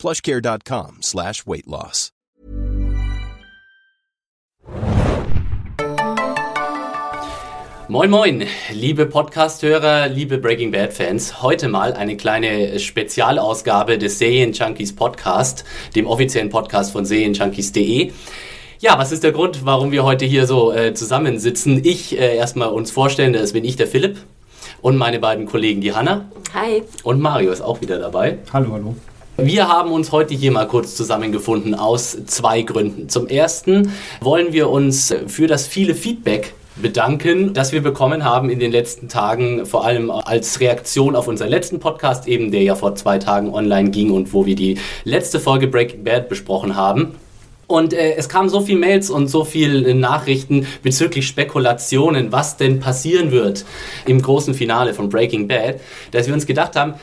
plushcare.com 0.00 0.98
slash 1.02 1.46
weight 1.46 1.66
loss. 1.66 2.10
Moin 7.90 8.08
Moin, 8.08 8.44
liebe 8.72 9.06
Podcast-Hörer, 9.06 10.06
liebe 10.06 10.38
Breaking 10.38 10.70
Bad-Fans. 10.70 11.42
Heute 11.42 11.66
mal 11.66 11.92
eine 11.92 12.16
kleine 12.16 12.78
Spezialausgabe 12.78 13.98
des 13.98 14.20
Serienjunkies 14.20 14.94
Podcast, 14.94 15.64
dem 15.96 16.06
offiziellen 16.06 16.50
Podcast 16.50 16.92
von 16.92 17.04
serienjunkies.de. 17.04 18.12
Ja, 18.78 18.96
was 18.96 19.10
ist 19.10 19.24
der 19.24 19.32
Grund, 19.32 19.66
warum 19.66 19.90
wir 19.90 20.04
heute 20.04 20.24
hier 20.24 20.46
so 20.46 20.72
äh, 20.72 20.94
zusammensitzen? 20.94 21.84
Ich 21.84 22.16
äh, 22.16 22.36
erstmal 22.36 22.68
uns 22.68 22.92
vorstellen, 22.92 23.32
das 23.32 23.54
bin 23.54 23.64
ich, 23.64 23.74
der 23.74 23.88
Philipp, 23.88 24.18
und 24.82 24.96
meine 24.96 25.18
beiden 25.18 25.46
Kollegen, 25.46 25.80
die 25.80 25.92
Hanna. 25.92 26.30
Hi. 26.54 26.84
Und 27.02 27.20
Mario 27.20 27.50
ist 27.50 27.60
auch 27.60 27.80
wieder 27.80 27.98
dabei. 27.98 28.38
Hallo, 28.52 28.72
hallo. 28.72 28.94
Wir 29.36 29.68
haben 29.68 29.92
uns 29.92 30.12
heute 30.12 30.34
hier 30.34 30.52
mal 30.52 30.66
kurz 30.66 30.94
zusammengefunden 30.96 31.74
aus 31.74 32.18
zwei 32.26 32.62
Gründen. 32.62 33.08
Zum 33.08 33.26
ersten 33.26 33.92
wollen 34.20 34.52
wir 34.52 34.68
uns 34.68 35.14
für 35.26 35.46
das 35.46 35.66
viele 35.66 35.94
Feedback 35.94 36.54
bedanken, 36.76 37.54
das 37.54 37.72
wir 37.72 37.82
bekommen 37.82 38.24
haben 38.24 38.50
in 38.50 38.58
den 38.58 38.72
letzten 38.72 39.08
Tagen, 39.08 39.66
vor 39.66 39.84
allem 39.84 40.10
als 40.10 40.60
Reaktion 40.60 41.16
auf 41.16 41.28
unseren 41.28 41.48
letzten 41.48 41.80
Podcast, 41.80 42.28
eben 42.28 42.50
der 42.50 42.62
ja 42.62 42.74
vor 42.74 42.94
zwei 42.96 43.18
Tagen 43.18 43.54
online 43.54 43.90
ging 43.90 44.10
und 44.10 44.32
wo 44.32 44.46
wir 44.46 44.56
die 44.56 44.78
letzte 45.04 45.40
Folge 45.40 45.66
Breaking 45.68 46.04
Bad 46.04 46.28
besprochen 46.28 46.76
haben. 46.76 47.14
Und 47.66 47.92
äh, 47.92 48.14
es 48.16 48.28
kamen 48.28 48.48
so 48.48 48.60
viele 48.60 48.80
Mails 48.80 49.10
und 49.10 49.28
so 49.28 49.44
viele 49.44 49.94
Nachrichten 49.94 50.66
bezüglich 50.82 51.28
Spekulationen, 51.28 52.32
was 52.32 52.56
denn 52.56 52.80
passieren 52.80 53.30
wird 53.30 53.64
im 54.06 54.20
großen 54.20 54.54
Finale 54.54 54.92
von 54.92 55.08
Breaking 55.08 55.46
Bad, 55.46 55.80
dass 56.10 56.26
wir 56.26 56.34
uns 56.34 56.46
gedacht 56.46 56.74
haben, 56.74 56.94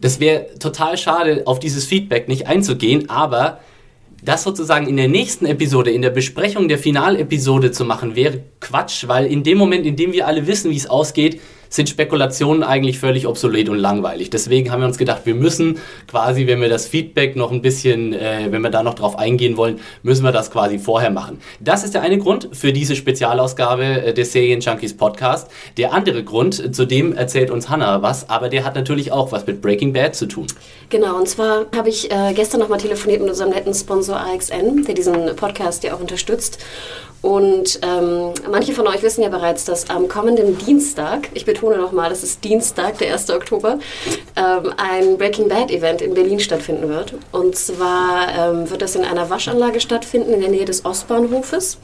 das 0.00 0.20
wäre 0.20 0.46
total 0.58 0.96
schade, 0.96 1.42
auf 1.46 1.58
dieses 1.58 1.84
Feedback 1.84 2.28
nicht 2.28 2.46
einzugehen, 2.46 3.10
aber 3.10 3.60
das 4.22 4.42
sozusagen 4.42 4.86
in 4.86 4.96
der 4.96 5.08
nächsten 5.08 5.46
Episode, 5.46 5.90
in 5.90 6.02
der 6.02 6.10
Besprechung 6.10 6.68
der 6.68 6.78
Finalepisode 6.78 7.72
zu 7.72 7.84
machen, 7.84 8.16
wäre 8.16 8.42
Quatsch, 8.60 9.08
weil 9.08 9.26
in 9.26 9.42
dem 9.42 9.58
Moment, 9.58 9.86
in 9.86 9.96
dem 9.96 10.12
wir 10.12 10.26
alle 10.26 10.46
wissen, 10.46 10.70
wie 10.70 10.76
es 10.76 10.88
ausgeht, 10.88 11.40
sind 11.70 11.88
Spekulationen 11.88 12.62
eigentlich 12.62 12.98
völlig 12.98 13.26
obsolet 13.26 13.68
und 13.68 13.78
langweilig. 13.78 14.28
Deswegen 14.28 14.70
haben 14.70 14.80
wir 14.80 14.88
uns 14.88 14.98
gedacht, 14.98 15.22
wir 15.24 15.36
müssen 15.36 15.78
quasi, 16.08 16.46
wenn 16.46 16.60
wir 16.60 16.68
das 16.68 16.86
Feedback 16.86 17.36
noch 17.36 17.52
ein 17.52 17.62
bisschen, 17.62 18.12
äh, 18.12 18.48
wenn 18.50 18.60
wir 18.60 18.70
da 18.70 18.82
noch 18.82 18.94
drauf 18.94 19.18
eingehen 19.18 19.56
wollen, 19.56 19.80
müssen 20.02 20.24
wir 20.24 20.32
das 20.32 20.50
quasi 20.50 20.78
vorher 20.78 21.10
machen. 21.10 21.40
Das 21.60 21.84
ist 21.84 21.94
der 21.94 22.02
eine 22.02 22.18
Grund 22.18 22.48
für 22.52 22.72
diese 22.72 22.96
Spezialausgabe 22.96 23.84
äh, 23.84 24.12
des 24.12 24.32
Serien 24.32 24.60
Junkies 24.60 24.96
Podcast. 24.96 25.48
Der 25.76 25.92
andere 25.92 26.24
Grund, 26.24 26.74
zu 26.74 26.84
dem 26.84 27.12
erzählt 27.12 27.50
uns 27.50 27.68
Hannah 27.68 28.02
was, 28.02 28.28
aber 28.28 28.48
der 28.48 28.64
hat 28.64 28.74
natürlich 28.74 29.12
auch 29.12 29.30
was 29.30 29.46
mit 29.46 29.62
Breaking 29.62 29.92
Bad 29.92 30.16
zu 30.16 30.26
tun. 30.26 30.48
Genau, 30.88 31.16
und 31.16 31.28
zwar 31.28 31.66
habe 31.74 31.88
ich 31.88 32.10
äh, 32.10 32.32
gestern 32.34 32.58
nochmal 32.60 32.78
telefoniert 32.78 33.20
mit 33.20 33.30
unserem 33.30 33.50
netten 33.50 33.74
Sponsor 33.74 34.18
AXN, 34.18 34.84
der 34.84 34.94
diesen 34.94 35.36
Podcast 35.36 35.84
ja 35.84 35.94
auch 35.94 36.00
unterstützt. 36.00 36.58
Und 37.22 37.80
ähm, 37.82 38.32
manche 38.50 38.72
von 38.72 38.86
euch 38.86 39.02
wissen 39.02 39.22
ja 39.22 39.28
bereits, 39.28 39.66
dass 39.66 39.90
am 39.90 40.08
kommenden 40.08 40.56
Dienstag, 40.56 41.28
ich 41.34 41.44
betone 41.44 41.76
nochmal, 41.76 42.08
das 42.08 42.22
ist 42.22 42.42
Dienstag, 42.44 42.98
der 42.98 43.12
1. 43.12 43.30
Oktober, 43.30 43.78
ähm, 44.36 44.72
ein 44.78 45.18
Breaking 45.18 45.48
Bad 45.48 45.70
Event 45.70 46.00
in 46.00 46.14
Berlin 46.14 46.40
stattfinden 46.40 46.88
wird. 46.88 47.14
Und 47.32 47.56
zwar 47.56 48.28
ähm, 48.36 48.70
wird 48.70 48.80
das 48.80 48.96
in 48.96 49.04
einer 49.04 49.28
Waschanlage 49.28 49.80
stattfinden 49.80 50.32
in 50.32 50.40
der 50.40 50.48
Nähe 50.48 50.64
des 50.64 50.84
Ostbahnhofes. 50.84 51.78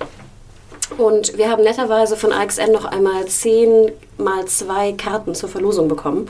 Und 0.96 1.36
wir 1.36 1.50
haben 1.50 1.62
netterweise 1.64 2.16
von 2.16 2.32
AXN 2.32 2.72
noch 2.72 2.84
einmal 2.84 3.26
10 3.26 3.92
mal 4.18 4.46
zwei 4.46 4.92
Karten 4.92 5.34
zur 5.34 5.48
Verlosung 5.48 5.88
bekommen. 5.88 6.28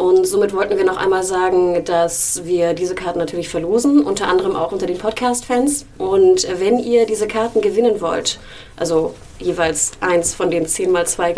Und 0.00 0.26
somit 0.26 0.54
wollten 0.54 0.78
wir 0.78 0.86
noch 0.86 0.96
einmal 0.96 1.22
sagen, 1.22 1.84
dass 1.84 2.46
wir 2.46 2.72
diese 2.72 2.94
Karten 2.94 3.18
natürlich 3.18 3.50
verlosen, 3.50 4.02
unter 4.02 4.28
anderem 4.28 4.56
auch 4.56 4.72
unter 4.72 4.86
den 4.86 4.96
Podcast-Fans. 4.96 5.84
Und 5.98 6.48
wenn 6.58 6.78
ihr 6.78 7.04
diese 7.04 7.28
Karten 7.28 7.60
gewinnen 7.60 8.00
wollt, 8.00 8.38
also 8.78 9.12
jeweils 9.38 9.92
eins 10.00 10.34
von 10.34 10.50
den 10.50 10.66
10 10.66 10.90
mal 10.90 11.06
zwei 11.06 11.34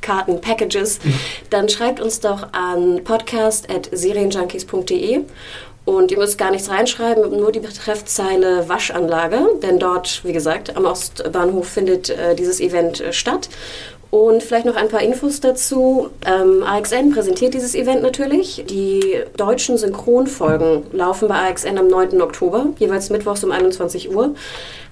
Karten-Packages, 0.00 1.00
dann 1.50 1.68
schreibt 1.68 2.00
uns 2.00 2.20
doch 2.20 2.54
an 2.54 3.04
podcast.serienjunkies.de 3.04 5.24
und 5.84 6.10
ihr 6.10 6.18
müsst 6.18 6.38
gar 6.38 6.50
nichts 6.50 6.68
reinschreiben, 6.68 7.38
nur 7.38 7.52
die 7.52 7.60
Betreffzeile 7.60 8.68
Waschanlage, 8.68 9.40
denn 9.62 9.78
dort, 9.78 10.22
wie 10.22 10.32
gesagt, 10.32 10.76
am 10.76 10.84
Ostbahnhof 10.84 11.66
findet 11.66 12.10
äh, 12.10 12.34
dieses 12.34 12.60
Event 12.60 13.00
äh, 13.00 13.12
statt. 13.12 13.48
Und 14.10 14.42
vielleicht 14.42 14.64
noch 14.64 14.76
ein 14.76 14.88
paar 14.88 15.02
Infos 15.02 15.40
dazu. 15.40 16.08
Ähm, 16.24 16.62
AXN 16.62 17.10
präsentiert 17.10 17.52
dieses 17.52 17.74
Event 17.74 18.02
natürlich. 18.02 18.64
Die 18.66 19.22
deutschen 19.36 19.76
Synchronfolgen 19.76 20.84
laufen 20.92 21.28
bei 21.28 21.34
AXN 21.34 21.76
am 21.76 21.88
9. 21.88 22.22
Oktober, 22.22 22.68
jeweils 22.78 23.10
mittwochs 23.10 23.44
um 23.44 23.52
21 23.52 24.14
Uhr. 24.14 24.34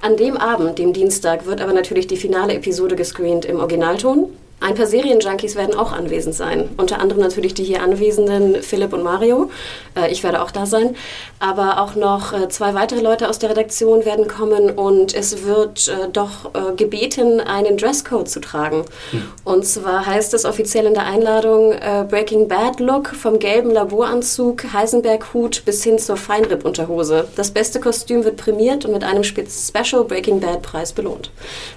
An 0.02 0.18
dem 0.18 0.36
Abend, 0.36 0.78
dem 0.78 0.92
Dienstag, 0.92 1.46
wird 1.46 1.62
aber 1.62 1.72
natürlich 1.72 2.06
die 2.06 2.18
finale 2.18 2.54
Episode 2.54 2.94
gescreent 2.94 3.46
im 3.46 3.58
Originalton. 3.58 4.30
Ein 4.58 4.74
paar 4.74 4.86
Serienjunkies 4.86 5.54
werden 5.54 5.76
auch 5.76 5.92
anwesend 5.92 6.34
sein. 6.34 6.70
Unter 6.78 6.98
anderem 6.98 7.20
natürlich 7.20 7.52
die 7.52 7.62
hier 7.62 7.82
anwesenden 7.82 8.62
Philipp 8.62 8.94
und 8.94 9.02
Mario. 9.02 9.50
Äh, 9.94 10.10
ich 10.10 10.22
werde 10.22 10.42
auch 10.42 10.50
da 10.50 10.64
sein. 10.64 10.96
Aber 11.38 11.80
auch 11.82 11.94
noch 11.94 12.32
äh, 12.32 12.48
zwei 12.48 12.72
weitere 12.72 13.00
Leute 13.00 13.28
aus 13.28 13.38
der 13.38 13.50
Redaktion 13.50 14.06
werden 14.06 14.26
kommen 14.28 14.70
und 14.70 15.14
es 15.14 15.44
wird 15.44 15.88
äh, 15.88 16.08
doch 16.10 16.50
gebeten, 16.76 17.40
einen 17.40 17.76
Dresscode 17.76 18.28
zu 18.28 18.40
tragen. 18.40 18.84
Hm. 19.10 19.22
Und 19.44 19.66
zwar 19.66 20.06
heißt 20.06 20.32
es 20.32 20.44
offiziell 20.44 20.86
in 20.86 20.94
der 20.94 21.04
Einladung 21.06 21.74
Breaking 22.08 22.48
Bad 22.48 22.80
Look 22.80 23.08
vom 23.08 23.38
gelben 23.38 23.70
Laboranzug, 23.70 24.72
Heisenberg-Hut 24.72 25.64
bis 25.64 25.82
hin 25.82 25.98
zur 25.98 26.16
Feinripp-Unterhose. 26.16 27.28
Das 27.36 27.50
beste 27.50 27.80
Kostüm 27.80 28.24
wird 28.24 28.36
prämiert 28.36 28.84
und 28.84 28.92
mit 28.92 29.04
einem 29.04 29.24
Special 29.24 30.04
Breaking 30.04 30.40
Bad 30.40 30.62
Preis 30.62 30.92
belohnt. 30.92 31.30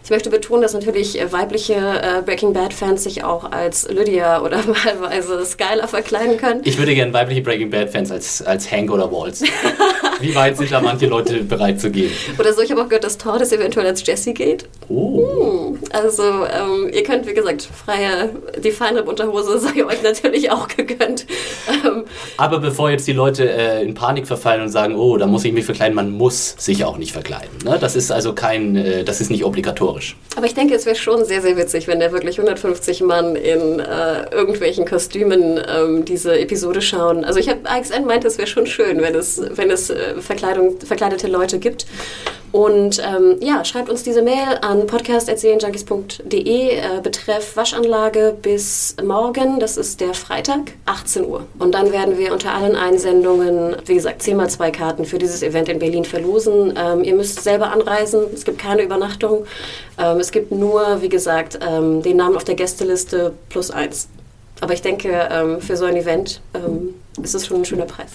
Ich 0.03 0.09
möchte 0.09 0.29
betonen, 0.29 0.62
dass 0.62 0.73
natürlich 0.73 1.19
weibliche 1.31 2.22
Breaking 2.25 2.53
Bad 2.53 2.69
Bad-Fans 2.69 3.03
sich 3.03 3.24
auch 3.24 3.52
als 3.52 3.90
Lydia 3.90 4.41
oder 4.41 4.57
wahlweise 4.68 5.44
Skylar 5.44 5.88
verkleiden 5.88 6.38
können. 6.38 6.62
Ich 6.63 6.78
würde 6.78 6.94
gerne 6.94 7.12
weibliche 7.13 7.41
Breaking 7.41 7.69
Bad-Fans 7.69 8.12
als, 8.12 8.41
als 8.41 8.72
Hank 8.72 8.91
oder 8.91 9.12
Waltz. 9.12 9.44
Wie 10.19 10.35
weit 10.35 10.57
sind 10.57 10.72
da 10.72 10.81
manche 10.81 11.07
Leute 11.07 11.44
bereit 11.44 11.80
zu 11.80 11.90
gehen? 11.90 12.12
Oder 12.38 12.53
so, 12.53 12.62
ich 12.62 12.72
habe 12.72 12.81
auch 12.81 12.90
gehört, 12.90 13.06
dass 13.06 13.18
Tordes 13.18 13.52
eventuell 13.53 13.88
als 13.88 14.06
Jesse 14.06 14.34
geht. 14.34 14.68
Oh. 14.90 15.72
Hm. 15.72 15.80
Also, 15.91 16.24
ähm, 16.24 16.90
ihr 16.91 17.03
könnt, 17.03 17.25
wie 17.25 17.34
gesagt, 17.34 17.63
freie, 17.85 18.30
die 18.62 18.72
Feinripp-Unterhose 18.72 19.59
sei 19.59 19.86
euch 19.86 20.03
natürlich 20.03 20.51
auch 20.51 20.68
gegönnt. 20.68 21.25
Ähm, 21.69 22.03
Aber 22.38 22.59
bevor 22.59 22.91
jetzt 22.91 23.07
die 23.07 23.13
Leute 23.13 23.50
äh, 23.50 23.81
in 23.84 23.94
Panik 23.94 24.28
verfallen 24.28 24.62
und 24.62 24.69
sagen, 24.69 24.96
oh, 24.96 25.18
da 25.18 25.25
muss 25.25 25.46
ich 25.46 25.53
mich 25.53 25.66
verkleiden, 25.66 25.96
man 25.96 26.12
muss 26.12 26.56
sich 26.57 26.84
auch 26.84 26.97
nicht 26.97 27.13
verkleiden. 27.13 27.57
Ne? 27.63 27.78
Das 27.80 27.96
ist 27.96 28.12
also 28.12 28.34
kein, 28.34 28.75
äh, 28.75 29.03
das 29.06 29.22
ist 29.22 29.31
nicht 29.31 29.46
obligatorisch. 29.46 30.18
Aber 30.36 30.46
ich 30.46 30.53
denke, 30.53 30.75
es 30.75 30.86
wäre 30.86 30.96
schon 30.96 31.24
sehr, 31.24 31.41
sehr 31.41 31.56
witzig, 31.56 31.88
wenn 31.88 32.00
der 32.00 32.12
wirklich 32.12 32.38
100 32.38 32.59
150 32.59 33.02
Mann 33.02 33.36
in 33.36 33.80
äh, 33.80 34.30
irgendwelchen 34.31 34.86
Kostümen 34.86 35.59
ähm, 35.68 36.06
diese 36.06 36.40
Episode 36.40 36.81
schauen. 36.81 37.25
Also 37.25 37.40
ich 37.40 37.50
habe 37.50 37.70
AXN 37.70 38.06
meint, 38.06 38.25
es 38.25 38.38
wäre 38.38 38.47
schon 38.47 38.66
schön, 38.66 39.02
wenn 39.02 39.16
es, 39.16 39.42
wenn 39.52 39.72
es 39.72 39.90
äh, 39.90 40.16
verkleidete 40.22 41.28
Leute 41.28 41.59
gibt. 41.59 41.86
Und 42.52 43.02
ähm, 43.06 43.38
ja, 43.42 43.63
schreibt 43.63 43.90
uns 43.90 44.04
diese 44.04 44.22
Mail 44.22 44.57
an 44.62 44.88
podcast.serienjunkies.de 44.88 46.69
äh, 46.69 47.01
betreff 47.01 47.56
Waschanlage 47.56 48.36
bis 48.42 48.96
morgen, 49.04 49.60
das 49.60 49.78
ist 49.78 50.01
der 50.01 50.13
Freitag, 50.13 50.72
18 50.86 51.25
Uhr. 51.25 51.46
Und 51.60 51.74
dann 51.74 51.92
werden 51.92 52.18
wir 52.18 52.34
unter 52.34 52.54
allen 52.54 52.75
Einsendungen, 52.75 53.75
wie 53.86 53.94
gesagt, 53.94 54.24
10 54.24 54.36
mal 54.38 54.50
2 54.50 54.72
Karten 54.72 55.06
für 55.06 55.19
dieses 55.19 55.44
Event 55.44 55.69
in 55.69 55.80
Berlin 55.80 56.06
verlosen. 56.06 56.74
Ähm, 56.75 57.04
ihr 57.04 57.13
müsst 57.13 57.44
selber 57.44 57.72
anreisen, 57.72 58.24
es 58.34 58.46
gibt 58.46 58.57
keine 58.60 58.81
Übernachtung. 58.81 59.45
Ähm, 60.00 60.19
es 60.19 60.31
gibt 60.31 60.52
nur, 60.52 61.02
wie 61.02 61.10
gesagt, 61.10 61.60
ähm, 61.62 62.02
den 62.02 62.18
Namen 62.18 62.36
auf 62.36 62.45
der 62.45 62.56
Gästeliste 62.56 63.34
plus 63.50 63.69
eins. 63.69 64.07
Aber 64.62 64.74
ich 64.74 64.81
denke, 64.81 65.30
ähm, 65.31 65.62
für 65.62 65.78
so 65.78 65.86
ein 65.86 65.95
Event 65.95 66.42
ähm, 66.54 66.95
ist 67.24 67.36
es 67.36 67.48
schon 67.48 67.57
ein 67.57 67.66
schöner 67.66 67.86
Preis. 67.86 68.12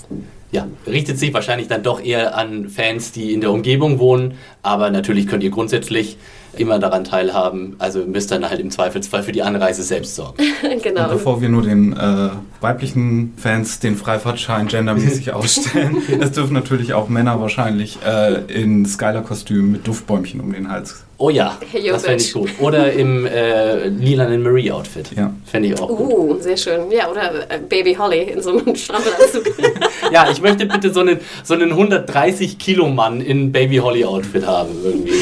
Ja, 0.50 0.66
richtet 0.86 1.18
sich 1.18 1.34
wahrscheinlich 1.34 1.68
dann 1.68 1.82
doch 1.82 2.02
eher 2.02 2.36
an 2.36 2.68
Fans, 2.68 3.12
die 3.12 3.32
in 3.32 3.40
der 3.40 3.50
Umgebung 3.50 3.98
wohnen. 3.98 4.34
Aber 4.62 4.90
natürlich 4.90 5.26
könnt 5.26 5.42
ihr 5.42 5.50
grundsätzlich 5.50 6.16
immer 6.56 6.78
daran 6.78 7.04
teilhaben. 7.04 7.74
Also 7.78 8.04
müsst 8.06 8.30
dann 8.30 8.48
halt 8.48 8.60
im 8.60 8.70
Zweifelsfall 8.70 9.22
für 9.22 9.32
die 9.32 9.42
Anreise 9.42 9.82
selbst 9.82 10.14
sorgen. 10.14 10.42
genau. 10.82 11.04
Und 11.04 11.10
bevor 11.10 11.40
wir 11.40 11.48
nur 11.48 11.62
den 11.62 11.92
äh, 11.92 12.30
weiblichen 12.60 13.34
Fans 13.36 13.80
den 13.80 13.96
Freifahrtschein 13.96 14.68
gendermäßig 14.68 15.32
ausstellen, 15.34 15.96
es 16.20 16.32
dürfen 16.32 16.54
natürlich 16.54 16.94
auch 16.94 17.08
Männer 17.08 17.40
wahrscheinlich 17.40 17.98
äh, 18.06 18.42
in 18.52 18.86
Skylar-Kostüm 18.86 19.72
mit 19.72 19.86
Duftbäumchen 19.86 20.40
um 20.40 20.52
den 20.52 20.70
Hals 20.70 21.03
Oh 21.16 21.30
ja, 21.30 21.58
hey, 21.70 21.88
das 21.88 22.04
fände 22.04 22.22
ich 22.22 22.32
gut. 22.32 22.50
Oder 22.60 22.92
im 22.92 23.26
äh, 23.26 23.88
lilanen 23.88 24.42
Marie-Outfit. 24.42 25.10
Ja. 25.16 25.32
Fände 25.44 25.68
ich 25.68 25.80
auch 25.80 25.88
gut. 25.88 26.00
Uh, 26.00 26.40
sehr 26.40 26.56
schön. 26.56 26.90
Ja, 26.90 27.10
oder 27.10 27.50
äh, 27.50 27.58
Baby 27.58 27.94
Holly 27.94 28.22
in 28.22 28.42
so 28.42 28.50
einem 28.50 28.74
Strampelanzug. 28.74 29.44
ja, 30.12 30.30
ich 30.30 30.40
möchte 30.40 30.66
bitte 30.66 30.92
so 30.92 31.00
einen, 31.00 31.20
so 31.42 31.54
einen 31.54 31.72
130-Kilo-Mann 31.72 33.20
in 33.20 33.52
Baby 33.52 33.76
Holly-Outfit 33.76 34.46
haben 34.46 34.70
irgendwie. 34.82 35.12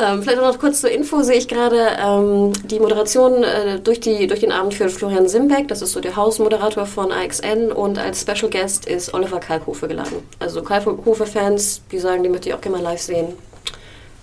Ähm, 0.00 0.22
vielleicht 0.22 0.38
noch 0.38 0.58
kurz 0.58 0.80
zur 0.80 0.90
Info 0.90 1.22
sehe 1.22 1.36
ich 1.36 1.48
gerade 1.48 1.88
ähm, 2.00 2.52
die 2.64 2.78
Moderation 2.78 3.42
äh, 3.42 3.80
durch, 3.80 4.00
die, 4.00 4.26
durch 4.28 4.40
den 4.40 4.52
Abend 4.52 4.74
für 4.74 4.88
Florian 4.88 5.28
Simbeck, 5.28 5.68
das 5.68 5.82
ist 5.82 5.92
so 5.92 6.00
der 6.00 6.16
Hausmoderator 6.16 6.86
von 6.86 7.10
AXN 7.10 7.72
und 7.72 7.98
als 7.98 8.22
Special 8.22 8.50
Guest 8.50 8.86
ist 8.86 9.12
Oliver 9.12 9.40
Kalkofe 9.40 9.88
geladen. 9.88 10.18
Also 10.38 10.62
Kalkofe-Fans, 10.62 11.82
die 11.90 11.98
sagen, 11.98 12.22
die 12.22 12.28
möchte 12.28 12.48
ich 12.48 12.54
auch 12.54 12.60
gerne 12.60 12.78
mal 12.78 12.82
live 12.84 13.00
sehen 13.00 13.34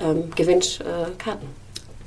ähm, 0.01 0.31
gewinnt 0.36 0.80
äh, 0.81 1.12
Karten. 1.18 1.47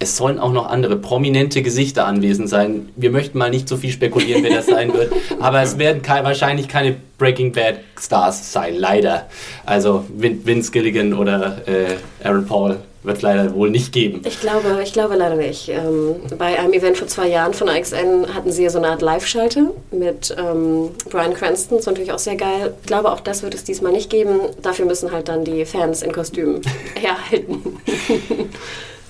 Es 0.00 0.16
sollen 0.16 0.38
auch 0.38 0.52
noch 0.52 0.66
andere 0.66 0.96
prominente 0.96 1.60
Gesichter 1.60 2.06
anwesend 2.06 2.48
sein. 2.48 2.90
Wir 2.94 3.10
möchten 3.10 3.36
mal 3.36 3.50
nicht 3.50 3.68
so 3.68 3.76
viel 3.76 3.90
spekulieren, 3.90 4.44
wer 4.44 4.54
das 4.54 4.66
sein 4.66 4.92
wird. 4.92 5.12
Aber 5.40 5.60
es 5.60 5.76
werden 5.76 6.02
ke 6.02 6.12
wahrscheinlich 6.22 6.68
keine 6.68 6.94
Breaking 7.18 7.50
Bad 7.50 7.80
Stars 7.98 8.52
sein, 8.52 8.76
leider. 8.76 9.26
Also 9.66 10.04
Vince 10.16 10.70
Gilligan 10.70 11.14
oder 11.14 11.66
äh, 11.66 11.96
Aaron 12.22 12.46
Paul 12.46 12.76
wird 13.02 13.18
es 13.18 13.22
leider 13.22 13.54
wohl 13.54 13.70
nicht 13.70 13.92
geben. 13.92 14.22
Ich 14.24 14.40
glaube, 14.40 14.80
ich 14.82 14.92
glaube 14.92 15.16
leider 15.16 15.36
nicht. 15.36 15.68
Ähm, 15.68 16.16
bei 16.36 16.58
einem 16.58 16.72
Event 16.72 16.96
vor 16.96 17.06
zwei 17.06 17.28
Jahren 17.28 17.54
von 17.54 17.68
AXN 17.68 18.34
hatten 18.34 18.50
sie 18.50 18.64
ja 18.64 18.70
so 18.70 18.78
eine 18.78 18.88
Art 18.88 19.02
Live-Schalte 19.02 19.70
mit 19.90 20.34
ähm, 20.38 20.90
Brian 21.10 21.34
Cranston, 21.34 21.78
das 21.78 21.86
ist 21.86 21.86
natürlich 21.86 22.12
auch 22.12 22.18
sehr 22.18 22.36
geil. 22.36 22.74
Ich 22.80 22.86
glaube, 22.86 23.12
auch 23.12 23.20
das 23.20 23.42
wird 23.42 23.54
es 23.54 23.64
diesmal 23.64 23.92
nicht 23.92 24.10
geben. 24.10 24.40
Dafür 24.62 24.86
müssen 24.86 25.12
halt 25.12 25.28
dann 25.28 25.44
die 25.44 25.64
Fans 25.64 26.02
in 26.02 26.12
Kostümen 26.12 26.60
herhalten. 26.94 27.78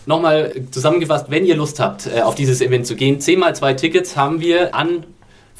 Nochmal 0.06 0.52
zusammengefasst, 0.70 1.26
wenn 1.28 1.44
ihr 1.44 1.56
Lust 1.56 1.80
habt, 1.80 2.06
äh, 2.06 2.22
auf 2.22 2.34
dieses 2.34 2.60
Event 2.60 2.86
zu 2.86 2.94
gehen, 2.94 3.20
10 3.20 3.38
mal 3.38 3.54
2 3.54 3.74
Tickets 3.74 4.16
haben 4.16 4.40
wir 4.40 4.74
an 4.74 5.04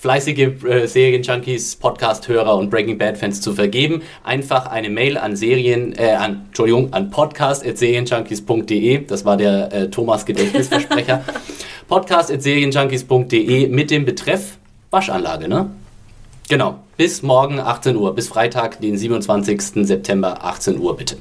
fleißige 0.01 0.65
äh, 0.65 0.87
Serienjunkies, 0.87 1.77
Podcast-Hörer 1.77 2.57
und 2.57 2.71
Breaking 2.71 2.99
Bad-Fans 2.99 3.41
zu 3.41 3.53
vergeben. 3.53 4.03
Einfach 4.23 4.67
eine 4.67 4.91
Mail 4.91 5.19
an 5.19 5.35
Serien, 5.35 5.93
äh, 5.99 6.13
an, 6.13 6.45
Entschuldigung, 6.47 6.93
an 6.93 7.11
podcast.serienjunkies.de. 7.11 9.07
Das 9.07 9.25
war 9.25 9.37
der 9.37 9.73
äh, 9.73 9.91
Thomas 9.91 10.25
Gedächtnisversprecher. 10.25 11.25
podcast.serienjunkies.de 11.89 13.69
mit 13.69 13.91
dem 13.91 14.05
Betreff 14.05 14.59
Waschanlage, 14.91 15.49
ne? 15.49 15.71
Genau. 16.49 16.79
Bis 16.97 17.23
morgen 17.23 17.59
18 17.59 17.97
Uhr, 17.97 18.15
bis 18.15 18.29
Freitag, 18.29 18.81
den 18.81 18.97
27. 18.97 19.87
September 19.87 20.45
18 20.45 20.79
Uhr 20.79 20.97
bitte. 20.97 21.17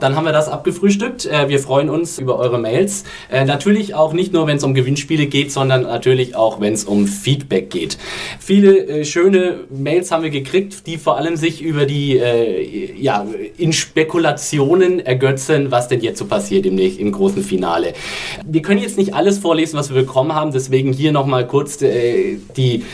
Dann 0.00 0.16
haben 0.16 0.24
wir 0.24 0.32
das 0.32 0.48
abgefrühstückt. 0.48 1.26
Äh, 1.26 1.48
wir 1.48 1.58
freuen 1.58 1.90
uns 1.90 2.18
über 2.18 2.38
eure 2.38 2.58
Mails. 2.58 3.04
Äh, 3.30 3.44
natürlich 3.44 3.94
auch 3.94 4.12
nicht 4.12 4.32
nur, 4.32 4.46
wenn 4.46 4.56
es 4.56 4.64
um 4.64 4.74
Gewinnspiele 4.74 5.26
geht, 5.26 5.52
sondern 5.52 5.82
natürlich 5.82 6.34
auch, 6.34 6.60
wenn 6.60 6.72
es 6.72 6.84
um 6.84 7.06
Feedback 7.06 7.70
geht. 7.70 7.98
Viele 8.38 8.86
äh, 8.86 9.04
schöne 9.04 9.60
Mails 9.70 10.10
haben 10.10 10.22
wir 10.22 10.30
gekriegt, 10.30 10.86
die 10.86 10.98
vor 10.98 11.16
allem 11.16 11.36
sich 11.36 11.62
über 11.62 11.86
die, 11.86 12.20
ja, 12.96 13.26
in 13.56 13.72
Spekulationen 13.72 15.00
ergötzen, 15.00 15.70
was 15.70 15.88
denn 15.88 16.00
jetzt 16.00 16.18
so 16.18 16.24
passiert 16.24 16.66
im, 16.66 16.78
im 16.78 17.12
großen 17.12 17.42
Finale. 17.42 17.92
Wir 18.44 18.62
können 18.62 18.80
jetzt 18.80 18.98
nicht 18.98 19.14
alles 19.14 19.38
vorlesen, 19.38 19.78
was 19.78 19.92
wir 19.92 20.00
bekommen 20.00 20.34
haben, 20.34 20.52
deswegen 20.52 20.92
hier 20.92 21.12
nochmal 21.12 21.46
kurz 21.46 21.78
die 21.78 22.84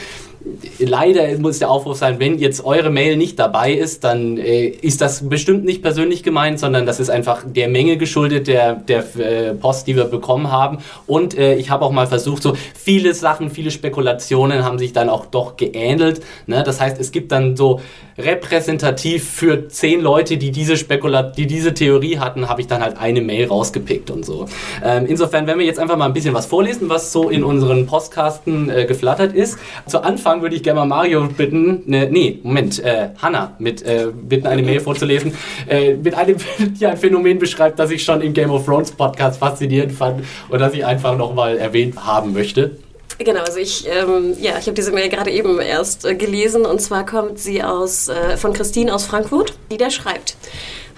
leider 0.78 1.38
muss 1.38 1.58
der 1.58 1.70
Aufruf 1.70 1.96
sein, 1.96 2.19
wenn 2.19 2.38
jetzt 2.38 2.64
eure 2.64 2.90
Mail 2.90 3.16
nicht 3.16 3.38
dabei 3.38 3.72
ist, 3.72 4.04
dann 4.04 4.38
äh, 4.38 4.66
ist 4.66 5.00
das 5.00 5.28
bestimmt 5.28 5.64
nicht 5.64 5.82
persönlich 5.82 6.22
gemeint, 6.22 6.58
sondern 6.60 6.87
das 6.87 7.00
ist 7.00 7.10
einfach 7.10 7.44
der 7.46 7.69
Menge 7.69 7.96
geschuldet, 7.96 8.46
der, 8.46 8.75
der 8.75 9.04
äh, 9.19 9.54
Post, 9.54 9.87
die 9.87 9.96
wir 9.96 10.04
bekommen 10.04 10.50
haben. 10.50 10.78
Und 11.06 11.37
äh, 11.37 11.56
ich 11.56 11.70
habe 11.70 11.84
auch 11.84 11.93
mal 11.93 12.06
versucht, 12.06 12.43
so 12.43 12.54
viele 12.75 13.14
Sachen, 13.14 13.50
viele 13.50 13.70
Spekulationen 13.70 14.64
haben 14.64 14.78
sich 14.78 14.93
dann 14.93 15.08
auch 15.08 15.26
doch 15.26 15.56
geähnelt. 15.56 16.22
Ne? 16.46 16.62
Das 16.62 16.81
heißt, 16.81 17.00
es 17.00 17.12
gibt 17.12 17.32
dann 17.32 17.56
so 17.56 17.81
repräsentativ 18.19 19.28
für 19.28 19.69
zehn 19.69 20.00
Leute, 20.00 20.38
die 20.38 20.50
diese 20.50 20.76
Spekulat 20.76 21.37
die 21.37 21.46
diese 21.46 21.75
Theorie 21.75 22.19
hatten, 22.19 22.49
habe 22.49 22.60
ich 22.60 22.66
dann 22.66 22.82
halt 22.82 22.99
eine 22.99 23.20
Mail 23.20 23.49
rausgepickt 23.49 24.10
und 24.10 24.25
so. 24.25 24.46
Ähm, 24.82 25.06
insofern 25.06 25.46
werden 25.46 25.58
wir 25.58 25.66
jetzt 25.66 25.78
einfach 25.78 25.96
mal 25.96 26.06
ein 26.06 26.12
bisschen 26.12 26.34
was 26.34 26.46
vorlesen, 26.46 26.88
was 26.88 27.12
so 27.12 27.28
in 27.28 27.44
unseren 27.44 27.87
Postkasten 27.87 28.70
äh, 28.70 28.87
geflattert 28.87 29.34
ist. 29.34 29.58
Zu 29.87 30.02
Anfang 30.02 30.36
würde 30.43 30.56
ich 30.56 30.62
gerne 30.62 30.81
mal 30.81 30.87
Mario 30.87 31.27
bitten, 31.29 31.83
ne, 31.87 32.09
nee, 32.11 32.41
Moment, 32.43 32.83
äh, 32.83 33.11
Hanna 33.21 33.55
mit 33.59 33.83
äh, 33.83 34.09
bitten, 34.12 34.47
eine 34.47 34.62
Mail 34.62 34.81
vorzulesen, 34.81 35.33
äh, 35.69 35.94
mit 35.94 36.15
einem, 36.15 36.37
die 36.59 36.87
ein 36.87 36.97
Phänomen 36.97 37.38
beschreibt, 37.38 37.79
das 37.79 37.91
ich 37.91 38.03
schon 38.03 38.21
im 38.21 38.33
Game 38.33 38.50
of 38.50 38.65
Thrones 38.65 38.93
Podcast 38.93 39.38
faszinierend 39.38 39.93
fand 39.93 40.25
und 40.49 40.59
das 40.59 40.75
ich 40.75 40.85
einfach 40.85 41.17
nochmal 41.17 41.56
erwähnt 41.59 42.05
haben 42.05 42.33
möchte. 42.33 42.77
Genau, 43.19 43.41
also 43.41 43.59
ich, 43.59 43.87
ähm, 43.88 44.35
ja, 44.41 44.59
ich 44.59 44.67
habe 44.67 44.75
diese 44.75 44.93
Mail 44.93 45.09
gerade 45.09 45.31
eben 45.31 45.59
erst 45.59 46.05
äh, 46.05 46.15
gelesen 46.15 46.67
und 46.67 46.81
zwar 46.81 47.06
kommt 47.06 47.38
sie 47.38 47.62
aus, 47.62 48.09
äh, 48.09 48.37
von 48.37 48.53
Christine 48.53 48.94
aus 48.94 49.06
Frankfurt, 49.06 49.55
die 49.71 49.79
da 49.79 49.91
schreibt. 49.91 50.37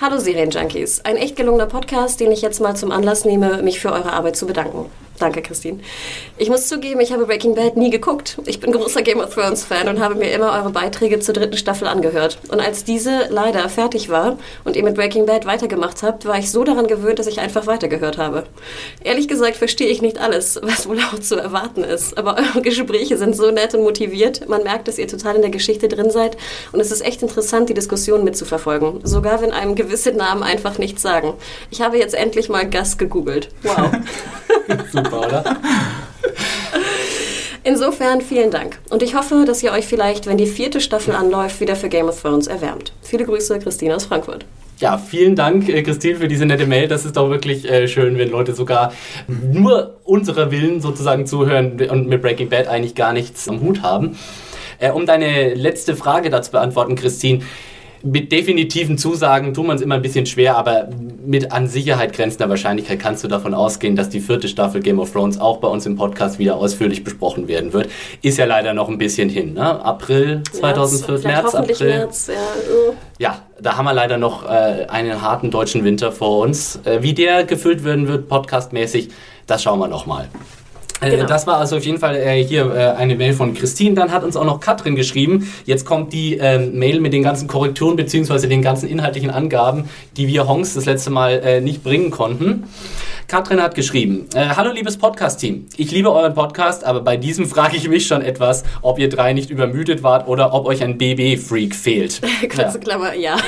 Hallo 0.00 0.19
Serienjunkies, 0.19 1.00
ein 1.05 1.17
echt 1.17 1.37
gelungener 1.37 1.67
Podcast, 1.67 2.19
den 2.19 2.32
ich 2.32 2.43
jetzt 2.43 2.61
mal 2.61 2.75
zum 2.75 2.90
Anlass 2.90 3.25
nehme, 3.25 3.62
mich 3.62 3.79
für 3.79 3.93
eure 3.93 4.12
Arbeit 4.12 4.37
zu 4.37 4.46
bedanken. 4.46 4.87
Danke, 5.18 5.42
Christine. 5.42 5.80
Ich 6.36 6.48
muss 6.48 6.68
zugeben, 6.68 7.00
ich 7.00 7.12
habe 7.12 7.26
Breaking 7.26 7.56
Bad 7.56 7.76
nie 7.76 7.90
geguckt. 7.90 8.38
Ich 8.46 8.60
bin 8.60 8.70
großer 8.70 9.02
Game 9.02 9.18
of 9.18 9.34
Thrones 9.34 9.64
Fan 9.64 9.88
und 9.88 9.98
habe 9.98 10.14
mir 10.14 10.30
immer 10.30 10.52
eure 10.52 10.70
Beiträge 10.70 11.18
zur 11.18 11.34
dritten 11.34 11.56
Staffel 11.56 11.88
angehört. 11.88 12.38
Und 12.48 12.60
als 12.60 12.84
diese 12.84 13.26
leider 13.28 13.68
fertig 13.68 14.10
war 14.10 14.38
und 14.64 14.76
ihr 14.76 14.84
mit 14.84 14.94
Breaking 14.94 15.26
Bad 15.26 15.44
weitergemacht 15.44 16.02
habt, 16.04 16.24
war 16.26 16.38
ich 16.38 16.52
so 16.52 16.62
daran 16.62 16.86
gewöhnt, 16.86 17.18
dass 17.18 17.26
ich 17.26 17.40
einfach 17.40 17.66
weitergehört 17.66 18.16
habe. 18.16 18.44
Ehrlich 19.02 19.26
gesagt 19.26 19.56
verstehe 19.56 19.88
ich 19.88 20.02
nicht 20.02 20.18
alles, 20.18 20.60
was 20.62 20.88
wohl 20.88 20.98
auch 21.00 21.18
zu 21.18 21.34
erwarten 21.36 21.82
ist. 21.82 22.16
Aber 22.16 22.36
eure 22.36 22.62
Gespräche 22.62 23.16
sind 23.16 23.34
so 23.34 23.50
nett 23.50 23.74
und 23.74 23.82
motiviert. 23.82 24.48
Man 24.48 24.62
merkt, 24.62 24.86
dass 24.86 24.98
ihr 24.98 25.08
total 25.08 25.34
in 25.34 25.42
der 25.42 25.50
Geschichte 25.50 25.88
drin 25.88 26.10
seid. 26.10 26.36
Und 26.72 26.78
es 26.78 26.92
ist 26.92 27.04
echt 27.04 27.22
interessant, 27.22 27.68
die 27.68 27.74
Diskussion 27.74 28.22
mitzuverfolgen. 28.22 29.00
Sogar 29.04 29.42
wenn 29.42 29.50
einem 29.50 29.74
gewisse 29.74 30.12
Namen 30.12 30.44
einfach 30.44 30.78
nichts 30.78 31.02
sagen. 31.02 31.34
Ich 31.70 31.80
habe 31.80 31.98
jetzt 31.98 32.14
endlich 32.14 32.48
mal 32.48 32.68
Gas 32.68 32.98
gegoogelt. 32.98 33.48
Wow. 33.62 33.90
Super, 35.10 35.26
oder? 35.26 35.56
Insofern 37.64 38.20
vielen 38.20 38.50
Dank. 38.50 38.78
Und 38.88 39.02
ich 39.02 39.14
hoffe, 39.14 39.44
dass 39.46 39.62
ihr 39.62 39.72
euch 39.72 39.87
vielleicht, 39.87 40.26
wenn 40.26 40.38
die 40.38 40.46
vierte 40.46 40.81
Staffel 40.81 41.14
anläuft, 41.14 41.60
wieder 41.60 41.76
für 41.76 41.88
Game 41.88 42.08
of 42.08 42.20
Thrones 42.20 42.46
erwärmt. 42.46 42.93
Viele 43.02 43.25
Grüße, 43.25 43.58
Christine 43.58 43.96
aus 43.96 44.06
Frankfurt. 44.06 44.46
Ja, 44.78 44.96
vielen 44.96 45.34
Dank, 45.34 45.69
äh, 45.69 45.82
Christine, 45.82 46.16
für 46.16 46.28
diese 46.28 46.46
nette 46.46 46.66
Mail. 46.66 46.87
Das 46.87 47.05
ist 47.05 47.16
doch 47.16 47.31
wirklich 47.31 47.69
äh, 47.69 47.88
schön, 47.88 48.16
wenn 48.16 48.30
Leute 48.30 48.54
sogar 48.54 48.92
nur 49.26 49.97
unserer 50.04 50.52
Willen 50.52 50.80
sozusagen 50.80 51.26
zuhören 51.26 51.80
und 51.90 52.06
mit 52.06 52.23
Breaking 52.23 52.49
Bad 52.49 52.68
eigentlich 52.68 52.94
gar 52.94 53.12
nichts 53.12 53.49
am 53.49 53.61
Hut 53.61 53.82
haben. 53.82 54.16
Äh, 54.78 54.92
um 54.92 55.04
deine 55.04 55.54
letzte 55.54 55.97
Frage 55.97 56.30
dazu 56.30 56.52
beantworten, 56.52 56.94
Christine 56.94 57.40
mit 58.02 58.33
definitiven 58.33 58.99
Zusagen 58.99 59.55
tut 59.55 59.67
man 59.67 59.76
es 59.76 59.83
immer 59.83 59.97
ein 59.97 60.02
bisschen 60.02 60.26
schwer, 60.26 60.57
aber 60.57 60.88
mit 61.25 61.52
an 61.52 61.67
Sicherheit 61.67 62.12
grenzender 62.12 62.49
Wahrscheinlichkeit 62.49 63.00
kannst 63.00 63.25
du 63.25 63.28
davon 63.28 63.55
ausgehen, 63.55 63.97
dass 63.97 64.09
die 64.09 64.21
vierte 64.21 64.49
Staffel 64.49 64.81
Game 64.81 64.99
of 64.99 65.12
Thrones 65.12 65.38
auch 65.40 65.59
bei 65.59 65.69
uns 65.69 65.85
im 65.87 65.97
Podcast 65.97 66.38
wieder 66.38 66.57
ausführlich 66.57 67.05
besprochen 67.05 67.49
werden 67.49 67.73
wird. 67.73 67.88
Ist 68.23 68.38
ja 68.38 68.45
leider 68.45 68.73
noch 68.73 68.88
ein 68.88 68.99
bisschen 68.99 69.28
hin, 69.28 69.55
ne? 69.55 69.85
April 69.85 70.43
2014, 70.52 71.31
März, 71.31 71.52
März 71.52 71.55
April. 71.55 71.88
März, 71.88 72.26
ja. 72.28 72.35
ja, 73.19 73.43
da 73.61 73.76
haben 73.76 73.85
wir 73.85 73.95
leider 73.95 74.17
noch 74.17 74.45
äh, 74.45 74.87
einen 74.88 75.21
harten 75.21 75.50
deutschen 75.50 75.85
Winter 75.85 76.12
vor 76.12 76.40
uns. 76.45 76.81
Äh, 76.85 77.02
wie 77.02 77.14
der 77.14 77.45
gefüllt 77.45 77.85
werden 77.85 78.09
wird, 78.09 78.28
podcastmäßig, 78.28 79.09
das 79.47 79.62
schauen 79.62 79.78
wir 79.78 79.88
nochmal. 79.88 80.25
Äh, 80.25 80.57
genau. 81.00 81.26
Das 81.26 81.47
war 81.47 81.59
also 81.59 81.76
auf 81.76 81.85
jeden 81.85 81.99
Fall 81.99 82.17
äh, 82.17 82.43
hier 82.43 82.75
äh, 82.75 82.97
eine 82.97 83.14
Mail 83.14 83.33
von 83.33 83.55
Christine. 83.55 83.95
Dann 83.95 84.12
hat 84.12 84.25
uns 84.25 84.37
auch 84.37 84.45
noch 84.45 84.61
Katrin 84.61 84.97
geschrieben. 84.97 85.52
Jetzt 85.64 85.85
kommt 85.85 86.12
die 86.12 86.37
ähm, 86.37 86.78
Mail 86.78 87.00
mit 87.00 87.12
den 87.12 87.23
ganzen 87.23 87.49
Korrekturen 87.49 87.97
bzw. 87.97 88.47
den 88.47 88.62
ganzen 88.62 88.88
inhaltlichen 88.88 89.31
Angaben, 89.31 89.88
die 90.17 90.28
wir 90.28 90.49
Hongs 90.49 90.75
das 90.75 90.87
letzte 90.87 91.11
Mal 91.11 91.40
äh, 91.45 91.61
nicht 91.61 91.83
bringen 91.83 92.11
konnten. 92.11 92.64
Katrin 93.28 93.61
hat 93.61 93.75
geschrieben, 93.75 94.26
äh, 94.35 94.47
hallo 94.56 94.73
liebes 94.73 94.97
Podcast-Team, 94.97 95.66
ich 95.76 95.90
liebe 95.90 96.11
euren 96.11 96.32
Podcast, 96.32 96.82
aber 96.82 97.02
bei 97.02 97.18
diesem 97.18 97.44
frage 97.44 97.76
ich 97.76 97.87
mich 97.87 98.06
schon 98.06 98.23
etwas, 98.23 98.64
ob 98.80 98.99
ihr 98.99 99.11
drei 99.11 99.35
nicht 99.35 99.50
übermüdet 99.50 100.02
wart 100.02 100.26
oder 100.28 100.54
ob 100.54 100.64
euch 100.64 100.82
ein 100.82 100.97
BB-Freak 100.97 101.75
fehlt. 101.75 102.23
Kurze 102.40 102.62
ja. 102.62 102.78
Klammer, 102.78 103.12
ja. 103.12 103.37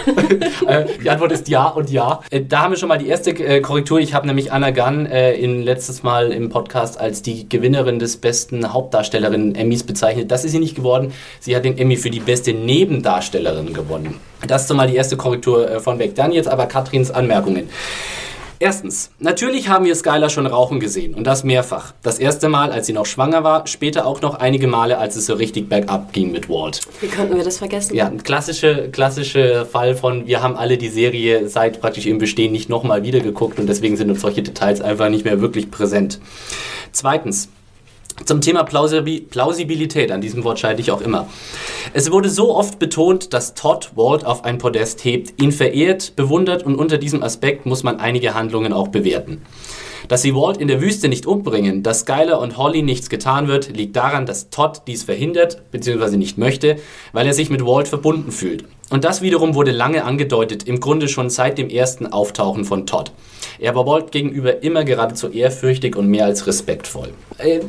Äh, 0.67 0.85
die 1.03 1.09
Antwort 1.09 1.33
ist 1.33 1.49
ja 1.49 1.67
und 1.67 1.89
ja. 1.89 2.21
Äh, 2.31 2.43
da 2.47 2.61
haben 2.61 2.73
wir 2.73 2.77
schon 2.77 2.91
mal 2.91 2.99
die 2.99 3.09
erste 3.09 3.31
äh, 3.31 3.63
Korrektur. 3.63 3.99
Ich 4.01 4.13
habe 4.13 4.27
nämlich 4.27 4.53
Anna 4.53 4.71
Gunn 4.71 5.07
äh, 5.07 5.33
in 5.33 5.63
letztes 5.63 6.03
Mal 6.03 6.31
im 6.31 6.51
Podcast 6.51 7.01
als 7.01 7.23
die 7.23 7.49
Gewinnerin 7.49 7.99
des 7.99 8.19
besten 8.19 8.75
Hauptdarstellerin 8.75 9.55
Emmys 9.55 9.85
bezeichnet. 9.85 10.31
Das 10.31 10.45
ist 10.45 10.53
sie 10.53 10.59
nicht 10.59 10.75
geworden. 10.75 11.15
Sie 11.41 11.57
hat 11.57 11.65
den 11.65 11.79
Emmy 11.79 11.97
für 11.97 12.11
die 12.11 12.21
beste 12.21 12.53
Nebendarstellerin 12.53 13.73
gewonnen. 13.73 14.21
Das 14.47 14.65
ist 14.65 14.75
mal 14.75 14.89
die 14.89 14.97
erste 14.97 15.17
Korrektur 15.17 15.71
äh, 15.71 15.81
von 15.81 15.99
weg. 15.99 16.15
Dann 16.17 16.33
jetzt 16.33 16.49
aber 16.49 16.67
Katrins 16.67 17.11
Anmerkungen. 17.11 17.71
Erstens, 18.63 19.11
natürlich 19.19 19.71
haben 19.71 19.87
wir 19.87 19.95
Skylar 19.95 20.29
schon 20.29 20.47
rauchen 20.47 20.81
gesehen 20.81 21.15
und 21.15 21.25
das 21.25 21.45
mehrfach. 21.45 21.95
Das 22.03 22.19
erste 22.19 22.51
Mal, 22.51 22.73
als 22.73 22.87
sie 22.87 22.93
noch 22.93 23.07
schwanger 23.07 23.43
war, 23.43 23.67
später 23.67 24.05
auch 24.05 24.21
noch 24.21 24.35
einige 24.35 24.67
Male, 24.67 24.99
als 24.99 25.17
es 25.17 25.25
so 25.25 25.33
richtig 25.33 25.71
bergab 25.71 26.13
ging 26.13 26.31
mit 26.31 26.51
Walt. 26.51 26.83
Wie 27.01 27.09
konnten 27.09 27.39
wir 27.39 27.43
das 27.43 27.57
vergessen? 27.57 27.97
Ja, 27.97 28.07
ein 28.07 28.23
klassischer 28.23 28.89
klassische 28.89 29.65
Fall 29.65 29.95
von, 29.95 30.27
wir 30.27 30.43
haben 30.43 30.57
alle 30.57 30.77
die 30.77 30.91
Serie 30.91 31.49
seit 31.49 31.81
praktisch 31.81 32.05
im 32.05 32.19
Bestehen 32.19 32.53
nicht 32.53 32.69
nochmal 32.69 33.03
wieder 33.03 33.21
geguckt 33.21 33.59
und 33.59 33.67
deswegen 33.67 33.97
sind 33.97 34.11
uns 34.11 34.21
solche 34.21 34.43
Details 34.43 34.83
einfach 34.83 35.09
nicht 35.09 35.25
mehr 35.25 35.41
wirklich 35.41 35.71
präsent. 35.71 36.21
Zweitens, 36.93 37.49
zum 38.25 38.41
Thema 38.41 38.65
Plausibilität, 38.65 40.11
an 40.13 40.21
diesem 40.21 40.45
Wort 40.45 40.59
scheide 40.59 40.81
ich 40.81 40.91
auch 40.91 41.01
immer. 41.01 41.29
Es 41.93 42.11
wurde 42.13 42.29
so 42.29 42.55
oft 42.55 42.79
betont, 42.79 43.33
dass 43.33 43.55
Todd 43.55 43.91
Walt 43.97 44.25
auf 44.25 44.45
ein 44.45 44.59
Podest 44.59 45.05
hebt, 45.05 45.41
ihn 45.43 45.53
verehrt, 45.53 46.15
bewundert 46.17 46.65
und 46.65 46.77
unter 46.77 46.99
diesem 46.99 47.23
Aspekt 47.23 47.67
muss 47.67 47.83
man 47.83 47.99
einige 47.99 48.35
Handlungen 48.35 48.73
auch 48.73 48.89
bewerten. 48.89 49.43
Dass 50.09 50.23
sie 50.23 50.35
Walt 50.35 50.57
in 50.57 50.69
der 50.69 50.81
Wüste 50.81 51.09
nicht 51.09 51.27
umbringen, 51.27 51.83
dass 51.83 52.01
Skyler 52.01 52.41
und 52.41 52.57
Holly 52.57 52.83
nichts 52.83 53.11
getan 53.11 53.49
wird, 53.49 53.77
liegt 53.77 53.97
daran, 53.97 54.27
dass 54.27 54.51
Todd 54.51 54.83
dies 54.87 55.03
verhindert 55.05 55.71
bzw. 55.71 56.17
nicht 56.17 56.39
möchte, 56.39 56.77
weil 57.13 57.27
er 57.27 57.35
sich 57.35 57.51
mit 57.51 57.65
Walt 57.65 57.89
verbunden 57.89 58.33
fühlt. 58.33 58.65
Und 58.91 59.05
das 59.05 59.23
wiederum 59.23 59.55
wurde 59.55 59.71
lange 59.71 60.05
angedeutet, 60.05 60.65
im 60.65 60.81
Grunde 60.81 61.09
schon 61.09 61.31
seit 61.31 61.59
dem 61.59 61.71
ersten 61.71 62.09
Auftauchen 62.09 62.65
von 62.65 62.87
Todd. 62.87 63.13
Er 63.59 63.75
war 63.75 63.87
Walt 63.87 64.11
gegenüber 64.11 64.63
immer 64.63 64.85
geradezu 64.85 65.29
ehrfürchtig 65.29 65.97
und 65.97 66.09
mehr 66.09 66.25
als 66.25 66.47
respektvoll. 66.47 67.11
Äh, 67.39 67.61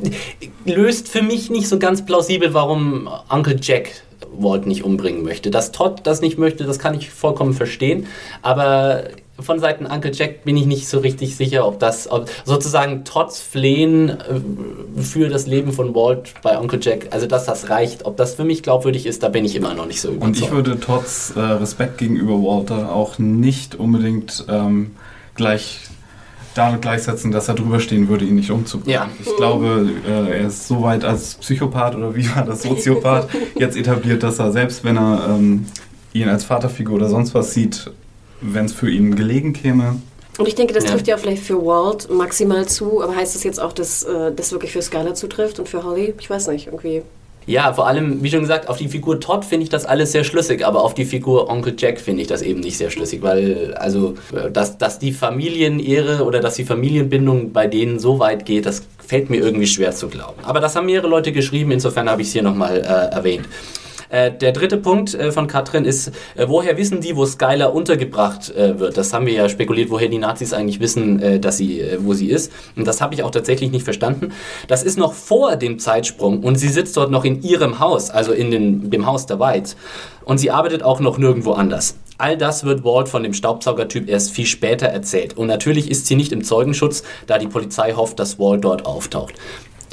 löst 0.65 1.07
für 1.07 1.21
mich 1.21 1.49
nicht 1.49 1.67
so 1.67 1.79
ganz 1.79 2.05
plausibel, 2.05 2.53
warum 2.53 3.09
Uncle 3.29 3.57
Jack 3.61 3.91
Walt 4.33 4.65
nicht 4.65 4.83
umbringen 4.83 5.23
möchte. 5.23 5.51
Dass 5.51 5.71
Todd 5.71 6.01
das 6.03 6.21
nicht 6.21 6.37
möchte, 6.37 6.63
das 6.63 6.79
kann 6.79 6.95
ich 6.95 7.09
vollkommen 7.09 7.53
verstehen. 7.53 8.07
Aber 8.41 9.03
von 9.41 9.59
Seiten 9.59 9.85
Uncle 9.85 10.11
Jack 10.13 10.43
bin 10.43 10.57
ich 10.57 10.65
nicht 10.65 10.87
so 10.87 10.99
richtig 10.99 11.35
sicher, 11.35 11.67
ob 11.67 11.79
das 11.79 12.09
ob 12.09 12.29
sozusagen 12.45 13.03
Todds 13.03 13.39
Flehen 13.39 14.09
äh, 14.09 15.01
für 15.01 15.29
das 15.29 15.47
Leben 15.47 15.71
von 15.73 15.93
Walt 15.95 16.33
bei 16.41 16.57
Uncle 16.57 16.79
Jack, 16.81 17.07
also 17.11 17.27
dass 17.27 17.45
das 17.45 17.69
reicht, 17.69 18.05
ob 18.05 18.17
das 18.17 18.35
für 18.35 18.43
mich 18.43 18.63
glaubwürdig 18.63 19.05
ist, 19.05 19.23
da 19.23 19.29
bin 19.29 19.45
ich 19.45 19.55
immer 19.55 19.73
noch 19.73 19.85
nicht 19.85 20.01
so 20.01 20.09
überzeugt. 20.09 20.25
Und 20.25 20.37
ich 20.37 20.51
würde 20.51 20.79
Todds 20.79 21.31
äh, 21.35 21.39
Respekt 21.39 21.97
gegenüber 21.97 22.33
Walter 22.33 22.93
auch 22.93 23.19
nicht 23.19 23.75
unbedingt 23.75 24.45
ähm, 24.49 24.91
gleich 25.35 25.79
damit 26.53 26.81
gleichsetzen, 26.81 27.31
dass 27.31 27.47
er 27.47 27.55
drüber 27.55 27.79
stehen 27.79 28.07
würde, 28.09 28.25
ihn 28.25 28.35
nicht 28.35 28.51
umzubringen. 28.51 28.93
Ja. 28.93 29.09
Ich 29.19 29.35
glaube, 29.37 29.89
äh, 30.07 30.39
er 30.39 30.47
ist 30.47 30.67
so 30.67 30.81
weit 30.81 31.05
als 31.05 31.35
Psychopath 31.35 31.95
oder 31.95 32.15
wie 32.15 32.27
war 32.35 32.43
das 32.43 32.63
Soziopath 32.63 33.29
jetzt 33.55 33.77
etabliert, 33.77 34.23
dass 34.23 34.39
er 34.39 34.51
selbst, 34.51 34.83
wenn 34.83 34.97
er 34.97 35.27
ähm, 35.29 35.65
ihn 36.13 36.27
als 36.27 36.43
Vaterfigur 36.43 36.95
oder 36.95 37.09
sonst 37.09 37.33
was 37.33 37.53
sieht, 37.53 37.89
wenn 38.41 38.65
es 38.65 38.73
für 38.73 38.89
ihn 38.89 39.15
gelegen 39.15 39.53
käme. 39.53 40.01
Und 40.37 40.47
ich 40.47 40.55
denke, 40.55 40.73
das 40.73 40.85
ja. 40.85 40.91
trifft 40.91 41.07
ja 41.07 41.17
vielleicht 41.17 41.43
für 41.43 41.63
Walt 41.63 42.09
maximal 42.09 42.67
zu, 42.67 43.01
aber 43.03 43.15
heißt 43.15 43.35
das 43.35 43.43
jetzt 43.43 43.59
auch, 43.59 43.73
dass 43.73 44.03
äh, 44.03 44.31
das 44.33 44.51
wirklich 44.51 44.71
für 44.71 44.81
Skylar 44.81 45.13
zutrifft 45.13 45.59
und 45.59 45.69
für 45.69 45.83
Holly? 45.83 46.13
Ich 46.19 46.29
weiß 46.29 46.47
nicht, 46.47 46.67
irgendwie. 46.67 47.03
Ja, 47.47 47.73
vor 47.73 47.87
allem, 47.87 48.21
wie 48.23 48.29
schon 48.29 48.41
gesagt, 48.41 48.69
auf 48.69 48.77
die 48.77 48.87
Figur 48.87 49.19
Todd 49.19 49.43
finde 49.43 49.63
ich 49.63 49.69
das 49.69 49.85
alles 49.85 50.11
sehr 50.11 50.23
schlüssig, 50.23 50.65
aber 50.65 50.83
auf 50.83 50.93
die 50.93 51.05
Figur 51.05 51.49
Onkel 51.49 51.73
Jack 51.77 51.99
finde 51.99 52.21
ich 52.21 52.27
das 52.27 52.43
eben 52.43 52.59
nicht 52.59 52.77
sehr 52.77 52.91
schlüssig, 52.91 53.23
weil, 53.23 53.73
also, 53.73 54.15
dass, 54.53 54.77
dass 54.77 54.99
die 54.99 55.11
Familienehre 55.11 56.23
oder 56.23 56.39
dass 56.39 56.55
die 56.55 56.65
Familienbindung 56.65 57.51
bei 57.51 57.65
denen 57.65 57.99
so 57.99 58.19
weit 58.19 58.45
geht, 58.45 58.67
das 58.67 58.83
fällt 59.05 59.31
mir 59.31 59.37
irgendwie 59.37 59.67
schwer 59.67 59.91
zu 59.91 60.07
glauben. 60.07 60.39
Aber 60.43 60.59
das 60.59 60.75
haben 60.75 60.85
mehrere 60.85 61.07
Leute 61.07 61.31
geschrieben, 61.31 61.71
insofern 61.71 62.09
habe 62.09 62.21
ich 62.21 62.27
es 62.27 62.33
hier 62.33 62.43
nochmal 62.43 62.77
äh, 62.77 63.13
erwähnt. 63.15 63.45
Äh, 64.11 64.31
der 64.31 64.51
dritte 64.51 64.77
Punkt 64.77 65.13
äh, 65.13 65.31
von 65.31 65.47
Katrin 65.47 65.85
ist, 65.85 66.09
äh, 66.35 66.45
woher 66.47 66.77
wissen 66.77 66.99
die, 66.99 67.15
wo 67.15 67.25
Skylar 67.25 67.73
untergebracht 67.73 68.53
äh, 68.55 68.77
wird? 68.77 68.97
Das 68.97 69.13
haben 69.13 69.25
wir 69.25 69.33
ja 69.33 69.47
spekuliert, 69.47 69.89
woher 69.89 70.09
die 70.09 70.17
Nazis 70.17 70.53
eigentlich 70.53 70.81
wissen, 70.81 71.21
äh, 71.21 71.39
dass 71.39 71.57
sie, 71.57 71.79
äh, 71.79 71.97
wo 72.01 72.13
sie 72.13 72.29
ist. 72.29 72.51
Und 72.75 72.85
das 72.85 72.99
habe 72.99 73.13
ich 73.13 73.23
auch 73.23 73.31
tatsächlich 73.31 73.71
nicht 73.71 73.85
verstanden. 73.85 74.33
Das 74.67 74.83
ist 74.83 74.97
noch 74.97 75.13
vor 75.13 75.55
dem 75.55 75.79
Zeitsprung 75.79 76.43
und 76.43 76.57
sie 76.57 76.67
sitzt 76.67 76.97
dort 76.97 77.09
noch 77.09 77.23
in 77.23 77.41
ihrem 77.41 77.79
Haus, 77.79 78.09
also 78.09 78.33
in 78.33 78.51
den, 78.51 78.89
dem 78.89 79.05
Haus 79.05 79.27
der 79.27 79.39
Whites. 79.39 79.77
Und 80.25 80.39
sie 80.39 80.51
arbeitet 80.51 80.83
auch 80.83 80.99
noch 80.99 81.17
nirgendwo 81.17 81.53
anders. 81.53 81.95
All 82.17 82.37
das 82.37 82.65
wird 82.65 82.83
Walt 82.83 83.07
von 83.07 83.23
dem 83.23 83.33
Staubsaugertyp 83.33 84.09
erst 84.09 84.31
viel 84.31 84.45
später 84.45 84.87
erzählt. 84.87 85.37
Und 85.37 85.47
natürlich 85.47 85.89
ist 85.89 86.05
sie 86.05 86.15
nicht 86.15 86.33
im 86.33 86.43
Zeugenschutz, 86.43 87.03
da 87.27 87.37
die 87.37 87.47
Polizei 87.47 87.93
hofft, 87.93 88.19
dass 88.19 88.37
Walt 88.37 88.63
dort 88.63 88.85
auftaucht. 88.85 89.33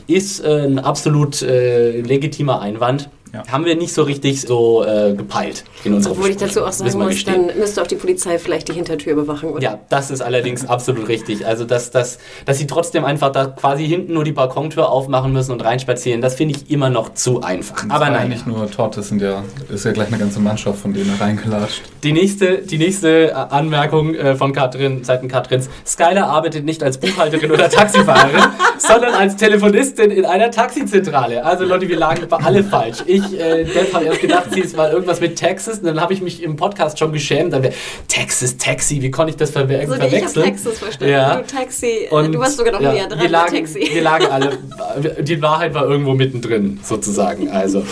Ist 0.06 0.44
ein 0.44 0.78
absolut 0.78 1.40
legitimer 1.40 2.60
Einwand. 2.60 3.08
Ja. 3.32 3.42
Haben 3.50 3.64
wir 3.64 3.76
nicht 3.76 3.92
so 3.92 4.02
richtig 4.02 4.40
so 4.40 4.85
äh, 4.85 5.14
gepeilt 5.14 5.64
in 5.85 5.94
unserer 5.94 6.12
Obwohl 6.12 6.30
ich 6.30 6.37
dazu 6.37 6.64
auch 6.64 6.73
sagen 6.73 6.99
muss, 6.99 7.25
dann 7.25 7.47
müsste 7.58 7.82
auch 7.82 7.87
die 7.87 7.97
Polizei 7.97 8.38
vielleicht 8.38 8.68
die 8.68 8.73
Hintertür 8.73 9.12
überwachen. 9.12 9.50
Oder? 9.50 9.62
Ja, 9.62 9.78
das 9.88 10.11
ist 10.11 10.20
allerdings 10.20 10.66
absolut 10.68 11.08
richtig. 11.08 11.47
Also, 11.47 11.64
dass, 11.64 11.90
dass, 11.90 12.18
dass 12.44 12.58
sie 12.58 12.66
trotzdem 12.66 13.04
einfach 13.04 13.30
da 13.30 13.47
quasi 13.47 13.87
hinten 13.87 14.14
nur 14.14 14.25
die 14.25 14.32
Balkontür 14.32 14.90
aufmachen 14.90 15.32
müssen 15.32 15.52
und 15.52 15.64
reinspazieren, 15.64 16.20
das 16.20 16.35
finde 16.35 16.56
ich 16.56 16.70
immer 16.70 16.90
noch 16.90 17.14
zu 17.14 17.42
einfach. 17.42 17.82
Das 17.82 17.90
Aber 17.90 18.11
nein. 18.11 18.28
nicht 18.28 18.47
nur 18.47 18.70
Todd, 18.70 18.97
das 18.97 19.08
sind 19.08 19.23
ja, 19.23 19.44
ist 19.68 19.85
ja 19.85 19.92
gleich 19.92 20.08
eine 20.08 20.18
ganze 20.18 20.40
Mannschaft 20.40 20.80
von 20.80 20.92
denen 20.92 21.14
reingelatscht. 21.18 21.82
Die 22.02 22.12
nächste, 22.12 22.58
die 22.58 22.78
nächste 22.78 23.30
äh, 23.30 23.32
Anmerkung 23.32 24.14
äh, 24.14 24.37
von 24.37 24.52
Katrin, 24.52 25.04
Seiten 25.04 25.28
Katrins. 25.28 25.68
Skylar 25.87 26.28
arbeitet 26.28 26.64
nicht 26.64 26.82
als 26.82 26.99
Buchhalterin 26.99 27.50
oder 27.50 27.68
Taxifahrerin, 27.68 28.42
sondern 28.78 29.14
als 29.14 29.37
Telefonistin 29.37 30.11
in 30.11 30.25
einer 30.25 30.50
Taxizentrale. 30.50 31.44
Also 31.44 31.64
Leute, 31.64 31.88
wir 31.88 31.97
lagen 31.97 32.26
alle 32.30 32.64
falsch. 32.64 32.99
Ich 33.06 33.17
ich, 33.18 33.40
äh, 33.40 33.64
Dev 33.64 33.92
hat 33.92 34.02
erst 34.02 34.20
gedacht, 34.20 34.48
sie 34.52 34.60
ist 34.60 34.76
mal 34.76 34.90
irgendwas 34.90 35.20
mit 35.20 35.37
Texas. 35.37 35.78
Und 35.78 35.87
dann 35.87 36.00
habe 36.00 36.12
ich 36.12 36.20
mich 36.20 36.42
im 36.42 36.56
Podcast 36.56 36.98
schon 36.98 37.12
geschämt. 37.12 37.52
Dann 37.52 37.68
Texas, 38.08 38.56
Taxi, 38.56 39.02
wie 39.02 39.10
konnte 39.10 39.30
ich 39.30 39.37
das 39.37 39.50
verwe 39.50 39.78
also, 39.78 39.94
verwechseln? 39.94 40.28
Ich 40.28 40.37
habe 40.37 40.50
Texas 40.50 40.78
verstanden. 40.78 41.12
Ja. 41.12 41.37
Du 41.37 41.46
Taxi, 41.46 42.08
und, 42.10 42.32
du 42.32 42.38
warst 42.38 42.56
sogar 42.56 42.72
noch 42.72 42.80
ja, 42.80 42.92
näher 42.92 43.08
dran. 43.08 43.20
Wir 43.20 43.28
lagen, 43.28 43.56
Taxi. 43.56 43.88
wir 43.92 44.02
lagen 44.02 44.26
alle. 44.26 44.58
Die 45.20 45.40
Wahrheit 45.42 45.75
war 45.75 45.88
irgendwo 45.88 46.14
mittendrin, 46.14 46.80
sozusagen. 46.82 47.50
Also. 47.50 47.84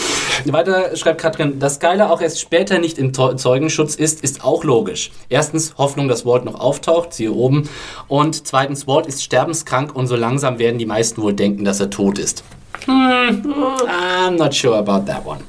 Weiter 0.45 0.97
schreibt 0.97 1.21
Katrin, 1.21 1.59
dass 1.59 1.76
Skyler 1.76 2.11
auch 2.11 2.21
erst 2.21 2.40
später 2.40 2.78
nicht 2.78 2.99
im 2.99 3.12
Zeugenschutz 3.12 3.95
ist, 3.95 4.23
ist 4.23 4.45
auch 4.45 4.64
logisch. 4.64 5.11
Erstens 5.28 5.76
Hoffnung, 5.78 6.09
dass 6.09 6.25
Walt 6.25 6.45
noch 6.45 6.59
auftaucht, 6.59 7.12
siehe 7.12 7.33
oben. 7.33 7.68
Und 8.09 8.47
zweitens, 8.47 8.87
Walt 8.87 9.06
ist 9.06 9.23
sterbenskrank 9.23 9.95
und 9.95 10.06
so 10.06 10.16
langsam 10.16 10.59
werden 10.59 10.78
die 10.78 10.87
meisten 10.87 11.23
wohl 11.23 11.35
denken, 11.35 11.64
dass 11.64 11.80
er 11.80 11.90
tot 11.90 12.18
ist. 12.18 12.42
Hm, 12.85 13.42
I'm 13.88 14.37
not 14.37 14.54
sure 14.54 14.76
about 14.76 15.06
that 15.06 15.25
one. 15.25 15.40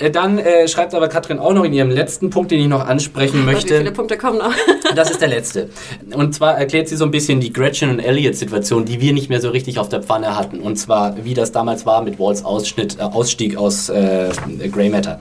Äh, 0.00 0.10
dann 0.10 0.38
äh, 0.38 0.66
schreibt 0.66 0.94
aber 0.94 1.08
Katrin 1.08 1.38
auch 1.38 1.52
noch 1.52 1.64
in 1.64 1.72
ihrem 1.72 1.90
letzten 1.90 2.30
Punkt, 2.30 2.50
den 2.50 2.60
ich 2.60 2.68
noch 2.68 2.86
ansprechen 2.86 3.44
möchte. 3.44 3.74
Wie 3.74 3.78
viele 3.78 3.92
Punkte 3.92 4.16
kommen 4.16 4.38
noch? 4.38 4.52
das 4.96 5.10
ist 5.10 5.20
der 5.20 5.28
letzte. 5.28 5.68
Und 6.14 6.34
zwar 6.34 6.58
erklärt 6.58 6.88
sie 6.88 6.96
so 6.96 7.04
ein 7.04 7.10
bisschen 7.10 7.40
die 7.40 7.52
Gretchen 7.52 7.90
und 7.90 8.00
Elliot-Situation, 8.00 8.86
die 8.86 9.00
wir 9.00 9.12
nicht 9.12 9.28
mehr 9.28 9.40
so 9.40 9.50
richtig 9.50 9.78
auf 9.78 9.88
der 9.88 10.02
Pfanne 10.02 10.36
hatten. 10.36 10.60
Und 10.60 10.76
zwar, 10.76 11.22
wie 11.24 11.34
das 11.34 11.52
damals 11.52 11.84
war 11.86 12.02
mit 12.02 12.18
Walls 12.18 12.44
Ausschnitt, 12.44 12.98
äh, 12.98 13.02
Ausstieg 13.02 13.56
aus 13.56 13.90
äh, 13.90 14.30
Grey 14.72 14.88
Matter. 14.88 15.20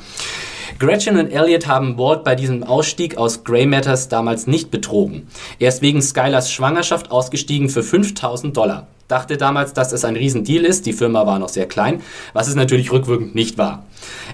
Gretchen 0.79 1.19
und 1.19 1.29
Elliot 1.29 1.67
haben 1.67 1.97
Walt 1.97 2.23
bei 2.23 2.35
diesem 2.35 2.63
Ausstieg 2.63 3.17
aus 3.17 3.43
Grey 3.43 3.65
Matters 3.65 4.07
damals 4.07 4.47
nicht 4.47 4.71
betrogen. 4.71 5.27
Er 5.59 5.67
ist 5.67 5.81
wegen 5.81 6.01
Skylars 6.01 6.53
Schwangerschaft 6.53 7.11
ausgestiegen 7.11 7.67
für 7.67 7.83
5000 7.83 8.55
Dollar 8.55 8.87
dachte 9.09 9.35
damals, 9.35 9.73
dass 9.73 9.91
es 9.91 10.05
ein 10.05 10.15
Riesendeal 10.15 10.63
ist. 10.63 10.85
Die 10.85 10.93
Firma 10.93 11.25
war 11.25 11.39
noch 11.39 11.49
sehr 11.49 11.67
klein, 11.67 12.01
was 12.31 12.47
es 12.47 12.55
natürlich 12.55 12.91
rückwirkend 12.93 13.35
nicht 13.35 13.57
war. 13.57 13.85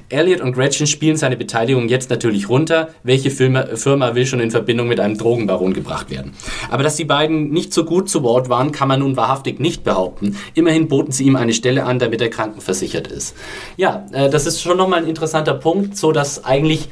Elliot 0.09 0.41
und 0.41 0.53
Gretchen 0.53 0.85
spielen 0.85 1.17
seine 1.17 1.37
Beteiligung 1.37 1.87
jetzt 1.87 2.09
natürlich 2.09 2.49
runter. 2.49 2.89
Welche 3.01 3.31
Firma, 3.31 3.65
Firma 3.75 4.13
will 4.13 4.25
schon 4.27 4.39
in 4.39 4.51
Verbindung 4.51 4.87
mit 4.87 4.99
einem 4.99 5.17
Drogenbaron 5.17 5.73
gebracht 5.73 6.11
werden? 6.11 6.33
Aber 6.69 6.83
dass 6.83 6.97
die 6.97 7.05
beiden 7.05 7.49
nicht 7.51 7.73
so 7.73 7.85
gut 7.85 8.09
zu 8.09 8.21
Wort 8.21 8.49
waren, 8.49 8.71
kann 8.71 8.89
man 8.89 8.99
nun 8.99 9.15
wahrhaftig 9.15 9.59
nicht 9.59 9.83
behaupten. 9.83 10.37
Immerhin 10.53 10.87
boten 10.87 11.11
sie 11.11 11.23
ihm 11.23 11.37
eine 11.37 11.53
Stelle 11.53 11.85
an, 11.85 11.97
damit 11.97 12.21
er 12.21 12.29
krankenversichert 12.29 13.07
ist. 13.07 13.35
Ja, 13.77 14.05
äh, 14.11 14.29
das 14.29 14.45
ist 14.45 14.61
schon 14.61 14.77
nochmal 14.77 15.01
ein 15.01 15.09
interessanter 15.09 15.53
Punkt, 15.53 15.97
so 15.97 16.11
dass 16.11 16.43
eigentlich 16.43 16.89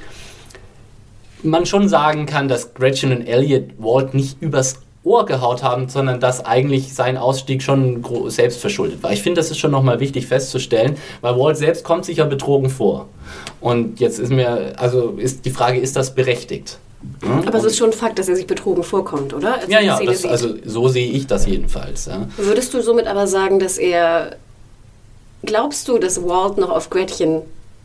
man 1.44 1.66
schon 1.66 1.90
sagen 1.90 2.26
kann, 2.26 2.48
dass 2.48 2.74
Gretchen 2.74 3.12
und 3.12 3.28
Elliot 3.28 3.72
Walt 3.78 4.14
nicht 4.14 4.42
übers 4.42 4.80
Ohr 5.04 5.26
gehaut 5.26 5.64
haben, 5.64 5.90
sondern 5.90 6.20
dass 6.20 6.46
eigentlich 6.46 6.94
sein 6.94 7.18
Ausstieg 7.18 7.62
schon 7.62 8.04
selbst 8.28 8.60
verschuldet 8.60 9.04
war. 9.04 9.12
Ich 9.12 9.22
finde, 9.22 9.42
das 9.42 9.52
ist 9.52 9.58
schon 9.58 9.72
nochmal 9.72 10.00
wichtig 10.00 10.28
festzustellen, 10.28 10.98
weil 11.22 11.38
Walt 11.38 11.58
selbst 11.58 11.84
kommt 11.84 12.06
sich 12.06 12.18
ja 12.18 12.26
betrogen 12.26 12.70
vor. 12.70 13.10
Und 13.60 14.00
jetzt 14.00 14.20
ist 14.20 14.32
mir, 14.32 14.74
also 14.78 15.16
ist 15.18 15.46
die 15.46 15.52
Frage, 15.52 15.80
ist 15.80 15.96
das 15.98 16.16
berechtigt? 16.16 16.80
Hm? 17.22 17.46
Aber 17.46 17.58
es 17.58 17.66
ist 17.66 17.78
schon 17.78 17.90
ein 17.90 17.94
Fakt, 17.94 18.18
dass 18.18 18.30
er 18.30 18.38
sich 18.38 18.48
betrogen 18.48 18.84
vorkommt, 18.84 19.34
oder? 19.34 19.56
Als 19.56 19.68
ja, 19.68 19.82
ja, 19.82 20.00
das, 20.02 20.24
also 20.26 20.56
so 20.64 20.88
sehe 20.88 21.12
ich 21.12 21.28
das 21.28 21.46
jedenfalls. 21.46 22.06
Ja. 22.06 22.28
Würdest 22.38 22.74
du 22.74 22.82
somit 22.82 23.08
aber 23.08 23.28
sagen, 23.28 23.60
dass 23.60 23.78
er, 23.78 24.38
glaubst 25.44 25.88
du, 25.90 25.98
dass 25.98 26.24
Walt 26.24 26.58
noch 26.58 26.70
auf 26.70 26.90
Gretchen 26.90 27.42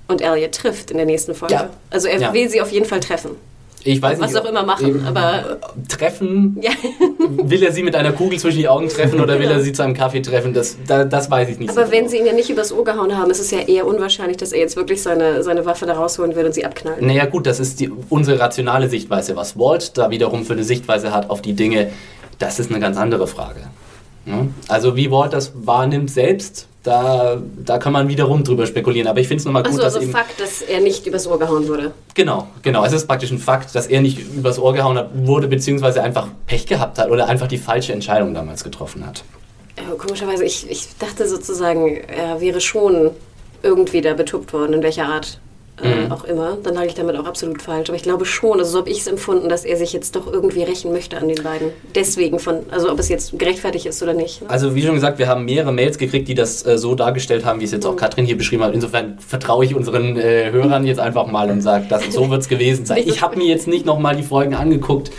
und 0.06 0.20
Elliot 0.20 0.52
trifft 0.52 0.92
in 0.92 0.98
der 0.98 1.06
nächsten 1.06 1.34
Folge? 1.34 1.54
Ja. 1.54 1.70
Also 1.90 2.06
er 2.06 2.20
ja. 2.20 2.32
will 2.32 2.48
sie 2.48 2.60
auf 2.60 2.70
jeden 2.70 2.87
Fall 2.87 3.00
treffen. 3.00 3.30
Ich 3.85 4.02
weiß 4.02 4.18
was 4.20 4.32
nicht, 4.32 4.42
auch 4.42 4.49
immer 4.49 4.64
machen, 4.64 5.06
aber 5.06 5.58
treffen. 5.88 6.58
ja. 6.61 6.70
Will 7.18 7.62
er 7.62 7.73
sie 7.73 7.82
mit 7.82 7.94
einer 7.94 8.12
Kugel 8.12 8.38
zwischen 8.38 8.58
die 8.58 8.68
Augen 8.68 8.88
treffen 8.88 9.20
oder 9.20 9.35
will 9.35 9.47
Genau. 9.47 9.58
er 9.58 9.61
sie 9.61 9.73
zu 9.73 9.82
einem 9.82 9.94
Kaffee 9.94 10.20
treffen? 10.23 10.52
Das, 10.54 10.76
da, 10.87 11.04
das 11.04 11.30
weiß 11.30 11.49
ich 11.50 11.58
nicht. 11.58 11.70
Aber 11.70 11.87
so 11.87 11.92
wenn 11.92 11.99
genau. 12.00 12.11
sie 12.11 12.18
ihn 12.18 12.26
ja 12.26 12.32
nicht 12.32 12.49
übers 12.50 12.73
Ohr 12.73 12.85
gehauen 12.85 13.16
haben, 13.16 13.30
ist 13.30 13.40
es 13.40 13.50
ja 13.50 13.61
eher 13.61 13.87
unwahrscheinlich, 13.87 14.37
dass 14.38 14.52
er 14.52 14.61
jetzt 14.61 14.76
wirklich 14.76 15.02
seine, 15.02 15.42
seine 15.42 15.64
Waffe 15.66 15.87
da 15.87 15.94
rausholen 15.94 16.35
wird 16.35 16.47
und 16.47 16.54
sie 16.54 16.64
abknallen. 16.64 17.06
Naja 17.06 17.26
gut, 17.26 17.47
das 17.47 17.61
ist 17.61 17.80
die, 17.80 17.90
unsere 18.08 18.40
rationale 18.40 18.88
Sichtweise. 18.88 19.37
Was 19.37 19.58
Walt 19.58 19.97
da 19.99 20.11
wiederum 20.11 20.44
für 20.44 20.54
eine 20.54 20.64
Sichtweise 20.64 21.12
hat 21.12 21.30
auf 21.30 21.42
die 21.42 21.52
Dinge, 21.54 21.90
das 22.38 22.58
ist 22.58 22.70
eine 22.70 22.80
ganz 22.80 22.97
andere 22.97 23.26
Frage. 23.26 23.61
Ja? 24.26 24.47
Also 24.68 24.97
wie 24.97 25.11
Walt 25.11 25.32
das 25.32 25.52
wahrnimmt 25.54 26.11
selbst, 26.11 26.66
da, 26.88 27.40
da 27.64 27.78
kann 27.78 27.92
man 27.92 28.09
wiederum 28.09 28.42
drüber 28.42 28.66
spekulieren. 28.66 29.09
Aber 29.09 29.21
ich 29.21 29.28
finde 29.28 29.40
es 29.40 29.45
nochmal 29.45 29.62
gut, 29.62 29.73
Achso, 29.73 29.83
dass 29.83 29.95
also 29.95 30.04
eben... 30.04 30.12
Fakt, 30.12 30.40
dass 30.40 30.62
er 30.62 30.80
nicht 30.80 31.07
übers 31.07 31.26
Ohr 31.26 31.38
gehauen 31.38 31.68
wurde. 31.68 31.92
Genau, 32.14 32.49
genau. 32.62 32.85
Es 32.85 32.92
ist 32.92 33.07
praktisch 33.07 33.30
ein 33.30 33.38
Fakt, 33.38 33.75
dass 33.75 33.87
er 33.87 34.00
nicht 34.00 34.18
übers 34.18 34.59
Ohr 34.59 34.73
gehauen 34.73 34.97
hat, 34.97 35.11
wurde, 35.14 35.49
beziehungsweise 35.49 36.02
einfach 36.02 36.28
Pech 36.47 36.66
gehabt 36.66 36.99
hat 36.99 37.11
oder 37.11 37.28
einfach 37.28 37.47
die 37.47 37.59
falsche 37.59 37.92
Entscheidung 37.92 38.35
damals 38.35 38.64
getroffen 38.64 39.07
hat. 39.07 39.23
Ja, 39.76 39.95
komischerweise, 39.95 40.45
ich, 40.45 40.68
ich 40.71 40.88
dachte 40.99 41.28
sozusagen, 41.28 41.97
er 41.97 42.40
wäre 42.40 42.61
schon 42.61 43.11
irgendwie 43.62 44.00
da 44.00 44.14
betuppt 44.14 44.52
worden, 44.52 44.73
in 44.73 44.83
welcher 44.83 45.07
Art 45.07 45.40
äh, 45.82 46.06
Mhm. 46.06 46.12
auch 46.12 46.25
immer. 46.25 46.56
Dann 46.62 46.75
lag 46.75 46.85
ich 46.85 46.94
damit 46.94 47.16
auch 47.16 47.25
absolut 47.26 47.62
falsch. 47.62 47.88
Aber 47.88 47.97
ich 47.97 48.02
glaube 48.02 48.25
schon, 48.25 48.58
also 48.58 48.70
so 48.73 48.78
habe 48.78 48.90
ich 48.90 49.00
es 49.00 49.06
empfunden, 49.06 49.49
dass 49.49 49.64
er 49.64 49.76
sich 49.76 49.92
jetzt 49.92 50.16
doch 50.16 50.32
irgendwie 50.32 50.62
rächen 50.62 50.92
möchte 50.92 51.16
an 51.18 51.28
den 51.28 51.42
beiden. 51.42 51.70
Deswegen 51.94 52.38
von, 52.38 52.61
also 52.70 52.90
ob 52.90 52.99
es 52.99 53.08
jetzt 53.08 53.38
gerechtfertigt 53.38 53.87
ist 53.87 54.02
oder 54.02 54.14
nicht. 54.14 54.42
ne? 54.42 54.50
Also 54.50 54.75
wie 54.75 54.82
schon 54.82 54.94
gesagt, 54.94 55.18
wir 55.18 55.28
haben 55.28 55.44
mehrere 55.44 55.73
Mails 55.73 55.99
gekriegt, 55.99 56.28
die 56.28 56.35
das 56.35 56.64
äh, 56.66 56.78
so 56.78 56.94
dargestellt 56.94 57.44
haben, 57.44 57.61
wie 57.61 57.64
es 57.64 57.73
jetzt 57.73 57.87
auch 57.87 57.97
Katrin 57.97 58.25
hier 58.26 58.37
beschrieben 58.37 58.62
hat. 58.64 58.75
Insofern 58.75 59.18
vertraue 59.18 59.64
ich 59.64 59.75
unseren 59.75 60.16
äh, 60.16 60.50
Hörern 60.50 60.85
jetzt 60.87 61.00
einfach 61.00 61.26
mal 61.26 61.50
und 61.50 61.61
sage, 61.61 61.87
dass 61.88 62.02
so 62.12 62.28
wird 62.30 62.42
es 62.42 62.49
gewesen 62.49 62.87
sein. 62.87 63.02
Ich 63.04 63.23
habe 63.23 63.37
mir 63.37 63.47
jetzt 63.47 63.68
nicht 63.68 63.87
nochmal 63.87 64.16
die 64.16 64.23
Folgen 64.23 64.54
angeguckt. 64.54 65.11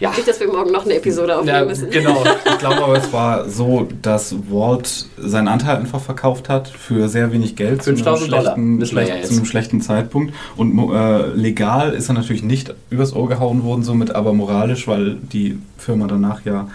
Ja, 0.00 0.10
Nicht, 0.10 0.26
dass 0.26 0.40
wir 0.40 0.48
morgen 0.48 0.72
noch 0.72 0.84
eine 0.86 0.94
Episode 0.94 1.36
aufnehmen 1.36 1.58
ja 1.58 1.64
müssen. 1.64 1.90
genau. 1.90 2.24
Ich 2.46 2.58
glaube 2.58 2.82
aber, 2.82 2.96
es 2.96 3.12
war 3.12 3.48
so, 3.48 3.86
dass 4.02 4.34
Walt 4.50 5.06
seinen 5.18 5.46
Anteil 5.48 5.76
einfach 5.76 6.00
verkauft 6.00 6.48
hat 6.48 6.68
für 6.68 7.08
sehr 7.08 7.32
wenig 7.32 7.54
Geld. 7.54 7.82
zu 7.82 7.90
einem 7.90 7.98
5000 7.98 8.32
Dollar, 8.32 8.42
schlechten- 8.54 8.86
schlecht-. 8.86 9.26
Zu 9.26 9.34
einem 9.34 9.44
schlechten 9.44 9.80
Zeitpunkt. 9.82 10.34
Und 10.56 10.78
äh, 10.92 11.26
legal 11.34 11.92
ist 11.92 12.08
er 12.08 12.14
natürlich 12.14 12.42
nicht 12.42 12.74
übers 12.88 13.14
Ohr 13.14 13.28
gehauen 13.28 13.62
worden, 13.62 13.82
somit 13.82 14.14
aber 14.14 14.32
moralisch, 14.32 14.88
weil 14.88 15.16
die 15.16 15.58
Firma 15.76 16.06
danach 16.06 16.44
ja 16.44 16.68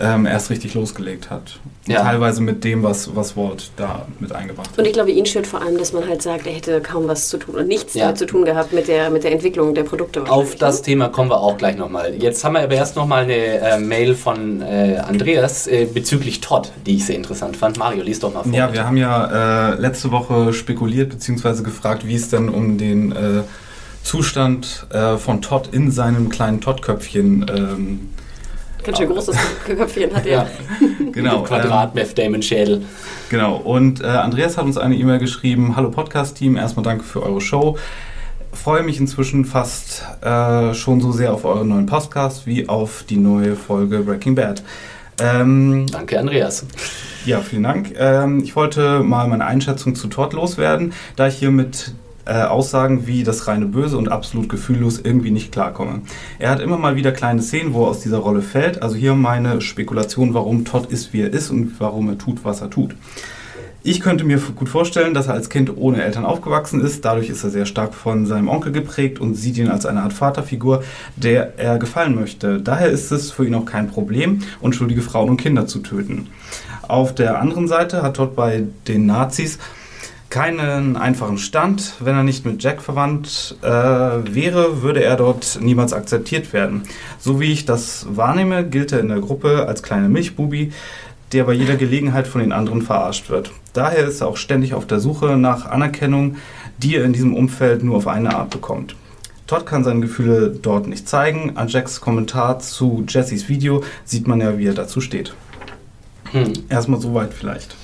ähm, 0.00 0.26
erst 0.26 0.50
richtig 0.50 0.74
losgelegt 0.74 1.30
hat. 1.30 1.58
Ja. 1.86 2.02
Teilweise 2.02 2.42
mit 2.42 2.64
dem, 2.64 2.82
was, 2.82 3.14
was 3.14 3.36
Walt 3.36 3.70
da 3.76 4.06
mit 4.18 4.32
eingebracht 4.32 4.70
hat. 4.70 4.78
Und 4.78 4.86
ich 4.86 4.94
glaube, 4.94 5.10
ihn 5.10 5.26
stört 5.26 5.46
vor 5.46 5.60
allem, 5.60 5.76
dass 5.76 5.92
man 5.92 6.08
halt 6.08 6.22
sagt, 6.22 6.46
er 6.46 6.52
hätte 6.52 6.80
kaum 6.80 7.08
was 7.08 7.28
zu 7.28 7.36
tun 7.36 7.56
und 7.56 7.68
nichts 7.68 7.94
Ja. 7.94 8.04
damit 8.04 8.18
zu 8.18 8.26
tun 8.26 8.44
gehabt 8.44 8.72
mit 8.72 8.88
der, 8.88 9.10
mit 9.10 9.22
der 9.24 9.32
Entwicklung 9.32 9.74
der 9.74 9.82
Produkte. 9.84 10.28
Auf 10.30 10.56
das 10.56 10.78
ne? 10.78 10.82
Thema 10.84 11.08
kommen 11.08 11.30
wir 11.30 11.40
auch 11.40 11.58
gleich 11.58 11.76
nochmal. 11.76 12.14
Jetzt 12.14 12.42
haben 12.44 12.54
wir 12.54 12.62
aber 12.62 12.74
erst 12.74 12.96
nochmal 12.96 13.24
eine 13.24 13.34
äh, 13.34 13.78
Mail 13.78 14.14
von 14.14 14.62
äh, 14.62 14.96
Andreas 15.06 15.66
äh, 15.66 15.84
bezüglich 15.84 16.40
Todd, 16.40 16.72
die 16.86 16.96
ich 16.96 17.04
sehr 17.06 17.16
interessant 17.16 17.56
fand. 17.56 17.78
Mario, 17.78 18.02
lies 18.02 18.20
doch 18.20 18.32
mal 18.32 18.44
vor. 18.44 18.52
Ja, 18.52 18.72
wir 18.72 18.86
haben 18.86 18.96
ja 18.96 19.72
äh, 19.72 19.74
letzte 19.74 20.10
Woche 20.10 20.52
spekuliert 20.54 21.10
bzw. 21.10 21.62
gefragt, 21.62 22.06
wie 22.06 22.14
es 22.14 22.30
denn 22.30 22.48
um 22.48 22.78
den 22.78 23.12
äh, 23.12 23.42
Zustand 24.02 24.86
äh, 24.90 25.16
von 25.16 25.42
Todd 25.42 25.68
in 25.72 25.90
seinem 25.90 26.28
kleinen 26.28 26.60
Todd-Köpfchen 26.60 27.46
ähm, 27.54 28.00
Ganz 28.84 28.98
schön 28.98 29.08
großes 29.08 29.36
Köpfchen 29.64 30.14
hat 30.14 30.26
er. 30.26 30.42
Ja, 30.42 30.46
genau, 31.10 31.38
ähm, 31.38 31.44
Quadrat 31.44 31.94
Meth 31.94 32.18
Damon 32.18 32.42
Schädel. 32.42 32.82
genau. 33.30 33.56
Und 33.56 34.02
äh, 34.02 34.06
Andreas 34.06 34.58
hat 34.58 34.66
uns 34.66 34.76
eine 34.76 34.94
E-Mail 34.94 35.18
geschrieben. 35.18 35.74
Hallo 35.74 35.90
Podcast-Team, 35.90 36.56
erstmal 36.56 36.84
danke 36.84 37.02
für 37.04 37.22
eure 37.22 37.40
Show. 37.40 37.78
Freue 38.52 38.82
mich 38.82 39.00
inzwischen 39.00 39.46
fast 39.46 40.04
äh, 40.20 40.74
schon 40.74 41.00
so 41.00 41.12
sehr 41.12 41.32
auf 41.32 41.46
euren 41.46 41.68
neuen 41.68 41.86
Podcast 41.86 42.46
wie 42.46 42.68
auf 42.68 43.04
die 43.08 43.16
neue 43.16 43.56
Folge 43.56 44.00
Breaking 44.00 44.34
Bad. 44.34 44.62
Ähm, 45.18 45.86
Danke, 45.90 46.18
Andreas. 46.18 46.66
Ja, 47.24 47.40
vielen 47.40 47.62
Dank. 47.62 47.94
Ähm, 47.96 48.42
ich 48.42 48.54
wollte 48.54 49.00
mal 49.00 49.26
meine 49.28 49.46
Einschätzung 49.46 49.94
zu 49.94 50.08
Todd 50.08 50.34
loswerden, 50.34 50.92
da 51.16 51.26
ich 51.28 51.36
hier 51.36 51.50
mit 51.50 51.94
äh, 52.26 52.42
Aussagen 52.42 53.06
wie 53.06 53.22
das 53.22 53.46
reine 53.46 53.66
Böse 53.66 53.98
und 53.98 54.10
absolut 54.10 54.48
gefühllos 54.48 55.00
irgendwie 55.02 55.30
nicht 55.30 55.52
klarkomme. 55.52 56.02
Er 56.38 56.50
hat 56.50 56.60
immer 56.60 56.78
mal 56.78 56.96
wieder 56.96 57.12
kleine 57.12 57.42
Szenen, 57.42 57.74
wo 57.74 57.84
er 57.84 57.90
aus 57.90 58.00
dieser 58.00 58.18
Rolle 58.18 58.42
fällt. 58.42 58.82
Also 58.82 58.96
hier 58.96 59.14
meine 59.14 59.60
Spekulation, 59.60 60.34
warum 60.34 60.64
Todd 60.64 60.90
ist, 60.90 61.12
wie 61.12 61.22
er 61.22 61.32
ist 61.32 61.50
und 61.50 61.78
warum 61.78 62.08
er 62.08 62.18
tut, 62.18 62.44
was 62.44 62.60
er 62.60 62.70
tut. 62.70 62.94
Ich 63.86 64.00
könnte 64.00 64.24
mir 64.24 64.38
gut 64.38 64.70
vorstellen, 64.70 65.12
dass 65.12 65.26
er 65.26 65.34
als 65.34 65.50
Kind 65.50 65.76
ohne 65.76 66.02
Eltern 66.02 66.24
aufgewachsen 66.24 66.80
ist. 66.80 67.04
Dadurch 67.04 67.28
ist 67.28 67.44
er 67.44 67.50
sehr 67.50 67.66
stark 67.66 67.92
von 67.92 68.24
seinem 68.24 68.48
Onkel 68.48 68.72
geprägt 68.72 69.20
und 69.20 69.34
sieht 69.34 69.58
ihn 69.58 69.68
als 69.68 69.84
eine 69.84 70.02
Art 70.02 70.14
Vaterfigur, 70.14 70.82
der 71.16 71.58
er 71.58 71.78
gefallen 71.78 72.14
möchte. 72.14 72.62
Daher 72.62 72.88
ist 72.88 73.12
es 73.12 73.30
für 73.30 73.46
ihn 73.46 73.54
auch 73.54 73.66
kein 73.66 73.88
Problem, 73.88 74.38
unschuldige 74.62 75.02
Frauen 75.02 75.28
und 75.28 75.36
Kinder 75.36 75.66
zu 75.66 75.80
töten. 75.80 76.28
Auf 76.88 77.14
der 77.14 77.38
anderen 77.42 77.68
Seite 77.68 78.02
hat 78.02 78.16
Todd 78.16 78.34
bei 78.34 78.64
den 78.88 79.04
Nazis 79.04 79.58
keinen 80.34 80.96
einfachen 80.96 81.38
Stand. 81.38 81.92
Wenn 82.00 82.16
er 82.16 82.24
nicht 82.24 82.44
mit 82.44 82.60
Jack 82.60 82.82
verwandt 82.82 83.54
äh, 83.62 83.68
wäre, 83.68 84.82
würde 84.82 85.00
er 85.00 85.14
dort 85.14 85.60
niemals 85.62 85.92
akzeptiert 85.92 86.52
werden. 86.52 86.82
So 87.20 87.38
wie 87.38 87.52
ich 87.52 87.66
das 87.66 88.04
wahrnehme, 88.10 88.64
gilt 88.66 88.90
er 88.90 88.98
in 88.98 89.10
der 89.10 89.20
Gruppe 89.20 89.68
als 89.68 89.84
kleiner 89.84 90.08
Milchbubi, 90.08 90.72
der 91.30 91.44
bei 91.44 91.52
jeder 91.52 91.76
Gelegenheit 91.76 92.26
von 92.26 92.40
den 92.40 92.50
anderen 92.50 92.82
verarscht 92.82 93.30
wird. 93.30 93.52
Daher 93.74 94.08
ist 94.08 94.22
er 94.22 94.26
auch 94.26 94.36
ständig 94.36 94.74
auf 94.74 94.88
der 94.88 94.98
Suche 94.98 95.36
nach 95.36 95.66
Anerkennung, 95.66 96.34
die 96.78 96.96
er 96.96 97.04
in 97.04 97.12
diesem 97.12 97.36
Umfeld 97.36 97.84
nur 97.84 97.98
auf 97.98 98.08
eine 98.08 98.34
Art 98.34 98.50
bekommt. 98.50 98.96
Todd 99.46 99.66
kann 99.66 99.84
seine 99.84 100.00
Gefühle 100.00 100.50
dort 100.50 100.88
nicht 100.88 101.08
zeigen. 101.08 101.56
An 101.56 101.68
Jacks 101.68 102.00
Kommentar 102.00 102.58
zu 102.58 103.04
Jessys 103.06 103.48
Video 103.48 103.84
sieht 104.04 104.26
man 104.26 104.40
ja, 104.40 104.58
wie 104.58 104.66
er 104.66 104.74
dazu 104.74 105.00
steht. 105.00 105.32
Hm. 106.32 106.54
Erstmal 106.68 107.00
soweit 107.00 107.32
vielleicht. 107.32 107.76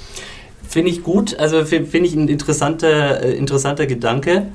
Finde 0.71 0.91
ich 0.93 1.03
gut, 1.03 1.37
also 1.37 1.65
fi- 1.65 1.85
finde 1.85 2.09
ich 2.09 2.15
ein 2.15 2.29
interessanter, 2.29 3.25
äh, 3.25 3.33
interessanter 3.35 3.87
Gedanke. 3.87 4.47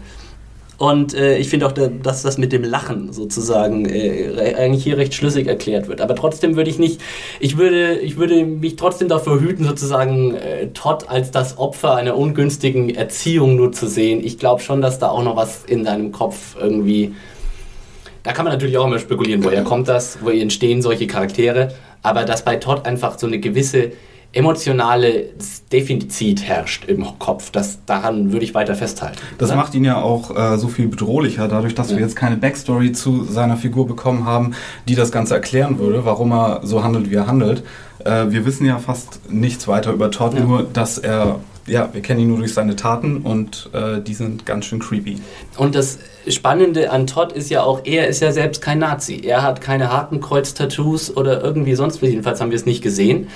Und 0.78 1.14
äh, 1.14 1.38
ich 1.38 1.50
finde 1.50 1.68
auch, 1.68 1.74
da- 1.74 1.88
dass 1.88 2.22
das 2.22 2.38
mit 2.38 2.54
dem 2.54 2.64
Lachen 2.64 3.12
sozusagen 3.12 3.86
äh, 3.86 4.56
eigentlich 4.58 4.84
hier 4.86 4.98
recht 4.98 5.14
schlüssig 5.14 5.48
erklärt 5.48 5.90
wird. 5.90 6.00
Aber 6.00 6.16
trotzdem 6.16 6.56
würde 6.56 6.70
ich 6.70 6.80
nicht, 6.80 7.02
ich 7.42 7.58
würde, 7.58 7.98
ich 8.00 8.16
würde 8.18 8.46
mich 8.46 8.78
trotzdem 8.78 9.10
davor 9.10 9.42
hüten, 9.42 9.66
sozusagen 9.66 10.36
äh, 10.36 10.68
Todd 10.74 11.10
als 11.10 11.32
das 11.32 11.58
Opfer 11.58 11.96
einer 11.96 12.16
ungünstigen 12.18 12.96
Erziehung 12.96 13.58
nur 13.58 13.74
zu 13.74 13.86
sehen. 13.88 14.22
Ich 14.24 14.38
glaube 14.38 14.62
schon, 14.62 14.82
dass 14.82 15.00
da 15.00 15.10
auch 15.10 15.24
noch 15.24 15.36
was 15.36 15.64
in 15.66 15.84
deinem 15.84 16.14
Kopf 16.14 16.56
irgendwie. 16.60 17.14
Da 18.24 18.32
kann 18.32 18.46
man 18.46 18.54
natürlich 18.54 18.78
auch 18.78 18.88
immer 18.88 19.00
spekulieren, 19.00 19.44
woher 19.44 19.64
kommt 19.66 19.90
das, 19.90 20.20
woher 20.22 20.42
entstehen 20.42 20.82
solche 20.82 21.08
Charaktere. 21.08 21.74
Aber 22.04 22.24
dass 22.24 22.44
bei 22.46 22.56
Todd 22.56 22.86
einfach 22.86 23.20
so 23.20 23.28
eine 23.28 23.40
gewisse 23.40 23.92
emotionale 24.34 25.26
Defizit 25.72 26.44
herrscht 26.44 26.86
im 26.86 27.06
Kopf, 27.20 27.52
das, 27.52 27.80
daran 27.86 28.32
würde 28.32 28.46
ich 28.46 28.54
weiter 28.54 28.76
festhalten. 28.76 29.18
Das 29.38 29.50
oder? 29.50 29.58
macht 29.58 29.74
ihn 29.76 29.86
ja 29.86 30.02
auch 30.02 30.36
äh, 30.36 30.58
so 30.58 30.68
viel 30.68 30.88
bedrohlicher, 30.88 31.48
dadurch, 31.48 31.76
dass 31.76 31.90
wir 31.92 32.00
jetzt 32.00 32.16
keine 32.16 32.38
Backstory 32.38 32.92
zu 32.92 33.24
seiner 33.24 33.58
Figur 33.58 33.88
bekommen 33.88 34.26
haben, 34.26 34.54
die 34.88 34.96
das 34.96 35.12
Ganze 35.12 35.34
erklären 35.36 35.80
würde, 35.80 36.06
warum 36.06 36.32
er 36.32 36.62
so 36.64 36.84
handelt, 36.84 37.10
wie 37.10 37.16
er 37.16 37.28
handelt. 37.28 37.64
Äh, 38.04 38.26
wir 38.30 38.46
wissen 38.46 38.66
ja 38.66 38.78
fast 38.80 39.20
nichts 39.30 39.68
weiter 39.68 39.92
über 39.94 40.12
Todd, 40.12 40.34
Ja. 40.34 40.42
nur 40.42 40.64
dass 40.64 40.98
er, 40.98 41.40
ja, 41.66 41.90
wir 41.94 42.02
kennen 42.02 42.20
ihn 42.20 42.28
nur 42.28 42.38
durch 42.40 42.54
seine 42.54 42.76
Taten 42.76 43.18
und 43.18 43.70
äh, 43.74 44.02
die 44.02 44.14
sind 44.14 44.46
ganz 44.46 44.66
schön 44.66 44.80
creepy. 44.80 45.18
Und 45.58 45.76
das 45.76 45.98
Spannende 46.28 46.92
an 46.92 47.08
Todd 47.08 47.32
ist 47.32 47.50
ja 47.50 47.64
auch, 47.64 47.82
er 47.86 48.08
ist 48.08 48.22
ja 48.22 48.32
selbst 48.32 48.62
kein 48.62 48.80
Nazi. 48.80 49.22
Er 49.24 49.44
hat 49.44 49.62
keine 49.62 49.92
Hakenkreuz-Tattoos 49.92 51.16
oder 51.16 51.44
irgendwie 51.44 51.76
sonst 51.76 52.02
was. 52.02 52.10
Jedenfalls 52.10 52.42
haben 52.42 52.52
wir 52.52 52.56
es 52.58 52.66
nicht 52.66 52.82
gesehen. 52.84 53.28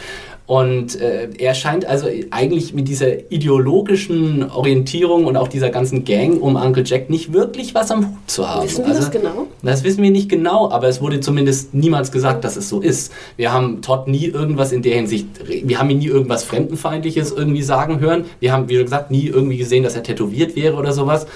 Und 0.49 0.99
äh, 0.99 1.29
er 1.37 1.53
scheint 1.53 1.85
also 1.85 2.07
eigentlich 2.31 2.73
mit 2.73 2.87
dieser 2.87 3.31
ideologischen 3.31 4.49
Orientierung 4.49 5.25
und 5.25 5.37
auch 5.37 5.47
dieser 5.47 5.69
ganzen 5.69 6.05
Gang 6.05 6.41
um 6.41 6.55
Uncle 6.55 6.83
Jack 6.83 7.07
nicht 7.07 7.33
wirklich 7.33 7.75
was 7.75 7.91
am 7.91 8.07
Hut 8.07 8.17
zu 8.25 8.49
haben. 8.49 8.63
Wissen 8.63 8.83
wir 8.83 8.87
also, 8.87 9.01
das 9.01 9.11
genau? 9.11 9.45
Das 9.61 9.83
wissen 9.83 10.01
wir 10.01 10.09
nicht 10.09 10.27
genau, 10.27 10.71
aber 10.71 10.87
es 10.87 11.01
wurde 11.01 11.19
zumindest 11.19 11.75
niemals 11.75 12.11
gesagt, 12.11 12.43
dass 12.43 12.57
es 12.57 12.67
so 12.67 12.79
ist. 12.79 13.11
Wir 13.37 13.53
haben 13.53 13.83
Todd 13.83 14.07
nie 14.07 14.25
irgendwas 14.25 14.71
in 14.71 14.81
der 14.81 14.95
Hinsicht, 14.95 15.27
wir 15.47 15.77
haben 15.77 15.91
ihn 15.91 15.99
nie 15.99 16.07
irgendwas 16.07 16.43
Fremdenfeindliches 16.45 17.31
irgendwie 17.31 17.61
sagen 17.61 17.99
hören. 17.99 18.25
Wir 18.39 18.51
haben, 18.51 18.69
wie 18.69 18.73
schon 18.73 18.85
gesagt, 18.85 19.11
nie 19.11 19.27
irgendwie 19.27 19.57
gesehen, 19.57 19.83
dass 19.83 19.95
er 19.95 20.01
tätowiert 20.01 20.55
wäre 20.55 20.77
oder 20.77 20.93
sowas. 20.93 21.27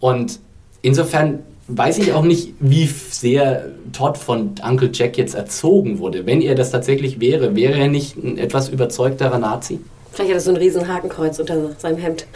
Und 0.00 0.40
insofern 0.80 1.40
weiß 1.76 1.98
ich 1.98 2.12
auch 2.12 2.22
nicht, 2.22 2.54
wie 2.60 2.86
sehr 2.86 3.70
Todd 3.92 4.18
von 4.18 4.54
Uncle 4.66 4.90
Jack 4.92 5.18
jetzt 5.18 5.34
erzogen 5.34 5.98
wurde. 5.98 6.26
Wenn 6.26 6.40
er 6.40 6.54
das 6.54 6.70
tatsächlich 6.70 7.20
wäre, 7.20 7.54
wäre 7.56 7.78
er 7.78 7.88
nicht 7.88 8.16
ein 8.16 8.38
etwas 8.38 8.68
überzeugterer 8.68 9.38
Nazi? 9.38 9.80
Vielleicht 10.12 10.30
hat 10.30 10.36
er 10.36 10.40
so 10.40 10.50
ein 10.50 10.56
riesen 10.56 10.88
Hakenkreuz 10.88 11.38
unter 11.38 11.70
seinem 11.78 11.98
Hemd. 11.98 12.26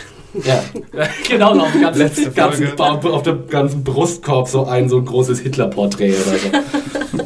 Ja, 0.44 0.62
genau, 1.28 1.58
auf 1.58 1.72
dem 1.72 1.82
ganzen, 1.82 2.02
Letzte 2.02 2.30
ganzen, 2.30 2.78
auf 2.78 3.22
dem 3.22 3.48
ganzen 3.48 3.84
Brustkorb 3.84 4.48
so 4.48 4.64
ein 4.64 4.88
so 4.88 4.98
ein 4.98 5.04
großes 5.04 5.40
Hitler-Porträt 5.40 6.14
oder 6.14 6.38
so. 6.38 6.48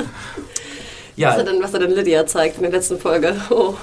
ja, 1.16 1.30
Was 1.30 1.38
er 1.38 1.44
dann, 1.44 1.62
was 1.62 1.74
er 1.74 1.80
dann 1.80 1.90
Lydia 1.92 2.26
zeigt 2.26 2.56
in 2.56 2.62
der 2.62 2.72
letzten 2.72 2.98
Folge. 2.98 3.34
Oh. 3.50 3.74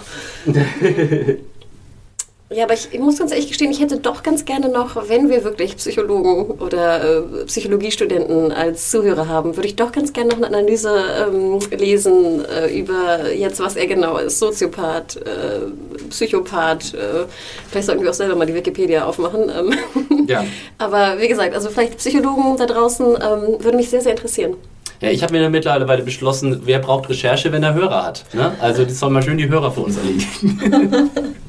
Ja, 2.49 2.63
aber 2.63 2.75
ich, 2.75 2.87
ich, 2.93 2.99
muss 2.99 3.19
ganz 3.19 3.31
ehrlich 3.31 3.49
gestehen, 3.49 3.71
ich 3.71 3.81
hätte 3.81 3.97
doch 3.97 4.23
ganz 4.23 4.45
gerne 4.45 4.69
noch, 4.69 5.09
wenn 5.09 5.29
wir 5.29 5.43
wirklich 5.43 5.75
Psychologen 5.75 6.45
oder 6.59 7.19
äh, 7.19 7.45
Psychologiestudenten 7.45 8.53
als 8.53 8.89
Zuhörer 8.89 9.27
haben, 9.27 9.57
würde 9.57 9.67
ich 9.67 9.75
doch 9.75 9.91
ganz 9.91 10.13
gerne 10.13 10.29
noch 10.29 10.37
eine 10.37 10.47
Analyse 10.47 10.97
ähm, 11.27 11.59
lesen 11.77 12.45
äh, 12.45 12.67
über 12.67 13.33
jetzt, 13.33 13.59
was 13.59 13.75
er 13.75 13.87
genau 13.87 14.17
ist. 14.17 14.39
Soziopath, 14.39 15.17
äh, 15.17 16.07
Psychopath. 16.09 16.93
Äh, 16.93 17.25
vielleicht 17.69 17.87
sollten 17.87 18.03
wir 18.03 18.11
auch 18.11 18.15
selber 18.15 18.35
mal 18.37 18.45
die 18.45 18.55
Wikipedia 18.55 19.05
aufmachen. 19.05 19.51
Ähm. 19.53 20.27
Ja. 20.27 20.45
aber 20.77 21.19
wie 21.19 21.27
gesagt, 21.27 21.53
also 21.53 21.69
vielleicht 21.69 21.97
Psychologen 21.97 22.55
da 22.55 22.65
draußen 22.65 23.07
ähm, 23.07 23.57
würde 23.59 23.75
mich 23.75 23.89
sehr, 23.89 23.99
sehr 23.99 24.11
interessieren. 24.11 24.53
Ja, 25.01 25.09
ich 25.09 25.21
habe 25.21 25.33
mir 25.33 25.49
mittlerweile 25.49 26.01
beschlossen, 26.01 26.61
wer 26.63 26.79
braucht 26.79 27.09
Recherche, 27.09 27.51
wenn 27.51 27.61
er 27.61 27.73
Hörer 27.73 28.05
hat. 28.05 28.23
Ne? 28.33 28.53
Also 28.61 28.85
das 28.85 28.97
soll 28.97 29.09
mal 29.09 29.21
schön 29.21 29.37
die 29.37 29.49
Hörer 29.49 29.71
für 29.71 29.81
uns 29.81 29.97
erledigen. 29.97 31.11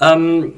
ähm, 0.00 0.54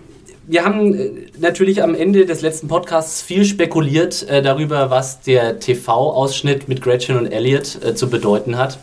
wir 0.46 0.64
haben 0.64 0.94
äh, 0.94 1.10
natürlich 1.38 1.82
am 1.82 1.94
Ende 1.94 2.24
des 2.24 2.40
letzten 2.40 2.68
Podcasts 2.68 3.20
viel 3.20 3.44
spekuliert 3.44 4.26
äh, 4.28 4.42
darüber, 4.42 4.90
was 4.90 5.20
der 5.20 5.60
TV-Ausschnitt 5.60 6.68
mit 6.68 6.80
Gretchen 6.80 7.18
und 7.18 7.26
Elliot 7.26 7.78
äh, 7.84 7.94
zu 7.94 8.08
bedeuten 8.08 8.56
hat. 8.56 8.78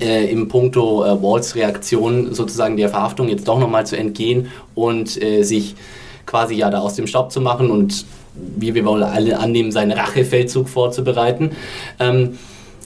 Äh, 0.00 0.30
im 0.30 0.46
Punkto 0.46 1.04
äh, 1.04 1.20
Walls 1.20 1.56
Reaktion 1.56 2.32
sozusagen 2.32 2.76
der 2.76 2.88
Verhaftung 2.88 3.28
jetzt 3.28 3.48
doch 3.48 3.58
nochmal 3.58 3.84
zu 3.84 3.96
entgehen 3.96 4.52
und 4.76 5.20
äh, 5.20 5.42
sich 5.42 5.74
quasi 6.24 6.54
ja 6.54 6.70
da 6.70 6.78
aus 6.78 6.94
dem 6.94 7.08
Staub 7.08 7.32
zu 7.32 7.40
machen 7.40 7.70
und 7.72 8.04
wie 8.56 8.76
wir 8.76 8.84
wohl 8.86 9.02
alle 9.02 9.40
annehmen, 9.40 9.72
seinen 9.72 9.90
Rachefeldzug 9.90 10.68
vorzubereiten. 10.68 11.50
Ähm, 11.98 12.38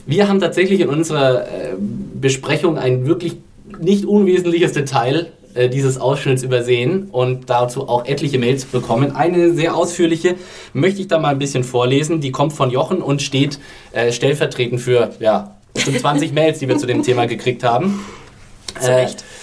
wir 0.07 0.27
haben 0.27 0.39
tatsächlich 0.39 0.79
in 0.79 0.89
unserer 0.89 1.45
Besprechung 2.19 2.77
ein 2.77 3.05
wirklich 3.05 3.37
nicht 3.79 4.05
unwesentliches 4.05 4.73
Detail 4.73 5.27
äh, 5.55 5.69
dieses 5.69 5.97
Ausschnitts 5.99 6.43
übersehen 6.43 7.09
und 7.11 7.49
dazu 7.49 7.87
auch 7.87 8.05
etliche 8.05 8.39
Mails 8.39 8.65
bekommen. 8.65 9.15
Eine 9.15 9.53
sehr 9.53 9.75
ausführliche 9.75 10.35
möchte 10.73 11.01
ich 11.01 11.07
da 11.07 11.19
mal 11.19 11.29
ein 11.29 11.39
bisschen 11.39 11.63
vorlesen. 11.63 12.21
Die 12.21 12.31
kommt 12.31 12.53
von 12.53 12.71
Jochen 12.71 13.01
und 13.01 13.21
steht 13.21 13.59
äh, 13.91 14.11
stellvertretend 14.11 14.81
für 14.81 15.11
ja, 15.19 15.55
20 15.75 16.33
Mails, 16.33 16.59
die 16.59 16.67
wir 16.67 16.77
zu 16.77 16.87
dem 16.87 17.03
Thema 17.03 17.27
gekriegt 17.27 17.63
haben. 17.63 17.99
Zu 18.79 18.89
Recht. 18.89 19.21
Äh, 19.21 19.42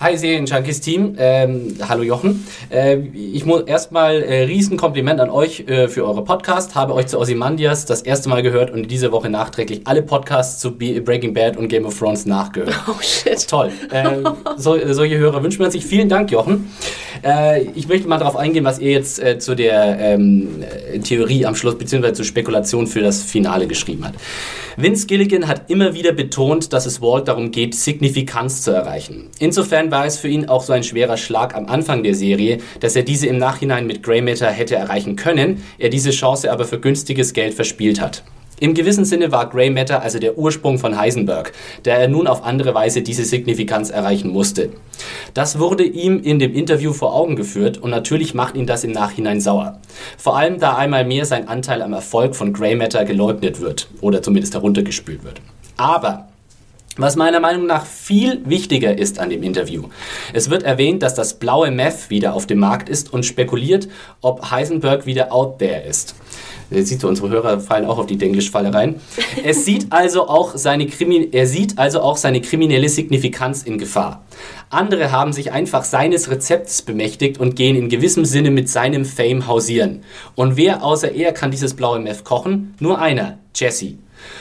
Hi 0.00 0.16
Serien-Junkies 0.16 0.80
Team, 0.80 1.14
ähm, 1.18 1.76
hallo 1.88 2.02
Jochen. 2.02 2.46
Äh, 2.70 2.98
ich 3.14 3.44
muss 3.44 3.62
erstmal 3.62 4.22
äh, 4.22 4.42
riesen 4.42 4.76
Kompliment 4.76 5.20
an 5.20 5.30
euch 5.30 5.60
äh, 5.68 5.88
für 5.88 6.04
eure 6.04 6.24
Podcast. 6.24 6.74
Habe 6.74 6.94
euch 6.94 7.06
zu 7.06 7.18
Ozymandias 7.18 7.86
das 7.86 8.02
erste 8.02 8.28
Mal 8.28 8.42
gehört 8.42 8.70
und 8.70 8.90
diese 8.90 9.12
Woche 9.12 9.28
nachträglich 9.28 9.82
alle 9.84 10.02
Podcasts 10.02 10.60
zu 10.60 10.76
Breaking 10.76 11.34
Bad 11.34 11.56
und 11.56 11.68
Game 11.68 11.86
of 11.86 11.98
Thrones 11.98 12.26
nachgehört. 12.26 12.74
Oh 12.88 13.00
shit. 13.00 13.48
Toll. 13.48 13.70
Äh, 13.90 14.22
so, 14.56 14.76
solche 14.92 15.18
Hörer 15.18 15.42
wünscht 15.42 15.60
man 15.60 15.70
sich. 15.70 15.86
Vielen 15.86 16.08
Dank, 16.08 16.30
Jochen. 16.30 16.70
Äh, 17.24 17.62
ich 17.74 17.88
möchte 17.88 18.08
mal 18.08 18.18
darauf 18.18 18.36
eingehen, 18.36 18.64
was 18.64 18.78
ihr 18.78 18.90
jetzt 18.90 19.22
äh, 19.22 19.38
zu 19.38 19.54
der 19.54 19.98
ähm, 19.98 20.64
Theorie 21.02 21.46
am 21.46 21.54
Schluss 21.54 21.78
bzw. 21.78 22.12
zur 22.12 22.24
Spekulation 22.24 22.86
für 22.86 23.00
das 23.00 23.22
Finale 23.22 23.66
geschrieben 23.66 24.04
habt. 24.04 24.18
Vince 24.76 25.06
Gilligan 25.06 25.48
hat 25.48 25.70
immer 25.70 25.94
wieder 25.94 26.12
betont, 26.12 26.72
dass 26.72 26.86
es 26.86 27.00
Walt 27.02 27.28
darum 27.28 27.50
geht, 27.50 27.74
Signifikanz 27.74 28.62
zu 28.62 28.70
erreichen. 28.70 29.28
Insofern 29.38 29.61
war 29.70 30.06
es 30.06 30.18
für 30.18 30.28
ihn 30.28 30.48
auch 30.48 30.62
so 30.62 30.72
ein 30.72 30.82
schwerer 30.82 31.16
Schlag 31.16 31.54
am 31.54 31.66
Anfang 31.66 32.02
der 32.02 32.14
Serie, 32.14 32.58
dass 32.80 32.96
er 32.96 33.02
diese 33.02 33.26
im 33.26 33.38
Nachhinein 33.38 33.86
mit 33.86 34.02
Grey 34.02 34.20
Matter 34.20 34.50
hätte 34.50 34.76
erreichen 34.76 35.16
können, 35.16 35.62
er 35.78 35.88
diese 35.88 36.10
Chance 36.10 36.50
aber 36.50 36.64
für 36.64 36.80
günstiges 36.80 37.32
Geld 37.32 37.54
verspielt 37.54 38.00
hat. 38.00 38.22
Im 38.62 38.74
gewissen 38.74 39.04
Sinne 39.04 39.32
war 39.32 39.50
Grey 39.50 39.70
Matter 39.70 40.02
also 40.02 40.20
der 40.20 40.38
Ursprung 40.38 40.78
von 40.78 40.96
Heisenberg, 40.96 41.52
der 41.84 41.96
er 41.96 42.06
nun 42.06 42.28
auf 42.28 42.44
andere 42.44 42.74
Weise 42.74 43.02
diese 43.02 43.24
Signifikanz 43.24 43.90
erreichen 43.90 44.30
musste. 44.30 44.70
Das 45.34 45.58
wurde 45.58 45.82
ihm 45.82 46.20
in 46.22 46.38
dem 46.38 46.54
Interview 46.54 46.92
vor 46.92 47.12
Augen 47.12 47.34
geführt 47.34 47.78
und 47.78 47.90
natürlich 47.90 48.34
macht 48.34 48.56
ihn 48.56 48.66
das 48.66 48.84
im 48.84 48.92
Nachhinein 48.92 49.40
sauer. 49.40 49.80
Vor 50.16 50.36
allem 50.36 50.60
da 50.60 50.76
einmal 50.76 51.04
mehr 51.04 51.24
sein 51.24 51.48
Anteil 51.48 51.82
am 51.82 51.92
Erfolg 51.92 52.36
von 52.36 52.52
Grey 52.52 52.76
Matter 52.76 53.04
geleugnet 53.04 53.60
wird 53.60 53.88
oder 54.00 54.22
zumindest 54.22 54.54
heruntergespült 54.54 55.24
wird. 55.24 55.40
Aber 55.76 56.28
was 56.96 57.16
meiner 57.16 57.40
Meinung 57.40 57.66
nach 57.66 57.86
viel 57.86 58.40
wichtiger 58.44 58.98
ist 58.98 59.18
an 59.18 59.30
dem 59.30 59.42
Interview. 59.42 59.84
Es 60.32 60.50
wird 60.50 60.62
erwähnt, 60.62 61.02
dass 61.02 61.14
das 61.14 61.34
blaue 61.34 61.70
Meth 61.70 62.10
wieder 62.10 62.34
auf 62.34 62.46
dem 62.46 62.58
Markt 62.58 62.88
ist 62.88 63.12
und 63.12 63.24
spekuliert, 63.24 63.88
ob 64.20 64.50
Heisenberg 64.50 65.06
wieder 65.06 65.32
out 65.32 65.58
there 65.58 65.82
ist. 65.82 66.14
Jetzt 66.70 66.88
siehst 66.88 67.02
du, 67.02 67.08
unsere 67.08 67.28
Hörer 67.28 67.60
fallen 67.60 67.84
auch 67.84 67.98
auf 67.98 68.06
die 68.06 68.16
Denglisch-Falle 68.16 68.72
rein. 68.72 69.00
Es 69.44 69.64
sieht 69.66 69.86
also 69.90 70.28
auch 70.28 70.56
seine 70.56 70.86
er 71.32 71.46
sieht 71.46 71.78
also 71.78 72.00
auch 72.00 72.16
seine 72.16 72.40
kriminelle 72.40 72.88
Signifikanz 72.88 73.62
in 73.62 73.78
Gefahr. 73.78 74.24
Andere 74.70 75.12
haben 75.12 75.32
sich 75.32 75.52
einfach 75.52 75.84
seines 75.84 76.30
Rezepts 76.30 76.82
bemächtigt 76.82 77.38
und 77.38 77.56
gehen 77.56 77.76
in 77.76 77.88
gewissem 77.88 78.24
Sinne 78.24 78.50
mit 78.50 78.68
seinem 78.68 79.04
Fame 79.04 79.46
hausieren. 79.46 80.02
Und 80.34 80.56
wer 80.56 80.82
außer 80.82 81.12
er 81.12 81.32
kann 81.32 81.50
dieses 81.50 81.74
blaue 81.74 82.00
Meth 82.00 82.24
kochen? 82.24 82.74
Nur 82.80 82.98
einer, 82.98 83.38
Jesse. 83.54 83.98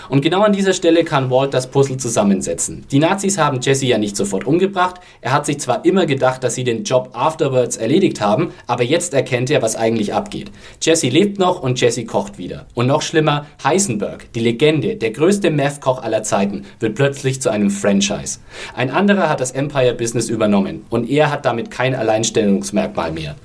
Und 0.10 0.22
genau 0.22 0.42
an 0.42 0.54
dieser 0.54 0.74
Stelle 0.74 1.04
kann 1.04 1.30
Walt 1.30 1.54
das 1.54 1.70
Puzzle 1.70 1.98
zusammensetzen. 1.98 2.86
Die 2.92 3.00
Nazis 3.00 3.38
haben 3.38 3.60
Jesse 3.62 3.86
ja 3.86 3.98
nicht 3.98 4.16
sofort 4.16 4.46
umgebracht. 4.46 4.96
Er 5.22 5.34
hat 5.34 5.46
sich 5.46 5.60
zwar 5.60 5.86
immer 5.86 6.06
gedacht, 6.06 6.44
dass 6.44 6.56
sie 6.56 6.64
den 6.64 6.84
Job 6.84 7.10
afterwards 7.14 7.78
erledigt 7.78 8.22
haben, 8.22 8.52
aber 8.68 8.84
jetzt 8.84 9.14
erkennt 9.14 9.50
er, 9.50 9.62
was 9.62 9.76
eigentlich 9.76 10.14
abgeht. 10.14 10.52
Jesse 10.82 11.10
lebt 11.10 11.40
noch 11.40 11.62
und 11.62 11.80
Jesse 11.80 12.06
kocht 12.06 12.38
wieder. 12.38 12.66
Und 12.74 12.88
noch 12.88 13.02
schlimmer, 13.02 13.46
Heisenberg, 13.64 14.32
die 14.34 14.40
Legende, 14.40 14.96
der 14.96 15.12
größte 15.12 15.52
Meth-Koch 15.52 16.04
aller 16.04 16.24
Zeiten, 16.24 16.66
wird 16.80 16.96
plötzlich 16.96 17.42
zu 17.42 17.50
einem 17.50 17.70
Franchise. 17.70 18.40
Ein 18.76 18.92
anderer 18.92 19.30
hat 19.30 19.40
das 19.40 19.52
Empire-Business 19.52 20.30
übernommen 20.30 20.86
und 20.90 21.10
er 21.10 21.32
hat 21.32 21.46
damit 21.46 21.72
kein 21.72 21.96
Alleinstellungsmerkmal 21.96 23.12
mehr. 23.12 23.36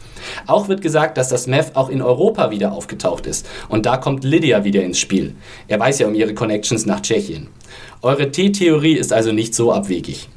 Auch 0.46 0.68
wird 0.68 0.82
gesagt, 0.82 1.18
dass 1.18 1.28
das 1.28 1.46
Meth 1.46 1.76
auch 1.76 1.88
in 1.88 2.02
Europa 2.02 2.50
wieder 2.50 2.72
aufgetaucht 2.72 3.26
ist. 3.26 3.46
Und 3.68 3.86
da 3.86 3.96
kommt 3.96 4.24
Lydia 4.24 4.64
wieder 4.64 4.82
ins 4.82 4.98
Spiel. 4.98 5.34
Er 5.68 5.80
weiß 5.80 5.98
ja 5.98 6.06
um 6.06 6.14
ihre 6.14 6.34
Connections 6.34 6.86
nach 6.86 7.00
Tschechien. 7.00 7.48
Eure 8.02 8.30
T-Theorie 8.30 8.94
ist 8.94 9.12
also 9.12 9.32
nicht 9.32 9.54
so 9.54 9.72
abwegig. 9.72 10.28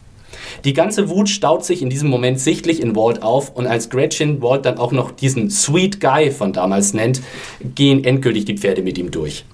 Die 0.66 0.74
ganze 0.74 1.10
Wut 1.10 1.30
staut 1.30 1.64
sich 1.64 1.82
in 1.82 1.90
diesem 1.90 2.10
Moment 2.10 2.40
sichtlich 2.40 2.82
in 2.82 2.96
Walt 2.96 3.24
auf 3.24 3.56
und 3.56 3.68
als 3.68 3.90
Gretchen 3.90 4.42
Walt 4.42 4.66
dann 4.66 4.78
auch 4.78 4.92
noch 4.92 5.12
diesen 5.12 5.50
Sweet 5.50 6.02
Guy 6.02 6.32
von 6.32 6.54
damals 6.54 6.94
nennt, 6.94 7.22
gehen 7.76 8.04
endgültig 8.04 8.46
die 8.46 8.58
Pferde 8.58 8.82
mit 8.82 8.98
ihm 8.98 9.12
durch. 9.12 9.46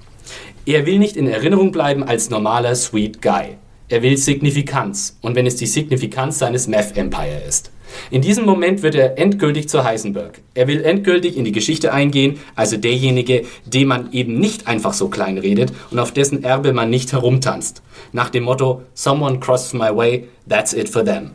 Er 0.66 0.86
will 0.86 0.98
nicht 0.98 1.16
in 1.16 1.28
Erinnerung 1.28 1.72
bleiben 1.72 2.04
als 2.04 2.30
normaler 2.30 2.74
Sweet 2.76 3.22
Guy. 3.22 3.58
Er 3.88 4.02
will 4.02 4.18
Signifikanz 4.18 5.18
und 5.22 5.36
wenn 5.36 5.46
es 5.46 5.58
die 5.58 5.68
Signifikanz 5.68 6.40
seines 6.40 6.68
Meth 6.68 6.98
Empire 6.98 7.42
ist. 7.48 7.72
In 8.12 8.22
diesem 8.22 8.46
Moment 8.46 8.84
wird 8.84 8.96
er 8.96 9.18
endgültig 9.18 9.70
zu 9.70 9.84
Heisenberg. 9.84 10.42
Er 10.54 10.68
will 10.68 10.84
endgültig 10.84 11.38
in 11.38 11.46
die 11.46 11.52
Geschichte 11.52 11.94
eingehen, 11.94 12.40
also 12.56 12.78
derjenige, 12.78 13.44
den 13.66 13.88
man 13.88 14.12
eben 14.12 14.40
nicht 14.40 14.68
einfach 14.68 14.94
so 14.94 15.08
klein 15.08 15.38
redet 15.38 15.74
und 15.92 16.00
auf 16.00 16.12
dessen 16.12 16.44
Erbe 16.44 16.74
man 16.74 16.90
nicht 16.90 17.12
herumtanzt. 17.12 17.82
Nach 18.12 18.30
dem 18.30 18.44
Motto, 18.44 18.84
Someone 18.94 19.40
crosses 19.40 19.74
my 19.74 19.96
way, 19.96 20.28
that's 20.48 20.74
it 20.74 20.90
for 20.90 21.04
them. 21.04 21.32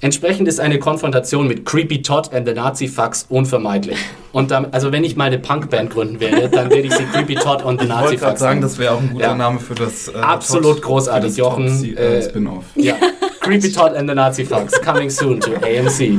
Entsprechend 0.00 0.48
ist 0.48 0.60
eine 0.60 0.78
Konfrontation 0.78 1.46
mit 1.46 1.64
Creepy 1.64 2.02
Todd 2.02 2.32
and 2.32 2.46
the 2.46 2.54
Nazi 2.54 2.88
Fucks 2.88 3.26
unvermeidlich. 3.28 3.98
Und 4.34 4.50
dann, 4.50 4.66
also 4.72 4.90
wenn 4.90 5.04
ich 5.04 5.14
mal 5.14 5.26
eine 5.26 5.38
Punkband 5.38 5.90
gründen 5.90 6.18
werde, 6.18 6.48
dann 6.48 6.68
werde 6.68 6.88
ich 6.88 6.92
sie 6.92 7.04
Creepy 7.04 7.36
Todd 7.36 7.62
and 7.64 7.80
the 7.80 7.86
Nazi 7.86 8.02
Fucks. 8.08 8.14
Ich 8.14 8.22
wollte 8.22 8.40
sagen, 8.40 8.60
das 8.60 8.78
wäre 8.78 8.94
auch 8.94 9.00
ein 9.00 9.10
guter 9.10 9.26
ja. 9.26 9.34
Name 9.36 9.60
für 9.60 9.76
das 9.76 10.08
äh, 10.08 10.16
Absolut 10.16 10.74
Todd, 10.74 10.82
großartig, 10.82 11.36
Jochen. 11.36 11.96
Äh, 11.96 12.20
Spin-off. 12.20 12.64
Ja. 12.74 12.96
Creepy 13.40 13.70
Todd 13.70 13.94
and 13.94 14.08
the 14.08 14.14
Nazi 14.14 14.44
Fucks 14.44 14.80
coming 14.82 15.08
soon 15.08 15.38
to 15.38 15.52
AMC. 15.54 16.18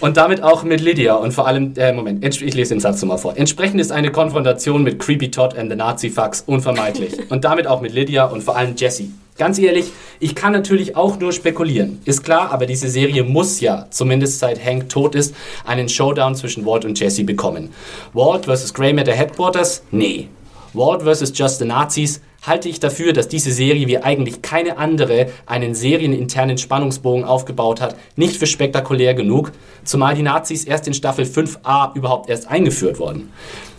Und 0.00 0.16
damit 0.16 0.42
auch 0.42 0.62
mit 0.62 0.80
Lydia 0.80 1.14
und 1.16 1.32
vor 1.32 1.46
allem, 1.46 1.74
äh, 1.76 1.92
Moment, 1.92 2.24
ich 2.24 2.54
lese 2.54 2.72
den 2.72 2.80
Satz 2.80 3.02
nochmal 3.02 3.18
vor. 3.18 3.36
Entsprechend 3.36 3.82
ist 3.82 3.92
eine 3.92 4.10
Konfrontation 4.10 4.82
mit 4.82 4.98
Creepy 4.98 5.30
Todd 5.30 5.58
and 5.58 5.70
the 5.70 5.76
Nazi 5.76 6.08
Fucks 6.08 6.42
unvermeidlich. 6.46 7.18
Und 7.30 7.44
damit 7.44 7.66
auch 7.66 7.82
mit 7.82 7.92
Lydia 7.92 8.24
und 8.24 8.42
vor 8.42 8.56
allem 8.56 8.74
Jesse. 8.76 9.08
Ganz 9.40 9.58
ehrlich, 9.58 9.92
ich 10.18 10.34
kann 10.34 10.52
natürlich 10.52 10.96
auch 10.96 11.18
nur 11.18 11.32
spekulieren. 11.32 12.00
Ist 12.04 12.22
klar, 12.24 12.52
aber 12.52 12.66
diese 12.66 12.88
Serie 12.88 13.24
muss 13.24 13.60
ja, 13.60 13.86
zumindest 13.88 14.38
seit 14.38 14.62
Hank 14.62 14.90
tot 14.90 15.14
ist, 15.14 15.34
einen 15.64 15.88
Showdown 15.88 16.34
zwischen 16.34 16.66
Walt 16.66 16.84
und 16.84 17.00
Jesse 17.00 17.09
bekommen. 17.18 17.70
Walt 18.12 18.46
vs. 18.46 18.72
Grey 18.72 18.92
Matter 18.92 19.12
Headquarters? 19.12 19.82
Nee. 19.90 20.28
Walt 20.72 21.02
vs. 21.02 21.32
Just 21.36 21.58
the 21.58 21.64
Nazis? 21.64 22.20
halte 22.42 22.68
ich 22.68 22.80
dafür, 22.80 23.12
dass 23.12 23.28
diese 23.28 23.52
Serie 23.52 23.86
wie 23.86 23.98
eigentlich 23.98 24.42
keine 24.42 24.78
andere 24.78 25.26
einen 25.46 25.74
serieninternen 25.74 26.58
Spannungsbogen 26.58 27.24
aufgebaut 27.24 27.80
hat, 27.80 27.96
nicht 28.16 28.36
für 28.36 28.46
spektakulär 28.46 29.14
genug, 29.14 29.52
zumal 29.84 30.14
die 30.14 30.22
Nazis 30.22 30.64
erst 30.64 30.86
in 30.86 30.94
Staffel 30.94 31.24
5a 31.24 31.94
überhaupt 31.94 32.30
erst 32.30 32.48
eingeführt 32.48 32.98
wurden. 32.98 33.30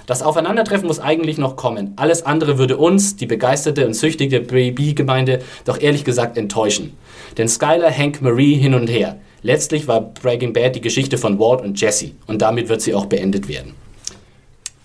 Das 0.05 0.23
Aufeinandertreffen 0.23 0.87
muss 0.87 0.99
eigentlich 0.99 1.37
noch 1.37 1.55
kommen. 1.55 1.93
Alles 1.95 2.25
andere 2.25 2.57
würde 2.57 2.77
uns, 2.77 3.15
die 3.15 3.27
begeisterte 3.27 3.85
und 3.85 3.93
süchtige 3.93 4.41
Baby-Gemeinde, 4.41 5.39
doch 5.63 5.79
ehrlich 5.79 6.03
gesagt 6.03 6.37
enttäuschen. 6.37 6.97
Denn 7.37 7.47
Skylar, 7.47 7.95
Hank, 7.95 8.21
Marie 8.21 8.55
hin 8.55 8.73
und 8.73 8.89
her. 8.89 9.19
Letztlich 9.43 9.87
war 9.87 10.01
Breaking 10.01 10.53
Bad 10.53 10.75
die 10.75 10.81
Geschichte 10.81 11.17
von 11.17 11.39
Walt 11.39 11.61
und 11.61 11.79
Jesse 11.79 12.11
und 12.27 12.41
damit 12.41 12.69
wird 12.69 12.81
sie 12.81 12.93
auch 12.93 13.05
beendet 13.05 13.47
werden. 13.47 13.73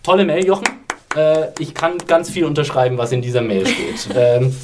Tolle 0.02 0.24
Mail, 0.24 0.46
Jochen. 0.46 0.66
Äh, 1.16 1.48
ich 1.58 1.74
kann 1.74 1.98
ganz 2.06 2.30
viel 2.30 2.44
unterschreiben, 2.44 2.96
was 2.96 3.12
in 3.12 3.22
dieser 3.22 3.42
Mail 3.42 3.66
steht. 3.66 4.08
ähm, 4.16 4.54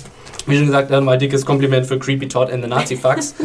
wie 0.46 0.56
schon 0.56 0.66
gesagt, 0.66 0.90
mal 0.90 1.18
dickes 1.18 1.44
Kompliment 1.44 1.86
für 1.86 1.98
Creepy 1.98 2.28
Todd 2.28 2.50
and 2.50 2.62
the 2.62 2.68
Nazi 2.68 2.96
Fucks. 2.96 3.34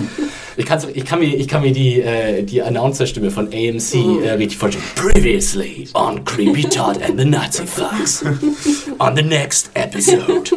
Ich, 0.60 0.65
ich, 0.65 1.05
kann 1.05 1.19
mir, 1.19 1.36
ich 1.36 1.47
kann 1.47 1.62
mir 1.62 1.71
die, 1.71 2.01
äh, 2.01 2.41
die 2.41 2.63
Announcer-Stimme 2.63 3.29
von 3.29 3.45
AMC 3.45 4.23
äh, 4.23 4.31
richtig 4.31 4.57
vorstellen. 4.57 4.83
Previously 4.95 5.88
on 5.93 6.25
Creepy 6.25 6.63
Todd 6.63 6.99
and 7.03 7.19
the 7.19 7.25
Nazi 7.25 7.67
Fucks. 7.67 8.25
On 8.97 9.15
the 9.15 9.21
next 9.21 9.69
episode. 9.75 10.49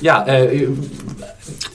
Ja, 0.00 0.26
äh, 0.26 0.66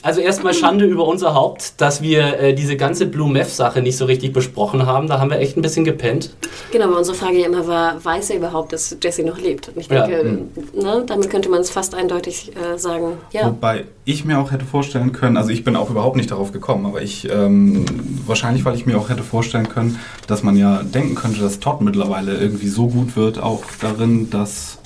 also 0.07 0.21
erstmal 0.21 0.53
Schande 0.53 0.85
über 0.85 1.05
unser 1.05 1.33
Haupt, 1.33 1.81
dass 1.81 2.01
wir 2.01 2.39
äh, 2.39 2.53
diese 2.53 2.77
ganze 2.77 3.07
Blue 3.07 3.29
Meth 3.29 3.49
Sache 3.49 3.81
nicht 3.81 3.97
so 3.97 4.05
richtig 4.05 4.31
besprochen 4.31 4.85
haben. 4.85 5.07
Da 5.07 5.19
haben 5.19 5.29
wir 5.29 5.37
echt 5.37 5.57
ein 5.57 5.61
bisschen 5.61 5.83
gepennt. 5.83 6.33
Genau, 6.71 6.85
aber 6.85 6.99
unsere 6.99 7.17
Frage 7.17 7.39
ja 7.39 7.45
immer 7.45 7.67
war, 7.67 8.05
weiß 8.05 8.29
er 8.29 8.37
überhaupt, 8.37 8.71
dass 8.71 8.95
Jesse 9.03 9.23
noch 9.23 9.37
lebt? 9.37 9.67
Und 9.67 9.77
ich 9.77 9.89
denke, 9.89 10.11
ja. 10.13 10.19
Hm. 10.19 10.47
ne, 10.73 11.03
damit 11.05 11.29
könnte 11.29 11.49
man 11.49 11.59
es 11.59 11.69
fast 11.69 11.93
eindeutig 11.93 12.53
äh, 12.55 12.79
sagen. 12.79 13.17
Ja. 13.33 13.47
Wobei 13.47 13.83
ich 14.05 14.23
mir 14.23 14.39
auch 14.39 14.53
hätte 14.53 14.63
vorstellen 14.63 15.11
können, 15.11 15.35
also 15.35 15.49
ich 15.49 15.65
bin 15.65 15.75
auch 15.75 15.89
überhaupt 15.89 16.15
nicht 16.15 16.31
darauf 16.31 16.53
gekommen, 16.53 16.85
aber 16.85 17.01
ich, 17.01 17.29
ähm, 17.29 17.83
wahrscheinlich, 18.25 18.63
weil 18.63 18.75
ich 18.75 18.85
mir 18.85 18.97
auch 18.97 19.09
hätte 19.09 19.23
vorstellen 19.23 19.67
können, 19.67 19.99
dass 20.25 20.41
man 20.41 20.55
ja 20.55 20.83
denken 20.83 21.15
könnte, 21.15 21.41
dass 21.41 21.59
Todd 21.59 21.81
mittlerweile 21.81 22.37
irgendwie 22.37 22.69
so 22.69 22.87
gut 22.87 23.17
wird, 23.17 23.39
auch 23.39 23.65
darin, 23.81 24.29
dass, 24.29 24.77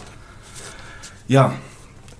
ja, 1.28 1.54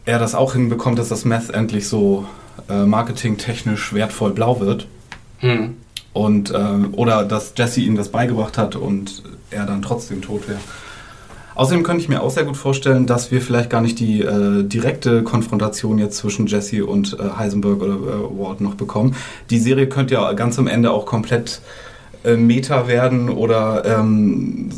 er 0.06 0.20
das 0.20 0.36
auch 0.36 0.54
hinbekommt, 0.54 1.00
dass 1.00 1.10
das 1.10 1.26
Meth 1.26 1.50
endlich 1.50 1.88
so 1.88 2.28
äh, 2.72 2.86
marketingtechnisch 2.86 3.94
wertvoll 3.94 4.32
blau 4.32 4.60
wird. 4.60 4.88
Hm. 5.40 5.76
Und, 6.14 6.52
äh, 6.52 6.56
oder 6.94 7.24
dass 7.24 7.54
Jesse 7.56 7.82
ihm 7.82 7.96
das 7.96 8.10
beigebracht 8.10 8.58
hat 8.58 8.76
und 8.76 9.24
er 9.50 9.66
dann 9.66 9.82
trotzdem 9.82 10.22
tot 10.22 10.48
wäre. 10.48 10.60
Außerdem 11.56 11.84
könnte 11.84 12.02
ich 12.02 12.10
mir 12.10 12.22
auch 12.22 12.32
sehr 12.32 12.46
gut 12.46 12.58
vorstellen, 12.58 13.06
dass 13.06 13.32
wir 13.32 13.42
vielleicht 13.42 13.70
gar 13.70 13.82
nicht 13.82 14.00
die 14.00 14.22
äh, 14.22 14.64
direkte 14.64 15.22
Konfrontation 15.24 16.00
jetzt 16.00 16.18
zwischen 16.18 16.48
Jesse 16.48 16.86
und 16.86 17.18
äh, 17.20 17.38
Heisenberg 17.38 17.82
oder 17.82 17.94
äh, 17.94 18.40
Ward 18.40 18.62
noch 18.62 18.76
bekommen. 18.76 19.16
Die 19.50 19.60
Serie 19.60 19.88
könnte 19.88 20.14
ja 20.14 20.32
ganz 20.34 20.58
am 20.58 20.68
Ende 20.68 20.92
auch 20.92 21.06
komplett 21.06 21.62
äh, 22.24 22.38
Meta 22.38 22.88
werden 22.88 23.30
oder 23.30 23.84
ähm, 23.86 24.70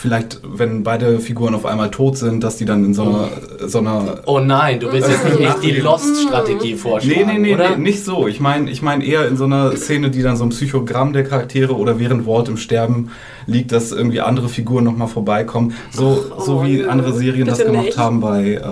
vielleicht, 0.00 0.40
wenn 0.44 0.82
beide 0.84 1.18
Figuren 1.20 1.54
auf 1.54 1.66
einmal 1.66 1.90
tot 1.90 2.16
sind, 2.16 2.44
dass 2.44 2.56
die 2.56 2.64
dann 2.64 2.84
in 2.84 2.94
so 2.94 3.02
einer... 3.02 3.28
So 3.66 3.78
einer 3.78 4.20
oh 4.26 4.38
nein, 4.38 4.78
du 4.80 4.92
willst 4.92 5.10
jetzt 5.10 5.24
nicht 5.24 5.40
echt 5.40 5.62
die 5.62 5.72
Lost-Strategie 5.80 6.76
vorschlagen, 6.76 7.26
Nee, 7.26 7.32
nee, 7.32 7.38
nee, 7.38 7.54
oder? 7.54 7.70
nee 7.70 7.82
nicht 7.82 8.04
so. 8.04 8.28
Ich 8.28 8.40
meine 8.40 8.70
ich 8.70 8.82
mein 8.82 9.00
eher 9.00 9.26
in 9.26 9.36
so 9.36 9.44
einer 9.44 9.76
Szene, 9.76 10.10
die 10.10 10.22
dann 10.22 10.36
so 10.36 10.44
ein 10.44 10.50
Psychogramm 10.50 11.12
der 11.12 11.24
Charaktere 11.24 11.76
oder 11.76 11.98
während 11.98 12.26
Walt 12.26 12.48
im 12.48 12.56
Sterben 12.56 13.10
liegt, 13.46 13.72
dass 13.72 13.92
irgendwie 13.92 14.20
andere 14.20 14.48
Figuren 14.48 14.84
nochmal 14.84 15.08
vorbeikommen. 15.08 15.74
So, 15.90 16.24
oh, 16.36 16.40
so 16.40 16.64
wie 16.64 16.84
andere 16.84 17.12
Serien 17.12 17.46
das 17.46 17.58
gemacht 17.58 17.84
nicht. 17.86 17.98
haben 17.98 18.20
bei... 18.20 18.54
Äh, 18.54 18.62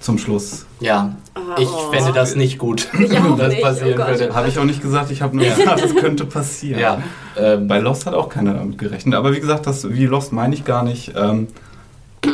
zum 0.00 0.18
Schluss. 0.18 0.66
Ja, 0.80 1.14
ich 1.58 1.68
oh. 1.68 1.92
fände 1.92 2.12
das 2.12 2.34
nicht 2.34 2.58
gut, 2.58 2.88
wenn 2.92 3.36
das 3.36 3.48
nicht. 3.48 3.62
passieren 3.62 4.00
oh 4.02 4.06
würde. 4.08 4.34
Habe 4.34 4.48
ich 4.48 4.58
auch 4.58 4.64
nicht 4.64 4.82
gesagt, 4.82 5.10
ich 5.10 5.22
habe 5.22 5.36
nur 5.36 5.44
gesagt, 5.44 5.84
es 5.84 5.94
könnte 5.94 6.24
passieren. 6.24 6.80
Ja, 6.80 7.02
ähm, 7.36 7.68
Bei 7.68 7.78
Lost 7.78 8.06
hat 8.06 8.14
auch 8.14 8.28
keiner 8.28 8.54
damit 8.54 8.78
gerechnet. 8.78 9.14
Aber 9.14 9.32
wie 9.32 9.40
gesagt, 9.40 9.66
das 9.66 9.90
wie 9.92 10.06
Lost 10.06 10.32
meine 10.32 10.54
ich 10.54 10.64
gar 10.64 10.82
nicht. 10.82 11.12
Ähm, 11.14 11.48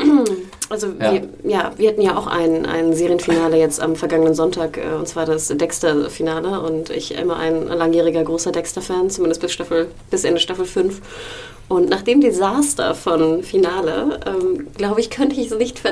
also 0.71 0.89
ja. 1.01 1.13
Wir, 1.13 1.29
ja, 1.45 1.73
wir 1.77 1.91
hatten 1.91 2.03
ja 2.03 2.17
auch 2.17 2.29
ein, 2.29 2.67
ein 2.67 2.95
Serienfinale 2.95 3.59
jetzt 3.59 3.81
am 3.81 3.97
vergangenen 3.97 4.35
Sonntag, 4.35 4.79
äh, 4.79 4.95
und 4.97 5.09
zwar 5.09 5.27
das 5.27 5.49
Dexter-Finale. 5.49 6.61
Und 6.61 6.91
ich 6.91 7.15
immer 7.15 7.37
ein 7.37 7.67
langjähriger 7.67 8.23
großer 8.23 8.53
Dexter-Fan, 8.53 9.11
zumindest 9.11 9.41
bis, 9.41 9.53
Staffel, 9.53 9.89
bis 10.11 10.25
Ende 10.25 10.41
Staffel 10.41 10.67
5. 10.67 11.01
Und 11.69 11.89
nach 11.89 12.03
dem 12.03 12.21
Desaster 12.21 12.95
von 12.95 13.43
Finale, 13.43 14.21
ähm, 14.25 14.69
glaube 14.77 15.01
ich, 15.01 15.11
könnte 15.11 15.35
ich 15.35 15.51
es 15.51 15.59
nicht, 15.59 15.83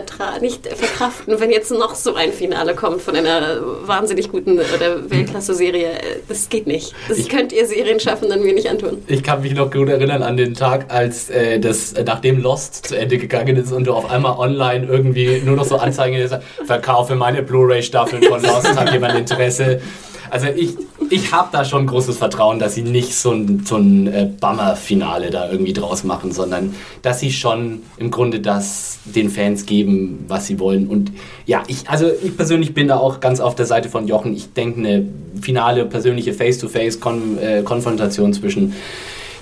nicht 0.41 0.67
verkraften, 0.69 1.41
wenn 1.41 1.51
jetzt 1.51 1.73
noch 1.73 1.97
so 1.97 2.15
ein 2.15 2.33
Finale 2.33 2.75
kommt 2.75 3.03
von 3.03 3.17
einer 3.17 3.59
wahnsinnig 3.85 4.31
guten 4.31 4.53
oder 4.53 5.11
Weltklasse-Serie. 5.11 5.89
Das 6.29 6.49
geht 6.49 6.69
nicht. 6.69 6.95
Das 7.09 7.19
ich, 7.19 7.29
könnt 7.29 7.53
ihr 7.53 7.67
Serienschaffenden 7.67 8.43
mir 8.43 8.55
nicht 8.55 8.71
antun. 8.71 9.03
Ich 9.09 9.25
kann 9.25 9.43
mich 9.43 9.55
noch 9.55 9.71
gut 9.71 9.89
erinnern 9.89 10.23
an 10.23 10.37
den 10.37 10.55
Tag, 10.55 10.93
als 10.93 11.29
äh, 11.31 11.59
das, 11.59 11.95
nachdem 12.07 12.41
Lost 12.41 12.87
zu 12.87 12.97
Ende 12.97 13.19
gegangen 13.19 13.57
ist 13.57 13.73
und 13.73 13.89
du 13.89 13.95
auf 13.95 14.09
einmal 14.09 14.39
online 14.39 14.87
irgendwie 14.87 15.43
nur 15.45 15.57
noch 15.57 15.65
so 15.65 15.77
Anzeigen 15.77 16.15
verkaufe 16.65 17.17
meine 17.17 17.43
Blu-ray-Staffeln 17.43 18.23
von 18.23 18.43
Lost, 18.43 18.79
hat 18.79 18.93
jemand 18.93 19.19
Interesse. 19.19 19.81
Also 20.31 20.49
ich, 20.49 20.77
ich 21.11 21.33
habe 21.33 21.49
da 21.53 21.65
schon 21.65 21.87
großes 21.87 22.19
Vertrauen, 22.19 22.59
dass 22.59 22.75
sie 22.75 22.83
nicht 22.83 23.15
so 23.15 23.31
ein, 23.31 23.65
so 23.65 23.77
ein 23.77 24.07
äh, 24.07 24.29
Bummer-Finale 24.41 25.31
da 25.31 25.49
irgendwie 25.49 25.64
draus 25.73 26.05
machen, 26.05 26.33
sondern 26.33 26.75
dass 27.03 27.21
sie 27.21 27.33
schon 27.33 27.83
im 27.97 28.11
Grunde 28.11 28.41
das 28.41 28.99
den 29.05 29.31
Fans 29.31 29.67
geben, 29.67 30.25
was 30.29 30.47
sie 30.47 30.59
wollen. 30.59 30.89
Und 30.89 31.13
ja, 31.47 31.63
ich, 31.67 31.89
also 31.89 32.11
ich 32.23 32.37
persönlich 32.37 32.75
bin 32.75 32.89
da 32.89 32.97
auch 32.97 33.21
ganz 33.21 33.41
auf 33.41 33.55
der 33.55 33.67
Seite 33.67 33.89
von 33.89 34.07
Jochen. 34.07 34.35
Ich 34.35 34.53
denke, 34.53 34.81
eine 34.81 35.07
finale 35.41 35.85
persönliche 35.85 36.33
Face-to-Face-Konfrontation 36.33 38.33
-Kon 38.33 38.35
zwischen 38.35 38.75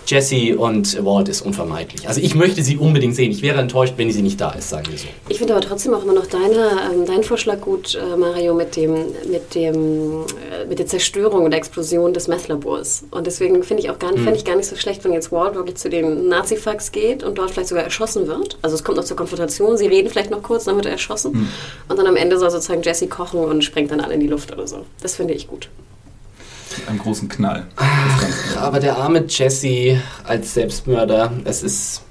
Jesse 0.06 0.56
und 0.58 1.04
Walt 1.04 1.28
ist 1.28 1.42
unvermeidlich. 1.42 2.08
Also 2.08 2.20
ich 2.20 2.34
möchte 2.34 2.62
sie 2.62 2.76
unbedingt 2.76 3.14
sehen. 3.14 3.30
Ich 3.30 3.42
wäre 3.42 3.60
enttäuscht, 3.60 3.94
wenn 3.96 4.10
sie 4.10 4.22
nicht 4.22 4.40
da 4.40 4.50
ist, 4.50 4.70
sagen 4.70 4.86
wir 4.90 4.98
so. 4.98 5.06
Ich 5.28 5.38
finde 5.38 5.54
aber 5.54 5.62
trotzdem 5.62 5.94
auch 5.94 6.02
immer 6.02 6.12
noch 6.12 6.26
deine, 6.26 6.70
ähm, 6.92 7.06
deinen 7.06 7.22
Vorschlag 7.22 7.60
gut, 7.60 7.94
äh, 7.94 8.16
Mario, 8.16 8.54
mit, 8.54 8.76
dem, 8.76 8.94
mit, 9.30 9.54
dem, 9.54 10.24
äh, 10.50 10.66
mit 10.68 10.78
der 10.78 10.86
Zerstörung 10.86 11.44
und 11.44 11.52
Explosion 11.52 12.12
des 12.12 12.28
Meth-Labors. 12.28 13.04
Und 13.10 13.26
deswegen 13.26 13.62
finde 13.62 13.82
ich 13.82 13.90
auch 13.90 13.98
gar 13.98 14.12
nicht, 14.12 14.26
hm. 14.26 14.34
ich 14.34 14.44
gar 14.44 14.56
nicht 14.56 14.68
so 14.68 14.76
schlecht, 14.76 15.04
wenn 15.04 15.12
jetzt 15.12 15.32
Walt 15.32 15.54
wirklich 15.54 15.76
zu 15.76 15.88
den 15.88 16.28
Nazi-Fax 16.28 16.92
geht 16.92 17.22
und 17.22 17.38
dort 17.38 17.50
vielleicht 17.50 17.68
sogar 17.68 17.84
erschossen 17.84 18.26
wird. 18.26 18.58
Also 18.62 18.74
es 18.74 18.84
kommt 18.84 18.96
noch 18.96 19.04
zur 19.04 19.16
Konfrontation, 19.16 19.76
sie 19.76 19.86
reden 19.86 20.10
vielleicht 20.10 20.30
noch 20.30 20.42
kurz, 20.42 20.64
dann 20.64 20.76
wird 20.76 20.86
er 20.86 20.92
erschossen. 20.92 21.32
Hm. 21.32 21.48
Und 21.88 21.98
dann 21.98 22.06
am 22.06 22.16
Ende 22.16 22.38
soll 22.38 22.50
sozusagen 22.50 22.82
Jesse 22.82 23.06
kochen 23.06 23.40
und 23.40 23.62
sprengt 23.62 23.90
dann 23.90 24.00
alle 24.00 24.14
in 24.14 24.20
die 24.20 24.28
Luft 24.28 24.52
oder 24.52 24.66
so. 24.66 24.84
Das 25.00 25.16
finde 25.16 25.34
ich 25.34 25.48
gut 25.48 25.68
einen 26.88 26.98
großen 26.98 27.28
Knall. 27.28 27.66
Ach, 27.76 28.56
aber 28.56 28.80
der 28.80 28.96
arme 28.96 29.24
Jesse 29.28 30.00
als 30.24 30.54
Selbstmörder, 30.54 31.32
es 31.44 31.62
ist. 31.62 32.02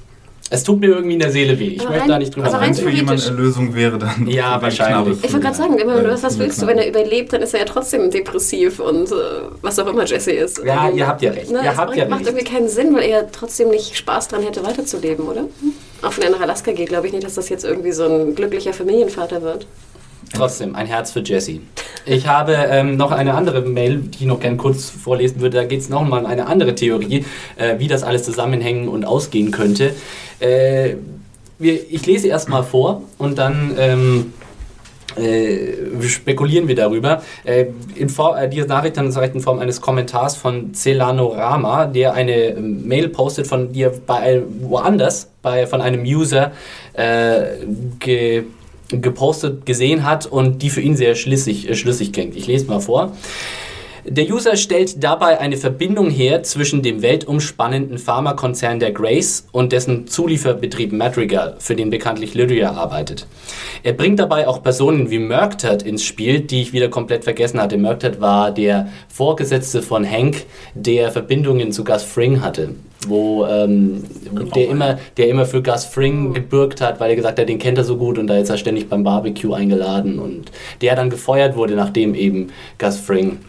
Es 0.53 0.63
tut 0.65 0.81
mir 0.81 0.87
irgendwie 0.87 1.13
in 1.13 1.19
der 1.19 1.31
Seele 1.31 1.57
weh. 1.57 1.69
Ich 1.69 1.79
aber 1.79 1.91
möchte 1.91 2.01
rein, 2.01 2.09
da 2.09 2.19
nicht 2.19 2.35
drüber 2.35 2.47
also 2.47 2.59
Wenn 2.59 2.71
es 2.71 2.81
für 2.81 2.89
jemanden 2.89 3.25
eine 3.25 3.37
Lösung 3.37 3.73
wäre, 3.73 3.97
dann. 3.97 4.27
Ja, 4.27 4.61
wahrscheinlich. 4.61 5.23
Ich 5.23 5.31
wollte 5.31 5.45
gerade 5.45 5.55
sagen, 5.55 5.77
immer, 5.77 6.03
was, 6.03 6.23
was 6.23 6.37
willst 6.39 6.61
du, 6.61 6.67
wenn 6.67 6.77
er 6.77 6.89
überlebt, 6.89 7.31
dann 7.31 7.41
ist 7.41 7.53
er 7.53 7.61
ja 7.61 7.65
trotzdem 7.65 8.11
depressiv 8.11 8.81
und 8.81 9.09
äh, 9.11 9.15
was 9.61 9.79
auch 9.79 9.87
immer 9.87 10.05
Jesse 10.05 10.33
ist. 10.33 10.61
Ja, 10.65 10.89
ihr 10.89 11.07
habt 11.07 11.21
ja 11.21 11.31
recht. 11.31 11.51
Ne, 11.51 11.61
ihr 11.63 11.77
habt 11.77 11.95
ja 11.95 12.05
macht 12.05 12.19
recht. 12.19 12.29
irgendwie 12.31 12.45
keinen 12.45 12.67
Sinn, 12.67 12.93
weil 12.93 13.03
er 13.03 13.31
trotzdem 13.31 13.69
nicht 13.69 13.95
Spaß 13.95 14.27
dran 14.27 14.43
hätte, 14.43 14.61
weiterzuleben, 14.65 15.25
oder? 15.25 15.45
Auch 16.01 16.17
wenn 16.17 16.25
er 16.25 16.31
nach 16.31 16.41
Alaska 16.41 16.73
geht, 16.73 16.89
glaube 16.89 17.07
ich 17.07 17.13
nicht, 17.13 17.25
dass 17.25 17.35
das 17.35 17.47
jetzt 17.47 17.63
irgendwie 17.63 17.93
so 17.93 18.03
ein 18.03 18.35
glücklicher 18.35 18.73
Familienvater 18.73 19.41
wird. 19.41 19.65
Trotzdem, 20.33 20.75
ein 20.75 20.87
Herz 20.87 21.11
für 21.11 21.21
Jesse. 21.21 21.59
Ich 22.05 22.27
habe 22.27 22.53
ähm, 22.53 22.97
noch 22.97 23.11
eine 23.11 23.33
andere 23.33 23.61
Mail, 23.61 23.97
die 23.97 24.21
ich 24.21 24.25
noch 24.25 24.39
gerne 24.39 24.57
kurz 24.57 24.89
vorlesen 24.89 25.41
würde. 25.41 25.57
Da 25.57 25.63
geht 25.65 25.81
es 25.81 25.89
nochmal 25.89 26.21
um 26.21 26.25
eine 26.25 26.47
andere 26.47 26.73
Theorie, 26.73 27.25
äh, 27.57 27.77
wie 27.79 27.87
das 27.87 28.03
alles 28.03 28.23
zusammenhängen 28.23 28.87
und 28.87 29.05
ausgehen 29.05 29.51
könnte. 29.51 29.93
Äh, 30.39 30.95
wir, 31.59 31.91
ich 31.91 32.05
lese 32.05 32.27
erstmal 32.27 32.63
vor 32.63 33.03
und 33.17 33.37
dann 33.37 33.75
ähm, 33.77 34.33
äh, 35.15 36.01
spekulieren 36.01 36.67
wir 36.67 36.75
darüber. 36.75 37.21
Äh, 37.43 37.65
in 37.95 38.09
Form, 38.09 38.37
äh, 38.37 38.49
diese 38.49 38.67
Nachricht 38.67 38.97
dann 38.97 39.11
in 39.11 39.41
Form 39.41 39.59
eines 39.59 39.81
Kommentars 39.81 40.37
von 40.37 40.73
Celanorama, 40.73 41.85
der 41.85 42.13
eine 42.13 42.55
ähm, 42.55 42.87
Mail 42.87 43.09
postet, 43.09 43.47
von 43.47 43.71
dir 43.71 43.93
bei 44.07 44.41
woanders, 44.61 45.29
bei, 45.41 45.67
von 45.67 45.81
einem 45.81 46.03
User 46.03 46.51
äh, 46.93 47.65
ge 47.99 48.43
gepostet 48.99 49.65
gesehen 49.65 50.05
hat 50.05 50.25
und 50.25 50.61
die 50.61 50.69
für 50.69 50.81
ihn 50.81 50.95
sehr 50.95 51.15
schlüssig, 51.15 51.69
äh, 51.69 51.75
schlüssig 51.75 52.13
klingt. 52.13 52.35
Ich 52.35 52.47
lese 52.47 52.65
mal 52.65 52.79
vor. 52.79 53.13
Der 54.03 54.27
User 54.27 54.55
stellt 54.55 55.03
dabei 55.03 55.39
eine 55.39 55.57
Verbindung 55.57 56.09
her 56.09 56.41
zwischen 56.41 56.81
dem 56.81 57.03
weltumspannenden 57.03 57.99
Pharmakonzern 57.99 58.79
der 58.79 58.91
Grace 58.91 59.45
und 59.51 59.73
dessen 59.73 60.07
Zulieferbetrieb 60.07 60.91
Madrigal, 60.91 61.55
für 61.59 61.75
den 61.75 61.91
bekanntlich 61.91 62.33
Lydia 62.33 62.71
arbeitet. 62.71 63.27
Er 63.83 63.93
bringt 63.93 64.19
dabei 64.19 64.47
auch 64.47 64.63
Personen 64.63 65.11
wie 65.11 65.19
Murktert 65.19 65.83
ins 65.83 66.03
Spiel, 66.03 66.39
die 66.39 66.63
ich 66.63 66.73
wieder 66.73 66.89
komplett 66.89 67.25
vergessen 67.25 67.61
hatte. 67.61 67.77
Murktert 67.77 68.19
war 68.19 68.51
der 68.51 68.89
Vorgesetzte 69.07 69.83
von 69.83 70.03
Hank, 70.03 70.45
der 70.73 71.11
Verbindungen 71.11 71.71
zu 71.71 71.83
Gus 71.83 72.01
Fring 72.01 72.41
hatte. 72.41 72.71
Wo 73.07 73.45
ähm, 73.45 74.03
der, 74.55 74.67
immer, 74.67 74.99
der 75.17 75.27
immer 75.29 75.45
für 75.45 75.61
Gus 75.61 75.85
Fring 75.85 76.33
gebürgt 76.33 76.81
hat, 76.81 76.99
weil 76.99 77.09
er 77.09 77.15
gesagt 77.15 77.39
hat, 77.39 77.49
den 77.49 77.59
kennt 77.59 77.77
er 77.77 77.83
so 77.83 77.97
gut 77.97 78.17
und 78.17 78.27
da 78.27 78.37
ist 78.37 78.49
er 78.49 78.57
ständig 78.57 78.89
beim 78.89 79.03
Barbecue 79.03 79.53
eingeladen 79.53 80.19
und 80.19 80.51
der 80.81 80.95
dann 80.95 81.09
gefeuert 81.09 81.55
wurde, 81.55 81.75
nachdem 81.75 82.15
eben 82.15 82.51
Gus 82.77 82.97
Fring 82.97 83.39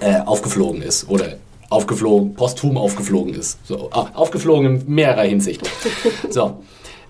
äh, 0.00 0.20
aufgeflogen 0.20 0.82
ist 0.82 1.08
oder 1.08 1.38
aufgeflogen, 1.70 2.34
posthum 2.34 2.76
aufgeflogen 2.76 3.34
ist. 3.34 3.58
So, 3.66 3.90
aufgeflogen 3.90 4.80
in 4.80 4.94
mehrerer 4.94 5.24
Hinsicht. 5.24 5.68
So. 6.30 6.58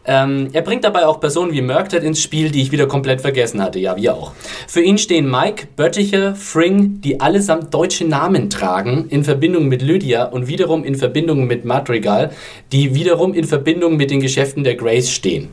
Ähm, 0.08 0.48
er 0.54 0.62
bringt 0.62 0.84
dabei 0.84 1.06
auch 1.06 1.20
Personen 1.20 1.52
wie 1.52 1.60
Murktide 1.60 2.06
ins 2.06 2.22
Spiel, 2.22 2.50
die 2.50 2.62
ich 2.62 2.72
wieder 2.72 2.86
komplett 2.86 3.20
vergessen 3.20 3.62
hatte. 3.62 3.78
Ja, 3.78 3.94
wir 3.94 4.14
auch. 4.14 4.32
Für 4.66 4.80
ihn 4.80 4.96
stehen 4.96 5.30
Mike, 5.30 5.68
Bötticher, 5.76 6.34
Fring, 6.34 7.02
die 7.02 7.20
allesamt 7.20 7.74
deutsche 7.74 8.06
Namen 8.06 8.48
tragen, 8.48 9.06
in 9.10 9.22
Verbindung 9.22 9.68
mit 9.68 9.82
Lydia 9.82 10.24
und 10.24 10.48
wiederum 10.48 10.82
in 10.82 10.94
Verbindung 10.94 11.46
mit 11.46 11.66
Madrigal, 11.66 12.30
die 12.72 12.94
wiederum 12.94 13.34
in 13.34 13.44
Verbindung 13.44 13.98
mit 13.98 14.10
den 14.10 14.20
Geschäften 14.20 14.64
der 14.64 14.76
Grace 14.76 15.10
stehen. 15.10 15.50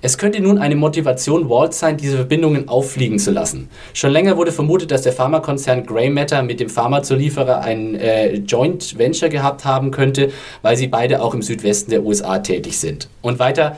Es 0.00 0.16
könnte 0.16 0.40
nun 0.40 0.58
eine 0.58 0.76
Motivation 0.76 1.50
Walt 1.50 1.74
sein, 1.74 1.96
diese 1.96 2.16
Verbindungen 2.16 2.68
auffliegen 2.68 3.18
zu 3.18 3.32
lassen. 3.32 3.68
Schon 3.94 4.12
länger 4.12 4.36
wurde 4.36 4.52
vermutet, 4.52 4.90
dass 4.90 5.02
der 5.02 5.12
Pharmakonzern 5.12 5.84
Grey 5.84 6.08
Matter 6.08 6.42
mit 6.42 6.60
dem 6.60 6.68
Pharmazulieferer 6.68 7.60
ein 7.60 7.94
äh, 7.96 8.34
Joint 8.36 8.98
Venture 8.98 9.28
gehabt 9.28 9.64
haben 9.64 9.90
könnte, 9.90 10.30
weil 10.62 10.76
sie 10.76 10.86
beide 10.86 11.20
auch 11.20 11.34
im 11.34 11.42
Südwesten 11.42 11.90
der 11.90 12.04
USA 12.04 12.38
tätig 12.38 12.78
sind. 12.78 13.08
Und 13.22 13.38
weiter, 13.38 13.76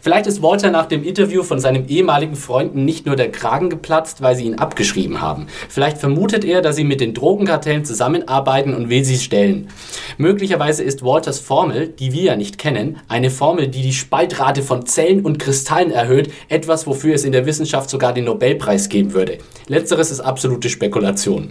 Vielleicht 0.00 0.26
ist 0.26 0.42
Walter 0.42 0.70
nach 0.70 0.86
dem 0.86 1.04
Interview 1.04 1.42
von 1.42 1.58
seinem 1.58 1.86
ehemaligen 1.88 2.36
Freunden 2.36 2.84
nicht 2.84 3.06
nur 3.06 3.16
der 3.16 3.30
Kragen 3.30 3.70
geplatzt, 3.70 4.22
weil 4.22 4.36
sie 4.36 4.44
ihn 4.44 4.56
abgeschrieben 4.56 5.20
haben. 5.20 5.46
Vielleicht 5.68 5.98
vermutet 5.98 6.44
er, 6.44 6.62
dass 6.62 6.76
sie 6.76 6.84
mit 6.84 7.00
den 7.00 7.14
Drogenkartellen 7.14 7.84
zusammenarbeiten 7.84 8.74
und 8.74 8.90
will 8.90 9.04
sie 9.04 9.18
stellen. 9.18 9.68
Möglicherweise 10.16 10.82
ist 10.82 11.04
Walters 11.04 11.40
Formel, 11.40 11.88
die 11.88 12.12
wir 12.12 12.22
ja 12.22 12.36
nicht 12.36 12.58
kennen, 12.58 12.98
eine 13.08 13.30
Formel, 13.30 13.68
die 13.68 13.82
die 13.82 13.92
Spaltrate 13.92 14.62
von 14.62 14.86
Zellen 14.86 15.24
und 15.24 15.38
Kristallen 15.38 15.90
erhöht, 15.90 16.32
etwas, 16.48 16.86
wofür 16.86 17.14
es 17.14 17.24
in 17.24 17.32
der 17.32 17.46
Wissenschaft 17.46 17.90
sogar 17.90 18.12
den 18.12 18.24
Nobelpreis 18.24 18.88
geben 18.88 19.14
würde. 19.14 19.38
Letzteres 19.66 20.10
ist 20.10 20.20
absolute 20.20 20.68
Spekulation. 20.68 21.50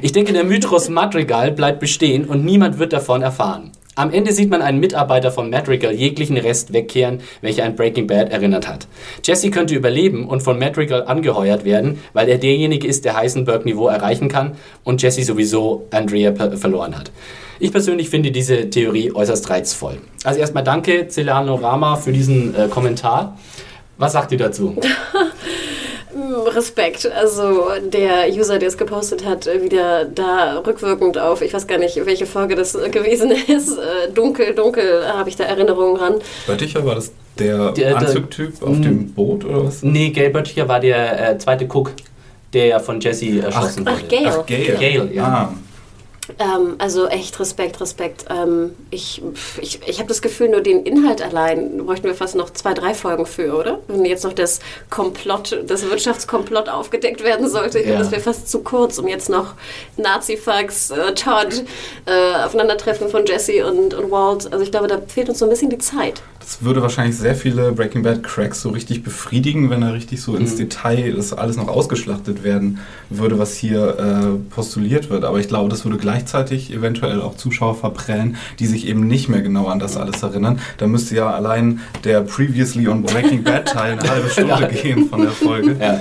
Ich 0.00 0.12
denke, 0.12 0.32
der 0.32 0.44
Mythos 0.44 0.88
Madrigal 0.88 1.52
bleibt 1.52 1.80
bestehen 1.80 2.24
und 2.24 2.44
niemand 2.44 2.78
wird 2.78 2.92
davon 2.92 3.22
erfahren. 3.22 3.72
Am 3.94 4.10
Ende 4.10 4.32
sieht 4.32 4.48
man 4.48 4.62
einen 4.62 4.80
Mitarbeiter 4.80 5.30
von 5.30 5.50
Madrigal 5.50 5.92
jeglichen 5.92 6.38
Rest 6.38 6.72
wegkehren, 6.72 7.20
welcher 7.42 7.64
an 7.64 7.76
Breaking 7.76 8.06
Bad 8.06 8.30
erinnert 8.32 8.66
hat. 8.66 8.86
Jesse 9.22 9.50
könnte 9.50 9.74
überleben 9.74 10.26
und 10.26 10.42
von 10.42 10.58
Madrigal 10.58 11.04
angeheuert 11.04 11.66
werden, 11.66 11.98
weil 12.14 12.26
er 12.30 12.38
derjenige 12.38 12.88
ist, 12.88 13.04
der 13.04 13.16
Heisenberg-Niveau 13.16 13.88
erreichen 13.88 14.28
kann 14.28 14.52
und 14.82 15.02
Jesse 15.02 15.24
sowieso 15.24 15.88
Andrea 15.90 16.32
verloren 16.56 16.96
hat. 16.96 17.10
Ich 17.60 17.70
persönlich 17.70 18.08
finde 18.08 18.30
diese 18.30 18.70
Theorie 18.70 19.12
äußerst 19.12 19.50
reizvoll. 19.50 19.98
Also 20.24 20.40
erstmal 20.40 20.64
danke, 20.64 21.08
Celano 21.08 21.56
Rama, 21.56 21.96
für 21.96 22.12
diesen 22.12 22.54
äh, 22.54 22.68
Kommentar. 22.68 23.36
Was 23.98 24.14
sagt 24.14 24.32
ihr 24.32 24.38
dazu? 24.38 24.74
Respekt. 26.46 27.10
Also 27.10 27.66
der 27.82 28.28
User, 28.30 28.58
der 28.58 28.68
es 28.68 28.76
gepostet 28.76 29.24
hat, 29.24 29.46
äh, 29.46 29.62
wieder 29.62 30.04
da 30.04 30.62
rückwirkend 30.66 31.18
auf, 31.18 31.42
ich 31.42 31.52
weiß 31.52 31.66
gar 31.66 31.78
nicht, 31.78 32.04
welche 32.04 32.26
Folge 32.26 32.54
das 32.54 32.72
gewesen 32.72 33.30
ist. 33.46 33.78
Äh, 33.78 34.10
dunkel, 34.14 34.54
dunkel 34.54 35.06
habe 35.06 35.28
ich 35.28 35.36
da 35.36 35.44
Erinnerungen 35.44 35.96
ran. 35.96 36.14
Bötticher 36.46 36.84
war 36.84 36.94
das 36.94 37.12
der, 37.38 37.72
der 37.72 37.96
Anzugtyp 37.96 38.62
auf 38.62 38.80
dem 38.80 39.12
Boot 39.12 39.44
oder 39.44 39.64
was? 39.64 39.82
Nee, 39.82 40.10
Gail 40.10 40.30
Bötticher 40.30 40.68
war 40.68 40.80
der 40.80 41.30
äh, 41.30 41.38
zweite 41.38 41.64
Cook, 41.64 41.92
der 42.52 42.66
ja 42.66 42.78
von 42.78 43.00
Jesse 43.00 43.40
erschossen 43.40 43.84
ach, 43.86 43.92
wurde. 43.92 44.04
Ach, 44.04 44.08
Gail. 44.08 44.28
Ach, 44.28 44.46
Gail. 44.46 44.76
Gail 44.78 45.10
ja. 45.12 45.24
Ah. 45.24 45.54
Ähm, 46.38 46.76
also 46.78 47.06
echt 47.06 47.38
Respekt, 47.40 47.80
Respekt. 47.80 48.26
Ähm, 48.30 48.74
ich 48.90 49.22
ich, 49.60 49.80
ich 49.86 49.98
habe 49.98 50.08
das 50.08 50.22
Gefühl, 50.22 50.48
nur 50.48 50.60
den 50.60 50.84
Inhalt 50.84 51.22
allein 51.22 51.78
bräuchten 51.84 52.06
wir 52.06 52.14
fast 52.14 52.34
noch 52.34 52.50
zwei, 52.50 52.74
drei 52.74 52.94
Folgen 52.94 53.26
für, 53.26 53.56
oder? 53.56 53.78
Wenn 53.88 54.04
jetzt 54.04 54.24
noch 54.24 54.32
das 54.32 54.60
Komplott, 54.90 55.62
das 55.66 55.88
Wirtschaftskomplott 55.88 56.68
aufgedeckt 56.68 57.22
werden 57.22 57.48
sollte, 57.48 57.80
ja. 57.80 57.98
das 57.98 58.10
wäre 58.10 58.20
fast 58.20 58.50
zu 58.50 58.60
kurz, 58.60 58.98
um 58.98 59.08
jetzt 59.08 59.28
noch 59.28 59.54
Nazi-Fucks, 59.96 60.90
äh, 60.90 61.14
Todd, 61.14 61.64
äh, 62.06 62.44
Aufeinandertreffen 62.44 63.08
von 63.08 63.26
Jesse 63.26 63.66
und, 63.66 63.94
und 63.94 64.10
Walt. 64.10 64.52
Also 64.52 64.64
ich 64.64 64.70
glaube, 64.70 64.86
da 64.86 65.00
fehlt 65.06 65.28
uns 65.28 65.38
so 65.38 65.46
ein 65.46 65.50
bisschen 65.50 65.70
die 65.70 65.78
Zeit. 65.78 66.22
Das 66.42 66.62
würde 66.62 66.82
wahrscheinlich 66.82 67.16
sehr 67.16 67.36
viele 67.36 67.70
Breaking 67.70 68.02
Bad 68.02 68.24
Cracks 68.24 68.60
so 68.62 68.70
richtig 68.70 69.04
befriedigen, 69.04 69.70
wenn 69.70 69.82
er 69.82 69.94
richtig 69.94 70.20
so 70.20 70.34
ins 70.34 70.54
mhm. 70.54 70.58
Detail 70.58 71.12
das 71.12 71.32
alles 71.32 71.56
noch 71.56 71.68
ausgeschlachtet 71.68 72.42
werden 72.42 72.80
würde, 73.10 73.38
was 73.38 73.54
hier 73.54 73.98
äh, 73.98 74.52
postuliert 74.52 75.08
wird. 75.08 75.24
Aber 75.24 75.38
ich 75.38 75.46
glaube, 75.46 75.68
das 75.68 75.84
würde 75.84 75.98
gleichzeitig 75.98 76.72
eventuell 76.72 77.22
auch 77.22 77.36
Zuschauer 77.36 77.76
verprellen, 77.76 78.36
die 78.58 78.66
sich 78.66 78.88
eben 78.88 79.06
nicht 79.06 79.28
mehr 79.28 79.40
genau 79.40 79.66
an 79.66 79.78
das 79.78 79.96
alles 79.96 80.22
erinnern. 80.22 80.58
Da 80.78 80.88
müsste 80.88 81.14
ja 81.14 81.30
allein 81.30 81.80
der 82.02 82.22
Previously 82.22 82.88
on 82.88 83.02
Breaking 83.02 83.44
Bad 83.44 83.68
Teil 83.68 83.98
eine 83.98 84.10
halbe 84.10 84.28
Stunde 84.30 84.48
ja. 84.48 84.66
gehen 84.66 85.08
von 85.08 85.22
der 85.22 85.30
Folge. 85.30 85.76
Ja. 85.80 86.00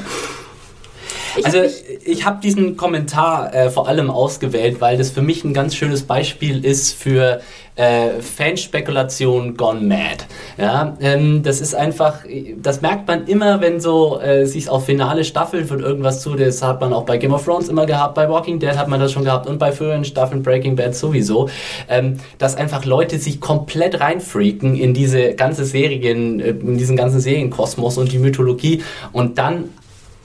Also 1.43 1.59
ich 2.03 2.25
habe 2.25 2.41
diesen 2.41 2.75
Kommentar 2.75 3.53
äh, 3.53 3.69
vor 3.69 3.87
allem 3.87 4.09
ausgewählt, 4.09 4.81
weil 4.81 4.97
das 4.97 5.11
für 5.11 5.21
mich 5.21 5.43
ein 5.43 5.53
ganz 5.53 5.75
schönes 5.75 6.03
Beispiel 6.03 6.65
ist 6.65 6.93
für 6.93 7.41
äh, 7.81 8.21
Fanspekulation 8.21 9.57
gone 9.57 9.81
mad. 9.81 10.25
Ja, 10.57 10.95
ähm, 11.01 11.41
das 11.41 11.61
ist 11.61 11.73
einfach, 11.73 12.19
das 12.61 12.81
merkt 12.81 13.07
man 13.07 13.25
immer, 13.25 13.59
wenn 13.59 13.79
so 13.79 14.19
äh, 14.19 14.45
sich 14.45 14.69
auf 14.69 14.85
finale 14.85 15.23
Staffeln 15.23 15.65
von 15.65 15.79
irgendwas 15.79 16.21
zu, 16.21 16.35
das 16.35 16.61
hat 16.61 16.79
man 16.79 16.93
auch 16.93 17.05
bei 17.05 17.17
Game 17.17 17.33
of 17.33 17.43
Thrones 17.43 17.69
immer 17.69 17.87
gehabt, 17.87 18.13
bei 18.13 18.29
Walking 18.29 18.59
Dead 18.59 18.77
hat 18.77 18.87
man 18.87 18.99
das 18.99 19.11
schon 19.11 19.23
gehabt 19.23 19.47
und 19.47 19.57
bei 19.57 19.71
früheren 19.71 20.05
Staffeln 20.05 20.43
Breaking 20.43 20.75
Bad 20.75 20.93
sowieso, 20.93 21.49
ähm, 21.89 22.17
dass 22.37 22.55
einfach 22.55 22.85
Leute 22.85 23.17
sich 23.17 23.41
komplett 23.41 23.99
reinfreaken 23.99 24.75
in 24.75 24.93
diese 24.93 25.33
ganze 25.33 25.65
Serien, 25.65 26.39
äh, 26.39 26.49
in 26.49 26.77
diesen 26.77 26.95
ganzen 26.95 27.19
Serienkosmos 27.19 27.97
und 27.97 28.11
die 28.11 28.19
Mythologie 28.19 28.83
und 29.11 29.39
dann 29.39 29.69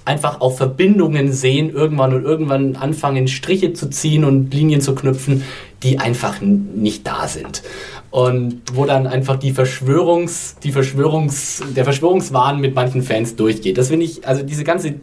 einfach 0.07 0.41
auf 0.41 0.57
Verbindungen 0.57 1.33
sehen 1.33 1.71
irgendwann 1.71 2.15
und 2.15 2.25
irgendwann 2.25 2.77
anfangen 2.77 3.29
Striche 3.29 3.73
zu 3.73 3.91
ziehen 3.91 4.25
und 4.25 4.55
Linien 4.55 4.81
zu 4.81 4.95
knüpfen, 4.95 5.43
die 5.83 5.99
einfach 5.99 6.41
nicht 6.41 7.07
da 7.07 7.29
sind. 7.29 7.63
Und 8.11 8.63
wo 8.73 8.87
dann 8.87 9.07
einfach 9.07 9.37
die 9.37 9.53
Verschwörungs, 9.53 10.57
die 10.63 10.73
Verschwörungs, 10.73 11.63
der 11.77 11.85
Verschwörungswahn 11.85 12.61
mit 12.61 12.75
manchen 12.75 13.03
Fans 13.03 13.37
durchgeht. 13.37 13.77
Das 13.77 13.89
finde 13.89 14.07
ich, 14.07 14.27
also 14.27 14.43
diese 14.43 14.65
ganze 14.65 14.95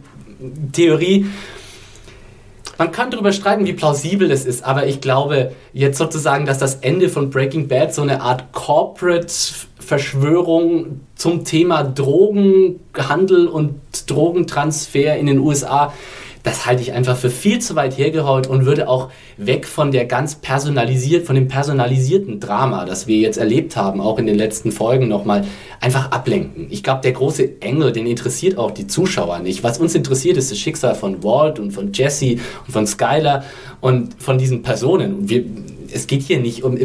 Theorie, 0.72 1.26
man 2.76 2.90
kann 2.90 3.10
darüber 3.10 3.32
streiten, 3.32 3.66
wie 3.66 3.72
plausibel 3.72 4.30
es 4.32 4.44
ist, 4.44 4.64
aber 4.64 4.86
ich 4.86 5.00
glaube 5.00 5.52
jetzt 5.72 5.96
sozusagen, 5.96 6.44
dass 6.44 6.58
das 6.58 6.76
Ende 6.76 7.08
von 7.08 7.30
Breaking 7.30 7.68
Bad 7.68 7.94
so 7.94 8.02
eine 8.02 8.20
Art 8.20 8.52
Corporate 8.52 9.32
Verschwörung 9.78 11.00
zum 11.14 11.44
Thema 11.44 11.84
Drogenhandel 11.84 13.46
und 13.46 13.80
Drogentransfer 14.06 15.16
in 15.16 15.26
den 15.26 15.38
USA 15.38 15.92
das 16.44 16.66
halte 16.66 16.82
ich 16.82 16.92
einfach 16.92 17.16
für 17.16 17.30
viel 17.30 17.58
zu 17.58 17.74
weit 17.74 17.96
hergeholt 17.96 18.46
und 18.46 18.66
würde 18.66 18.86
auch 18.86 19.08
weg 19.38 19.66
von 19.66 19.90
der 19.90 20.04
ganz 20.04 20.34
personalisiert, 20.34 21.26
von 21.26 21.34
dem 21.34 21.48
personalisierten 21.48 22.38
Drama, 22.38 22.84
das 22.84 23.06
wir 23.06 23.16
jetzt 23.16 23.38
erlebt 23.38 23.76
haben, 23.76 24.00
auch 24.00 24.18
in 24.18 24.26
den 24.26 24.36
letzten 24.36 24.70
Folgen 24.70 25.08
nochmal, 25.08 25.46
einfach 25.80 26.10
ablenken. 26.12 26.66
Ich 26.68 26.82
glaube, 26.82 27.00
der 27.00 27.12
große 27.12 27.62
Engel, 27.62 27.92
den 27.92 28.06
interessiert 28.06 28.58
auch 28.58 28.72
die 28.72 28.86
Zuschauer 28.86 29.38
nicht. 29.38 29.64
Was 29.64 29.78
uns 29.78 29.94
interessiert, 29.94 30.36
ist 30.36 30.50
das 30.50 30.58
Schicksal 30.58 30.94
von 30.94 31.24
Walt 31.24 31.58
und 31.58 31.70
von 31.70 31.92
Jesse 31.94 32.36
und 32.66 32.72
von 32.72 32.86
Skylar 32.86 33.44
und 33.80 34.14
von 34.22 34.36
diesen 34.36 34.62
Personen. 34.62 35.26
Wir, 35.30 35.44
es 35.90 36.06
geht 36.06 36.20
hier 36.20 36.40
nicht 36.40 36.62
um 36.62 36.76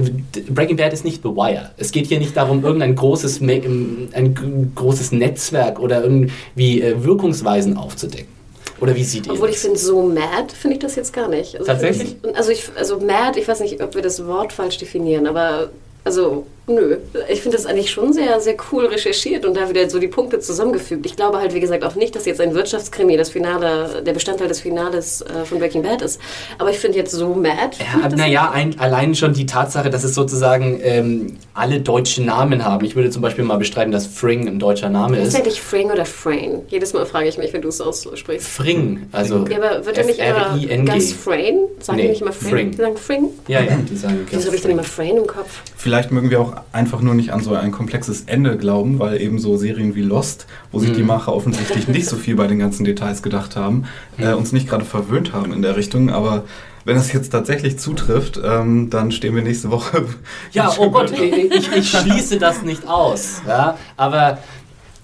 Breaking 0.49 0.77
Bad 0.77 0.93
ist 0.93 1.03
nicht 1.03 1.21
The 1.21 1.29
Wire. 1.29 1.71
Es 1.75 1.91
geht 1.91 2.07
hier 2.07 2.19
nicht 2.19 2.37
darum, 2.37 2.63
irgendein 2.63 2.95
großes, 2.95 3.41
ein 3.41 4.71
großes 4.73 5.11
Netzwerk 5.11 5.79
oder 5.81 6.01
irgendwie 6.01 6.81
äh, 6.81 7.03
Wirkungsweisen 7.03 7.75
aufzudecken. 7.75 8.38
Oder 8.81 8.95
wie 8.95 9.03
sieht 9.03 9.27
ihr 9.27 9.33
Obwohl 9.33 9.49
ich 9.49 9.59
finde, 9.59 9.77
so 9.77 10.01
mad 10.03 10.53
finde 10.53 10.75
ich 10.75 10.79
das 10.79 10.95
jetzt 10.95 11.13
gar 11.13 11.27
nicht. 11.27 11.55
Also 11.55 11.65
Tatsächlich? 11.65 12.15
Ich, 12.23 12.35
also, 12.35 12.51
ich, 12.51 12.69
also 12.75 12.99
mad, 12.99 13.39
ich 13.39 13.47
weiß 13.47 13.59
nicht, 13.59 13.81
ob 13.81 13.95
wir 13.95 14.01
das 14.01 14.25
Wort 14.25 14.53
falsch 14.53 14.77
definieren, 14.77 15.27
aber 15.27 15.69
also 16.03 16.45
Nö, 16.69 16.97
ich 17.27 17.41
finde 17.41 17.57
das 17.57 17.65
eigentlich 17.65 17.89
schon 17.89 18.13
sehr, 18.13 18.39
sehr 18.39 18.55
cool 18.71 18.85
recherchiert 18.85 19.43
und 19.43 19.57
da 19.57 19.69
wieder 19.69 19.89
so 19.89 19.97
die 19.97 20.07
Punkte 20.07 20.39
zusammengefügt. 20.39 21.03
Ich 21.03 21.15
glaube 21.15 21.39
halt, 21.39 21.55
wie 21.55 21.59
gesagt, 21.59 21.83
auch 21.83 21.95
nicht, 21.95 22.15
dass 22.15 22.25
jetzt 22.27 22.39
ein 22.39 22.53
Wirtschaftskrimi 22.53 23.17
das 23.17 23.29
Finale, 23.29 24.03
der 24.05 24.13
Bestandteil 24.13 24.47
des 24.47 24.59
Finales 24.59 25.21
äh, 25.21 25.45
von 25.45 25.57
Breaking 25.57 25.81
Bad 25.81 26.03
ist. 26.03 26.21
Aber 26.59 26.69
ich 26.69 26.77
finde 26.77 26.99
jetzt 26.99 27.11
so 27.11 27.33
mad. 27.33 27.77
Ja, 27.79 28.07
naja, 28.09 28.53
allein 28.77 29.15
schon 29.15 29.33
die 29.33 29.47
Tatsache, 29.47 29.89
dass 29.89 30.03
es 30.03 30.13
sozusagen 30.13 30.79
ähm, 30.83 31.37
alle 31.55 31.81
deutschen 31.81 32.27
Namen 32.27 32.63
haben. 32.63 32.85
Ich 32.85 32.95
würde 32.95 33.09
zum 33.09 33.23
Beispiel 33.23 33.43
mal 33.43 33.57
bestreiten, 33.57 33.91
dass 33.91 34.05
Fring 34.05 34.47
ein 34.47 34.59
deutscher 34.59 34.89
Name 34.89 35.17
ist. 35.17 35.29
Ist 35.29 35.37
eigentlich 35.37 35.61
Fring 35.61 35.89
oder 35.89 36.05
Frayne? 36.05 36.61
Jedes 36.67 36.93
Mal 36.93 37.07
frage 37.07 37.29
ich 37.29 37.39
mich, 37.39 37.51
wenn 37.51 37.63
du 37.63 37.69
es 37.69 37.81
aussprichst. 37.81 38.47
Fring, 38.47 39.07
also. 39.11 39.45
Ja, 39.47 39.57
aber 39.57 39.85
wird 39.87 39.97
er 39.97 40.05
nicht 40.05 40.19
immer 40.19 40.85
ganz 40.85 41.13
Frayne? 41.13 41.61
Sagen 41.79 41.97
nee, 41.97 42.09
nicht 42.09 42.21
immer 42.21 42.31
Fring? 42.31 42.49
Fring. 42.49 42.71
Die 42.71 42.77
sagen 42.77 42.97
Fring? 42.97 43.29
Ja, 43.47 43.61
ja, 43.61 43.75
die 43.77 43.95
sagen 43.95 44.27
Wieso 44.29 44.45
habe 44.45 44.55
ich 44.55 44.61
dann 44.61 44.71
immer 44.71 44.83
Frayne 44.83 45.19
im 45.19 45.27
Kopf? 45.27 45.61
Vielleicht 45.75 46.11
mögen 46.11 46.29
wir 46.29 46.41
auch 46.41 46.58
einfach 46.71 47.01
nur 47.01 47.13
nicht 47.13 47.31
an 47.31 47.41
so 47.41 47.53
ein 47.53 47.71
komplexes 47.71 48.23
Ende 48.27 48.57
glauben, 48.57 48.99
weil 48.99 49.21
eben 49.21 49.39
so 49.39 49.57
Serien 49.57 49.95
wie 49.95 50.01
Lost, 50.01 50.47
wo 50.71 50.79
sich 50.79 50.91
mhm. 50.91 50.95
die 50.95 51.03
Macher 51.03 51.33
offensichtlich 51.33 51.87
nicht 51.87 52.07
so 52.07 52.15
viel 52.15 52.35
bei 52.35 52.47
den 52.47 52.59
ganzen 52.59 52.83
Details 52.83 53.21
gedacht 53.21 53.55
haben, 53.55 53.85
äh, 54.17 54.33
uns 54.33 54.51
nicht 54.51 54.69
gerade 54.69 54.85
verwöhnt 54.85 55.33
haben 55.33 55.53
in 55.53 55.61
der 55.61 55.75
Richtung. 55.75 56.09
Aber 56.09 56.43
wenn 56.85 56.95
das 56.95 57.13
jetzt 57.13 57.29
tatsächlich 57.29 57.77
zutrifft, 57.77 58.39
ähm, 58.43 58.89
dann 58.89 59.11
stehen 59.11 59.35
wir 59.35 59.43
nächste 59.43 59.71
Woche. 59.71 60.05
Ja, 60.51 60.73
oh 60.77 60.89
Gott, 60.89 61.11
ich, 61.11 61.71
ich 61.71 61.89
schließe 61.89 62.39
das 62.39 62.63
nicht 62.63 62.87
aus. 62.87 63.41
Ja? 63.47 63.77
Aber 63.97 64.39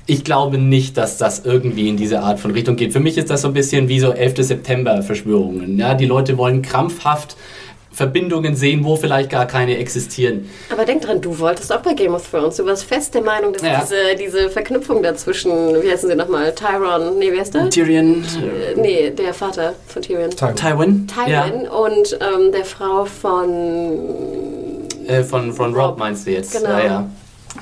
ich 0.07 0.23
glaube 0.23 0.57
nicht, 0.57 0.97
dass 0.97 1.17
das 1.17 1.45
irgendwie 1.45 1.89
in 1.89 1.97
diese 1.97 2.21
Art 2.21 2.39
von 2.39 2.51
Richtung 2.51 2.75
geht. 2.75 2.93
Für 2.93 2.99
mich 2.99 3.17
ist 3.17 3.29
das 3.29 3.41
so 3.41 3.49
ein 3.49 3.53
bisschen 3.53 3.87
wie 3.87 3.99
so 3.99 4.11
11. 4.11 4.35
September-Verschwörungen. 4.37 5.77
Ja? 5.77 5.93
Die 5.93 6.05
Leute 6.05 6.37
wollen 6.37 6.61
krampfhaft 6.61 7.35
Verbindungen 7.95 8.57
sehen, 8.57 8.83
wo 8.83 8.97
vielleicht 8.97 9.29
gar 9.29 9.45
keine 9.45 9.77
existieren. 9.77 10.49
Aber 10.69 10.83
denk 10.83 11.03
dran, 11.03 11.21
du 11.21 11.39
wolltest 11.39 11.71
auch 11.71 11.79
bei 11.79 11.93
Game 11.93 12.13
of 12.13 12.29
Thrones. 12.29 12.57
Du 12.57 12.65
warst 12.65 12.83
fest 12.83 13.13
der 13.13 13.21
Meinung, 13.21 13.53
dass 13.53 13.61
ja. 13.61 13.79
diese, 13.79 14.15
diese 14.19 14.49
Verknüpfung 14.49 15.01
dazwischen, 15.01 15.51
wie 15.81 15.89
heißen 15.89 16.09
sie 16.09 16.15
nochmal? 16.15 16.53
Tyron, 16.53 17.17
nee, 17.17 17.31
wie 17.31 17.39
heißt 17.39 17.53
der? 17.53 17.69
Tyrion. 17.69 18.23
Äh, 18.23 18.79
nee, 18.79 19.09
der 19.11 19.33
Vater 19.33 19.75
von 19.87 20.01
Tyrion. 20.01 20.29
Tywin. 20.31 20.55
Tywin, 20.55 21.07
Tywin 21.07 21.31
ja. 21.31 21.45
und 21.71 22.19
ähm, 22.19 22.51
der 22.51 22.65
Frau 22.65 23.05
von... 23.05 23.49
Äh, 25.07 25.23
von, 25.23 25.53
von 25.53 25.73
Rob 25.73 25.97
meinst 25.97 26.27
du 26.27 26.31
jetzt? 26.31 26.51
Genau. 26.51 26.69
Ja, 26.69 26.85
ja. 26.85 27.09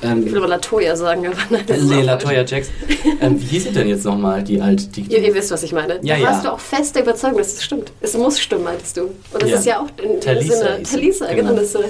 Ähm, 0.02 0.26
ich 0.26 0.32
will 0.32 0.38
aber 0.38 0.48
Latoya 0.48 0.96
sagen, 0.96 1.26
aber 1.26 1.36
nein. 1.50 1.64
Nee, 1.88 2.02
Latoya 2.02 2.42
Jackson. 2.44 2.74
ähm, 3.20 3.40
wie 3.40 3.44
hieß 3.46 3.64
sie 3.64 3.70
denn 3.72 3.88
jetzt 3.88 4.04
nochmal, 4.04 4.42
die 4.42 4.60
alt? 4.60 4.94
Die, 4.96 5.02
ihr, 5.02 5.20
ihr, 5.22 5.34
wisst, 5.34 5.50
was 5.50 5.62
ich 5.62 5.72
meine. 5.72 5.98
Ja, 6.02 6.16
da 6.16 6.20
ja. 6.20 6.26
warst 6.28 6.44
du 6.44 6.52
auch 6.52 6.58
fest 6.60 6.94
der 6.96 7.02
Überzeugung, 7.02 7.38
dass 7.38 7.54
es 7.54 7.64
stimmt. 7.64 7.92
Es 8.00 8.14
muss 8.16 8.40
stimmen, 8.40 8.64
meintest 8.64 8.96
du. 8.96 9.02
Und 9.02 9.42
das 9.42 9.50
Ja. 9.50 9.56
ist 9.58 9.66
ja 9.66 9.80
auch 9.80 9.86
in 10.02 10.20
Talisa 10.20 10.54
dem 10.54 10.84
Sinne. 10.84 11.02
Talisa, 11.02 11.26
genau. 11.32 11.48
Genau. 11.50 11.60
das, 11.60 11.72
so- 11.72 11.84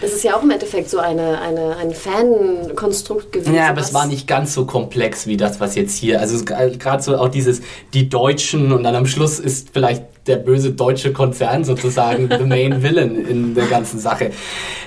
das 0.00 0.12
ist 0.12 0.24
ja 0.24 0.36
auch 0.36 0.42
im 0.42 0.50
Endeffekt 0.50 0.90
so 0.90 0.98
eine, 0.98 1.40
eine, 1.40 1.76
ein 1.76 1.92
Fan-Konstrukt 1.92 3.32
gewesen. 3.32 3.54
Ja, 3.54 3.68
aber 3.70 3.80
es 3.80 3.94
war 3.94 4.06
nicht 4.06 4.26
ganz 4.26 4.54
so 4.54 4.66
komplex 4.66 5.26
wie 5.26 5.36
das, 5.36 5.60
was 5.60 5.74
jetzt 5.74 5.96
hier. 5.96 6.20
Also 6.20 6.44
gerade 6.44 7.02
so 7.02 7.16
auch 7.16 7.28
dieses, 7.28 7.60
die 7.94 8.08
Deutschen 8.08 8.72
und 8.72 8.82
dann 8.82 8.94
am 8.94 9.06
Schluss 9.06 9.38
ist 9.38 9.68
vielleicht 9.72 10.02
der 10.26 10.36
böse 10.36 10.72
deutsche 10.72 11.12
Konzern 11.12 11.64
sozusagen 11.64 12.28
the 12.36 12.44
main 12.44 12.82
villain 12.82 13.26
in 13.26 13.54
der 13.54 13.66
ganzen 13.66 13.98
Sache. 13.98 14.30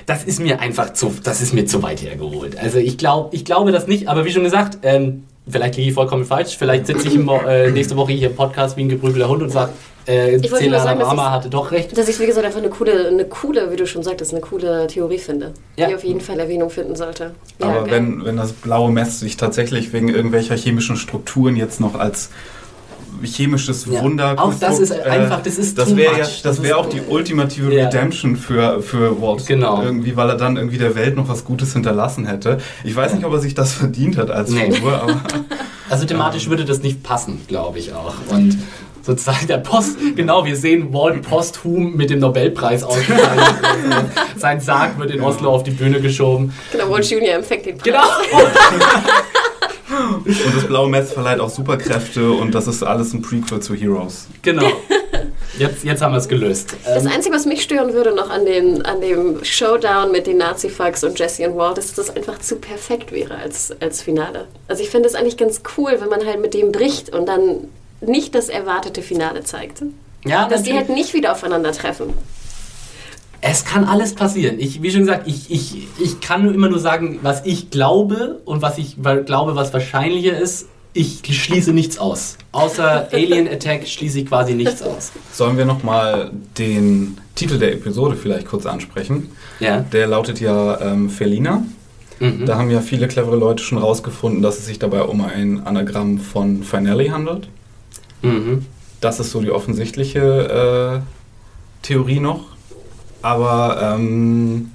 Das 0.06 0.24
ist 0.24 0.40
mir 0.40 0.60
einfach 0.60 0.92
zu, 0.92 1.12
das 1.22 1.40
ist 1.40 1.52
mir 1.54 1.66
zu 1.66 1.82
weit 1.82 2.02
hergeholt. 2.02 2.56
Also 2.58 2.78
ich 2.78 2.98
glaube, 2.98 3.34
ich 3.34 3.44
glaube 3.44 3.72
das 3.72 3.86
nicht, 3.86 4.08
aber 4.08 4.24
wie 4.24 4.30
schon 4.32 4.44
gesagt, 4.44 4.78
ähm, 4.82 5.24
vielleicht 5.48 5.76
liege 5.76 5.88
ich 5.88 5.94
vollkommen 5.94 6.24
falsch. 6.24 6.56
Vielleicht 6.56 6.86
sitze 6.86 7.08
ich 7.08 7.14
im, 7.16 7.24
Mo- 7.24 7.40
äh, 7.46 7.70
nächste 7.70 7.96
Woche 7.96 8.12
hier 8.12 8.30
im 8.30 8.36
Podcast 8.36 8.76
wie 8.76 8.82
ein 8.82 8.88
geprügelter 8.88 9.28
Hund 9.28 9.42
und 9.42 9.50
sage, 9.50 9.72
äh, 10.06 10.36
Ich 10.36 10.50
wollte 10.52 10.70
sagen, 10.70 11.00
Mama 11.00 11.30
hatte 11.30 11.48
doch 11.50 11.70
recht. 11.72 11.96
Dass 11.96 12.08
ich, 12.08 12.18
wie 12.20 12.26
gesagt, 12.26 12.44
einfach 12.46 12.58
eine 12.60 12.68
coole, 12.70 13.08
eine 13.08 13.24
coole, 13.24 13.70
wie 13.72 13.76
du 13.76 13.86
schon 13.86 14.02
sagtest, 14.02 14.32
eine 14.32 14.40
coole 14.40 14.86
Theorie 14.88 15.18
finde, 15.18 15.52
Ja. 15.76 15.88
die 15.88 15.94
auf 15.94 16.04
jeden 16.04 16.20
Fall 16.20 16.38
Erwähnung 16.40 16.70
finden 16.70 16.94
sollte. 16.96 17.32
Ja, 17.60 17.66
Aber 17.66 17.82
geil. 17.82 17.90
wenn, 17.92 18.24
wenn 18.24 18.36
das 18.36 18.52
blaue 18.52 18.90
Mess 18.92 19.20
sich 19.20 19.36
tatsächlich 19.36 19.92
wegen 19.92 20.08
irgendwelcher 20.08 20.56
chemischen 20.56 20.96
Strukturen 20.96 21.56
jetzt 21.56 21.80
noch 21.80 21.94
als 21.94 22.30
chemisches 23.26 23.86
Ja. 23.90 24.00
Wunder 24.02 24.34
Auch 24.36 24.52
das 24.54 24.78
ist 24.78 24.90
konstrukt, 24.90 25.06
einfach- 25.06 25.42
das 25.42 25.58
ist 25.58 25.78
das 25.78 25.96
wäre 25.96 26.12
ja, 26.12 26.18
das 26.18 26.42
Das 26.42 26.62
wäre 26.62 26.76
auch 26.76 26.88
die 26.88 27.00
ultimative 27.08 27.74
Ja. 27.74 27.84
Redemption 27.86 28.36
für 28.36 28.82
für 28.82 29.20
Walt 29.20 29.46
Genau. 29.46 29.82
irgendwie 29.82 30.16
weil 30.16 30.28
er 30.28 30.36
dann 30.36 30.56
irgendwie 30.56 30.78
der 30.78 30.94
Welt 30.94 31.16
noch 31.16 31.28
was 31.28 31.44
Gutes 31.44 31.72
hinterlassen 31.72 32.26
hätte 32.26 32.58
ich 32.84 32.94
weiß 32.94 33.14
nicht 33.14 33.24
ob 33.24 33.32
er 33.32 33.38
sich 33.40 33.54
das 33.54 33.72
verdient 33.72 34.16
hat 34.16 34.30
als 34.30 34.50
Nee. 34.50 34.72
Figur 34.72 34.94
aber 35.02 35.20
Also 35.90 36.06
thematisch 36.06 36.48
würde 36.48 36.64
das 36.64 36.82
nicht 36.82 37.02
passen, 37.02 37.42
glaube 37.48 37.78
ich 37.78 37.92
auch. 37.92 38.14
Und 38.30 38.56
sozusagen 39.02 39.46
der 39.46 39.58
Post, 39.58 39.98
genau, 40.16 40.46
wir 40.46 40.56
sehen 40.56 40.90
Walt 40.94 41.20
posthum 41.20 41.96
mit 41.96 42.08
dem 42.08 42.20
Nobelpreis 42.20 42.82
ausgezeichnet. 42.82 43.56
Sein 44.38 44.58
Sarg 44.62 44.98
wird 44.98 45.10
in 45.10 45.20
Oslo 45.20 45.50
auf 45.50 45.64
die 45.64 45.70
Bühne 45.72 46.00
geschoben. 46.00 46.54
Genau, 46.70 46.88
Walt 46.88 47.04
Junior 47.10 47.34
empfängt 47.34 47.66
den 47.66 47.76
Preis. 47.76 47.92
Genau. 47.92 48.02
und 50.24 50.56
das 50.56 50.66
blaue 50.66 50.88
Mess 50.88 51.12
verleiht 51.12 51.40
auch 51.40 51.50
Superkräfte 51.50 52.30
und 52.32 52.54
das 52.54 52.66
ist 52.66 52.82
alles 52.82 53.12
ein 53.12 53.22
Prequel 53.22 53.60
zu 53.60 53.74
Heroes 53.74 54.26
Genau. 54.42 54.66
Jetzt, 55.58 55.84
jetzt 55.84 56.00
haben 56.00 56.12
wir 56.12 56.18
es 56.18 56.28
gelöst. 56.28 56.74
Das 56.82 57.04
Ähm, 57.04 57.10
Einzige, 57.12 57.34
was 57.34 57.44
mich 57.44 57.62
stören 57.62 57.92
würde 57.92 58.14
noch 58.14 58.30
an, 58.30 58.46
den, 58.46 58.80
an 58.86 59.02
dem 59.02 59.44
Showdown 59.44 60.10
mit 60.10 60.26
den 60.26 60.38
Nazi-Fucks 60.38 61.04
und 61.04 61.18
Jesse 61.18 61.46
und 61.46 61.58
Walt, 61.58 61.76
ist, 61.76 61.98
dass 61.98 62.06
das 62.06 62.16
einfach 62.16 62.38
zu 62.38 62.56
perfekt 62.56 63.12
wäre 63.12 63.36
als, 63.36 63.70
als 63.80 64.00
Finale. 64.00 64.46
Also 64.66 64.82
ich 64.82 64.88
finde 64.88 65.10
es 65.10 65.14
eigentlich 65.14 65.36
ganz 65.36 65.60
cool, 65.76 65.98
wenn 66.00 66.08
man 66.08 66.24
halt 66.24 66.40
mit 66.40 66.54
dem 66.54 66.72
bricht 66.72 67.10
und 67.10 67.26
dann 67.28 67.68
nicht 68.00 68.34
das 68.34 68.48
erwartete 68.48 69.02
Finale 69.02 69.44
zeigt. 69.44 69.82
ja, 70.24 70.48
Dass 70.48 70.62
die 70.62 70.70
natürlich. 70.70 70.88
halt 70.88 70.96
nicht 70.96 71.12
wieder 71.12 71.32
aufeinandertreffen. 71.32 72.14
Es 73.44 73.64
kann 73.64 73.84
alles 73.84 74.14
passieren. 74.14 74.56
Ich, 74.58 74.82
wie 74.82 74.90
schon 74.90 75.00
gesagt, 75.00 75.26
ich, 75.26 75.50
ich, 75.50 75.86
ich 76.02 76.20
kann 76.20 76.44
nur 76.44 76.54
immer 76.54 76.68
nur 76.70 76.78
sagen, 76.78 77.18
was 77.22 77.44
ich 77.44 77.70
glaube 77.70 78.40
und 78.44 78.62
was 78.62 78.78
ich 78.78 78.96
glaube, 79.26 79.56
was 79.56 79.72
wahrscheinlicher 79.72 80.38
ist. 80.38 80.68
Ich 80.94 81.22
schließe 81.24 81.72
nichts 81.72 81.98
aus. 81.98 82.36
Außer 82.52 83.08
Alien 83.12 83.48
Attack 83.48 83.88
schließe 83.88 84.20
ich 84.20 84.26
quasi 84.26 84.54
nichts 84.54 84.80
aus. 84.82 85.10
sollen 85.32 85.56
wir 85.58 85.64
noch 85.64 85.82
mal 85.82 86.30
den 86.58 87.18
Titel 87.34 87.58
der 87.58 87.72
Episode 87.72 88.14
vielleicht 88.14 88.46
kurz 88.46 88.64
ansprechen 88.66 89.30
Ja. 89.58 89.80
der 89.80 90.06
lautet 90.06 90.40
ja 90.40 90.80
ähm, 90.80 91.10
Felina 91.10 91.64
Mhm. 92.20 92.46
Da 92.46 92.56
haben 92.56 92.70
ja 92.70 92.80
viele 92.80 93.08
clevere 93.08 93.34
Leute 93.34 93.64
schon 93.64 93.78
rausgefunden, 93.78 94.42
dass 94.42 94.58
es 94.58 94.66
sich 94.66 94.78
dabei 94.78 95.02
um 95.02 95.22
ein 95.22 95.66
Anagramm 95.66 96.18
von 96.20 96.62
Finale 96.62 97.10
handelt. 97.10 97.48
Mhm. 98.22 98.64
Das 99.00 99.18
ist 99.18 99.32
so 99.32 99.40
die 99.40 99.50
offensichtliche 99.50 101.02
äh, 101.02 101.84
Theorie 101.84 102.20
noch. 102.20 102.44
Aber 103.22 103.96
ähm, 103.96 104.72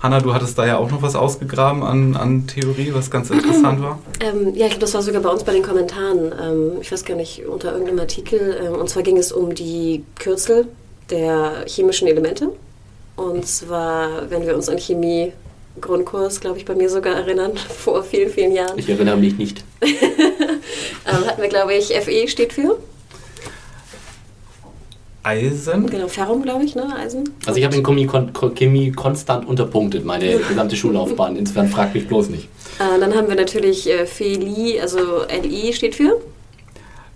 Hanna, 0.00 0.20
du 0.20 0.34
hattest 0.34 0.58
da 0.58 0.66
ja 0.66 0.78
auch 0.78 0.90
noch 0.90 1.02
was 1.02 1.14
ausgegraben 1.14 1.82
an, 1.84 2.16
an 2.16 2.46
Theorie, 2.48 2.92
was 2.92 3.10
ganz 3.10 3.30
interessant 3.30 3.80
war. 3.82 4.00
Ähm, 4.20 4.54
ja, 4.54 4.66
ich 4.66 4.72
glaube, 4.72 4.80
das 4.80 4.94
war 4.94 5.02
sogar 5.02 5.22
bei 5.22 5.28
uns 5.28 5.44
bei 5.44 5.52
den 5.52 5.62
Kommentaren. 5.62 6.32
Ähm, 6.42 6.72
ich 6.80 6.90
weiß 6.90 7.04
gar 7.04 7.14
nicht, 7.14 7.46
unter 7.46 7.72
irgendeinem 7.72 8.00
Artikel. 8.00 8.60
Ähm, 8.64 8.74
und 8.74 8.90
zwar 8.90 9.02
ging 9.02 9.16
es 9.16 9.30
um 9.30 9.54
die 9.54 10.04
Kürzel 10.18 10.66
der 11.10 11.64
chemischen 11.66 12.08
Elemente. 12.08 12.50
Und 13.14 13.46
zwar, 13.46 14.30
wenn 14.30 14.44
wir 14.44 14.56
uns 14.56 14.68
an 14.68 14.78
Chemie 14.78 15.32
Grundkurs, 15.80 16.40
glaube 16.40 16.58
ich, 16.58 16.64
bei 16.64 16.74
mir 16.74 16.90
sogar 16.90 17.14
erinnern, 17.14 17.56
vor 17.68 18.02
vielen, 18.02 18.30
vielen 18.30 18.52
Jahren, 18.52 18.78
Ich 18.78 18.88
erinnere 18.88 19.16
mich 19.16 19.38
nicht. 19.38 19.64
ähm, 19.82 21.26
hatten 21.26 21.40
wir, 21.40 21.48
glaube 21.48 21.74
ich, 21.74 21.92
FE 21.92 22.28
steht 22.28 22.52
für. 22.52 22.78
Eisen? 25.22 25.86
Genau, 25.88 26.08
Ferrum, 26.08 26.42
glaube 26.42 26.64
ich, 26.64 26.74
ne? 26.74 26.94
Eisen. 26.96 27.24
Also 27.46 27.58
ich 27.58 27.64
habe 27.64 27.76
in 27.76 27.82
Chemie, 27.82 28.06
kon 28.06 28.32
Ko- 28.32 28.50
Chemie 28.50 28.90
konstant 28.92 29.46
unterpunktet, 29.46 30.04
meine 30.04 30.38
gesamte 30.38 30.74
Schullaufbahn. 30.76 31.36
Insofern 31.36 31.68
fragt 31.68 31.94
mich 31.94 32.08
bloß 32.08 32.28
nicht. 32.30 32.48
Äh, 32.78 32.98
dann 32.98 33.14
haben 33.14 33.28
wir 33.28 33.36
natürlich 33.36 33.88
äh, 33.88 34.06
Feli, 34.06 34.80
also 34.80 34.98
Li 35.42 35.72
steht 35.72 35.94
für 35.94 36.20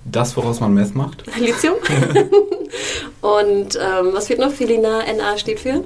Das, 0.05 0.37
woraus 0.37 0.61
man 0.61 0.73
Meth 0.75 0.95
macht. 0.95 1.25
Lithium. 1.39 1.75
Und 3.21 3.77
ähm, 3.77 4.13
was 4.13 4.27
fehlt 4.29 4.39
noch? 4.39 4.53
Felina, 4.53 5.03
Na 5.17 5.37
steht 5.37 5.61
für 5.61 5.83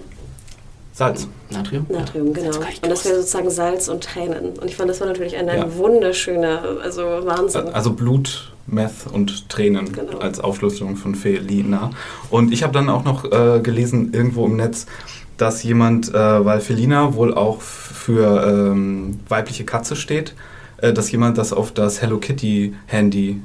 Salz. 0.93 1.29
Natrium? 1.51 1.87
Natrium, 1.89 2.33
genau. 2.33 2.51
gar 2.59 2.67
nicht 2.69 2.83
Und 2.83 2.91
das 2.91 3.05
wäre 3.05 3.17
sozusagen 3.17 3.51
Salz 3.51 3.89
und 3.89 4.03
Tränen. 4.05 4.59
Und 4.59 4.65
ich 4.69 4.77
fand, 4.77 4.91
das 4.91 5.01
war 5.01 5.07
natürlich 5.07 5.37
ein, 5.37 5.49
ein 5.49 5.59
Ja. 5.59 5.77
wunderschöner, 5.77 6.63
also 6.83 7.03
Wahnsinn. 7.03 7.69
Also 7.73 7.93
Blut, 7.93 8.53
Meth 8.67 9.07
und 9.13 9.49
Tränen 9.49 9.93
Genau. 9.93 10.19
als 10.19 10.41
Aufschlüsselung 10.41 10.97
von 10.97 11.15
Felina. 11.15 11.91
Und 12.31 12.53
ich 12.53 12.63
habe 12.63 12.73
dann 12.73 12.89
auch 12.89 13.05
noch 13.05 13.25
äh, 13.25 13.61
gelesen 13.61 14.13
irgendwo 14.13 14.47
im 14.47 14.57
Netz, 14.57 14.87
dass 15.37 15.63
jemand, 15.63 16.13
äh, 16.15 16.45
weil 16.45 16.61
Felina 16.61 17.15
wohl 17.15 17.33
auch 17.35 17.61
für 17.63 18.45
ähm, 18.73 19.21
weibliche 19.29 19.65
Katze 19.65 19.97
steht, 19.97 20.35
äh, 20.79 20.93
dass 20.93 21.11
jemand 21.11 21.39
das 21.39 21.53
auf 21.53 21.73
das 21.73 22.03
Hello 22.03 22.19
Kitty 22.19 22.75
Handy 22.87 23.41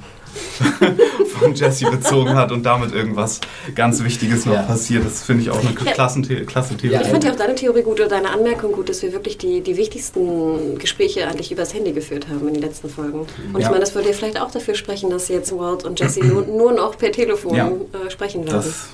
von 1.35 1.53
Jessie 1.53 1.85
bezogen 1.85 2.35
hat 2.35 2.51
und 2.51 2.63
damit 2.63 2.93
irgendwas 2.93 3.39
ganz 3.75 4.03
Wichtiges 4.03 4.45
noch 4.45 4.53
Ja. 4.55 4.61
passiert. 4.63 5.05
Das 5.05 5.23
finde 5.23 5.43
ich 5.43 5.49
auch 5.49 5.59
eine 5.59 5.71
Ja. 5.85 5.91
Klassenthe 5.93 6.43
klasse 6.45 6.75
Theorie. 6.77 6.95
Ja, 6.95 7.01
ich 7.01 7.07
fand 7.07 7.23
ja 7.23 7.31
auch 7.31 7.35
deine 7.35 7.55
Theorie 7.55 7.81
gut 7.83 7.99
oder 7.99 8.09
deine 8.09 8.29
Anmerkung 8.29 8.71
gut, 8.71 8.89
dass 8.89 9.01
wir 9.01 9.11
wirklich 9.13 9.37
die, 9.37 9.61
die 9.61 9.77
wichtigsten 9.77 10.77
Gespräche 10.79 11.27
eigentlich 11.27 11.51
übers 11.51 11.73
Handy 11.73 11.91
geführt 11.93 12.27
haben 12.29 12.47
in 12.47 12.53
den 12.55 12.63
letzten 12.63 12.89
Folgen. 12.89 13.19
Und 13.21 13.27
ich 13.57 13.63
Ja. 13.63 13.69
meine, 13.69 13.79
das 13.81 13.93
würde 13.95 14.09
ja 14.09 14.13
vielleicht 14.13 14.39
auch 14.41 14.51
dafür 14.51 14.75
sprechen, 14.75 15.09
dass 15.09 15.27
jetzt 15.27 15.51
Walt 15.57 15.83
und 15.83 15.99
Jesse 15.99 16.19
nur, 16.25 16.43
nur 16.45 16.71
noch 16.73 16.97
per 16.97 17.11
Telefon 17.11 17.55
Ja. 17.55 17.67
äh, 17.67 18.09
sprechen 18.09 18.45
werden. 18.45 18.55
das 18.57 18.87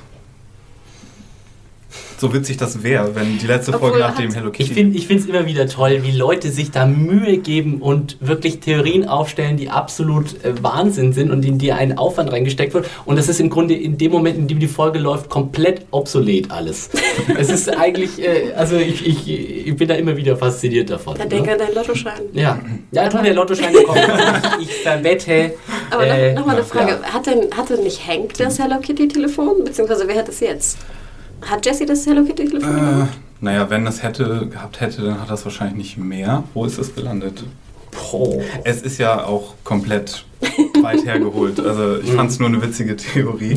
so 2.17 2.33
witzig 2.33 2.57
das 2.57 2.83
wäre, 2.83 3.15
wenn 3.15 3.37
die 3.37 3.47
letzte 3.47 3.73
Obwohl 3.73 3.89
Folge 3.89 4.03
er 4.03 4.09
nach 4.09 4.17
dem 4.17 4.31
Hello 4.31 4.51
Kitty. 4.51 4.63
Ich 4.63 4.73
finde 4.73 4.97
ich 4.97 5.09
es 5.09 5.25
immer 5.25 5.45
wieder 5.45 5.67
toll, 5.67 5.99
wie 6.03 6.11
Leute 6.11 6.51
sich 6.51 6.71
da 6.71 6.85
Mühe 6.85 7.37
geben 7.37 7.81
und 7.81 8.17
wirklich 8.19 8.59
Theorien 8.59 9.07
aufstellen, 9.07 9.57
die 9.57 9.69
absolut 9.69 10.43
äh, 10.43 10.61
Wahnsinn 10.61 11.13
sind 11.13 11.31
und 11.31 11.43
in 11.45 11.57
die 11.57 11.71
ein 11.71 11.97
Aufwand 11.97 12.31
reingesteckt 12.31 12.73
wird. 12.73 12.87
Und 13.05 13.17
das 13.17 13.27
ist 13.27 13.39
im 13.39 13.49
Grunde 13.49 13.75
in 13.75 13.97
dem 13.97 14.11
Moment, 14.11 14.37
in 14.37 14.47
dem 14.47 14.59
die 14.59 14.67
Folge 14.67 14.99
läuft, 14.99 15.29
komplett 15.29 15.85
obsolet 15.91 16.51
alles. 16.51 16.89
es 17.37 17.49
ist 17.49 17.69
eigentlich, 17.77 18.21
äh, 18.21 18.53
also 18.55 18.77
ich, 18.77 19.05
ich, 19.05 19.67
ich 19.67 19.75
bin 19.75 19.87
da 19.87 19.95
immer 19.95 20.15
wieder 20.15 20.37
fasziniert 20.37 20.89
davon. 20.89 21.17
Dann 21.17 21.27
ne? 21.27 21.35
denk 21.35 21.49
an 21.49 21.57
deinen 21.57 21.75
Lottoschein. 21.75 22.21
Ja, 22.33 22.59
ja 22.91 23.09
tu 23.09 23.21
der 23.21 23.33
Lottoschein 23.33 23.73
bekommen. 23.73 24.01
ich, 24.61 24.69
ich 24.69 24.75
verwette. 24.75 25.53
Aber 25.89 26.07
äh, 26.07 26.33
noch, 26.33 26.41
noch 26.41 26.45
mal 26.47 26.55
eine 26.55 26.65
Frage. 26.65 26.99
ja. 27.01 27.13
Hat, 27.13 27.25
denn, 27.25 27.47
hatte 27.55 27.81
nicht 27.81 28.07
Hank 28.07 28.33
das 28.35 28.59
Hello 28.59 28.79
Kitty 28.79 29.07
Telefon? 29.07 29.63
Beziehungsweise 29.63 30.07
wer 30.07 30.15
hat 30.15 30.29
es 30.29 30.39
jetzt? 30.39 30.77
Hat 31.45 31.65
Jesse 31.65 31.85
das 31.85 32.05
Hello 32.05 32.23
Kitty 32.23 32.45
Telefon? 32.45 33.01
Äh, 33.03 33.05
naja, 33.39 33.69
wenn 33.69 33.85
das 33.85 34.03
hätte 34.03 34.47
gehabt 34.47 34.79
hätte, 34.79 35.01
dann 35.01 35.21
hat 35.21 35.29
das 35.29 35.43
wahrscheinlich 35.45 35.77
nicht 35.77 35.97
mehr. 35.97 36.43
Wo 36.53 36.65
ist 36.65 36.77
es 36.77 36.93
gelandet? 36.93 37.43
Boah. 37.91 38.41
Es 38.63 38.81
ist 38.81 38.97
ja 38.99 39.25
auch 39.25 39.55
komplett 39.63 40.25
weit 40.81 41.05
hergeholt. 41.05 41.59
Also 41.59 41.97
ich 41.99 42.11
fand 42.11 42.29
es 42.31 42.39
nur 42.39 42.47
eine 42.49 42.61
witzige 42.61 42.95
Theorie. 42.95 43.55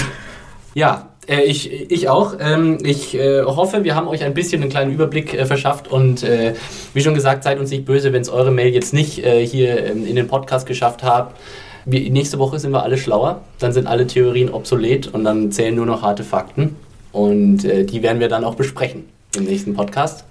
Ja, 0.74 1.09
Äh, 1.26 1.45
ich, 1.45 1.91
ich 1.91 2.09
auch. 2.09 2.35
Ähm, 2.39 2.78
ich 2.85 3.14
äh, 3.14 3.43
hoffe, 3.45 3.82
wir 3.85 3.95
haben 3.95 4.09
euch 4.09 4.22
ein 4.24 4.35
bisschen 4.35 4.61
einen 4.61 4.70
kleinen 4.70 4.93
Überblick 4.93 5.32
äh, 5.32 5.47
verschafft 5.47 5.89
und 5.89 6.22
äh, 6.22 6.55
wie 6.93 7.01
schon 7.01 7.14
gesagt, 7.14 7.45
seid 7.45 7.59
uns 7.59 7.70
nicht 7.70 7.87
böse, 7.87 8.12
wenn 8.12 8.20
es 8.20 8.28
eure 8.28 8.51
Mail 8.51 8.74
jetzt 8.74 8.93
nicht 8.93 9.24
äh, 9.24 9.47
hier 9.47 9.87
ähm, 9.87 10.07
in 10.07 10.16
den 10.16 10.26
Podcast 10.26 10.66
geschafft 10.66 11.03
habt. 11.03 11.41
Wir, 11.87 12.11
nächste 12.11 12.39
Woche 12.39 12.59
sind 12.59 12.72
wir 12.72 12.82
alle 12.82 12.99
schlauer, 12.99 13.41
dann 13.59 13.72
sind 13.72 13.87
alle 13.87 14.07
Theorien 14.07 14.51
obsolet 14.51 15.07
und 15.09 15.24
dann 15.24 15.51
zählen 15.51 15.74
nur 15.74 15.87
noch 15.87 16.03
harte 16.03 16.24
Fakten 16.24 16.76
und 17.15 17.65
äh, 17.65 17.85
die 17.85 18.03
werden 18.03 18.21
wir 18.21 18.29
dann 18.29 18.45
auch 18.45 18.57
besprechen 18.57 19.05
im 19.37 19.45
nächsten 19.45 19.73
Podcast. 19.75 20.25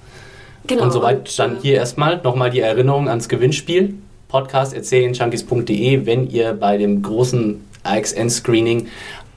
Genau. 0.67 0.83
Und 0.83 0.91
soweit 0.91 1.39
dann 1.39 1.57
hier 1.61 1.75
erstmal 1.75 2.21
nochmal 2.21 2.51
die 2.51 2.59
Erinnerung 2.59 3.09
ans 3.09 3.27
Gewinnspiel. 3.27 3.95
Podcast 4.27 4.73
erzählenjunkies.de, 4.73 6.05
wenn 6.05 6.29
ihr 6.29 6.53
bei 6.53 6.77
dem 6.77 7.01
großen 7.01 7.63
AXN-Screening 7.83 8.87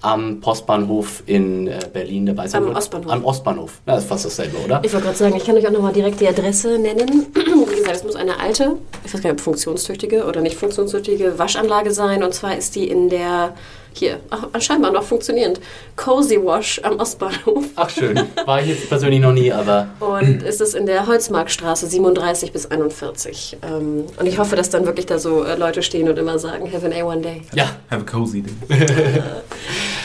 am 0.03 0.41
Postbahnhof 0.41 1.23
in 1.27 1.67
äh, 1.67 1.81
Berlin 1.93 2.27
dabei 2.27 2.49
sein 2.49 2.63
Am 2.63 2.69
wird. 2.69 2.79
Ostbahnhof. 2.79 3.13
Am 3.13 3.25
Ostbahnhof. 3.25 3.81
Ja, 3.87 3.95
das 3.95 4.05
ist 4.05 4.09
fast 4.09 4.25
dasselbe, 4.25 4.57
oder? 4.65 4.81
Ich 4.85 4.93
wollte 4.93 5.07
gerade 5.07 5.19
sagen, 5.19 5.37
ich 5.37 5.45
kann 5.45 5.57
euch 5.57 5.67
auch 5.67 5.73
nochmal 5.73 5.93
direkt 5.93 6.21
die 6.21 6.29
Adresse 6.29 6.79
nennen. 6.79 7.27
Wie 7.35 7.77
gesagt, 7.77 7.97
es 7.97 8.05
muss 8.05 8.17
eine 8.17 8.39
alte, 8.41 8.77
ich 9.05 9.13
weiß 9.13 9.23
gar 9.23 9.31
nicht, 9.31 9.41
ob 9.41 9.45
funktionstüchtige 9.45 10.25
oder 10.25 10.41
nicht 10.41 10.57
funktionstüchtige 10.57 11.39
Waschanlage 11.39 11.93
sein. 11.93 12.23
Und 12.23 12.35
zwar 12.35 12.57
ist 12.57 12.77
die 12.77 12.89
in 12.89 13.09
der 13.09 13.55
hier, 13.99 14.21
ach, 14.31 14.49
scheinbar 14.61 14.93
noch 14.93 15.03
funktionierend, 15.03 15.61
Cozy 15.97 16.37
Wash 16.43 16.81
am 16.83 16.99
Ostbahnhof. 16.99 17.65
Ach 17.77 17.91
schön, 17.91 18.21
war 18.45 18.61
ich 18.61 18.69
jetzt 18.69 18.89
persönlich 18.89 19.21
noch 19.21 19.33
nie, 19.33 19.53
aber... 19.53 19.89
Und 20.01 20.43
ist 20.43 20.61
es 20.61 20.75
in 20.75 20.87
der 20.87 21.07
Holzmarktstraße 21.07 21.87
37 21.87 22.53
bis 22.53 22.67
41. 22.67 23.59
Ähm, 23.63 24.05
und 24.19 24.27
ich 24.27 24.39
hoffe, 24.39 24.57
dass 24.57 24.71
dann 24.71 24.87
wirklich 24.87 25.07
da 25.07 25.19
so 25.19 25.45
äh, 25.45 25.57
Leute 25.57 25.83
stehen 25.83 26.09
und 26.09 26.19
immer 26.19 26.39
sagen, 26.39 26.71
have 26.73 26.85
an 26.85 26.93
A1 26.93 27.21
day. 27.23 27.43
Ja. 27.55 27.77
Have 27.91 28.03
a 28.03 28.11
cozy 28.11 28.43
day. 28.43 28.53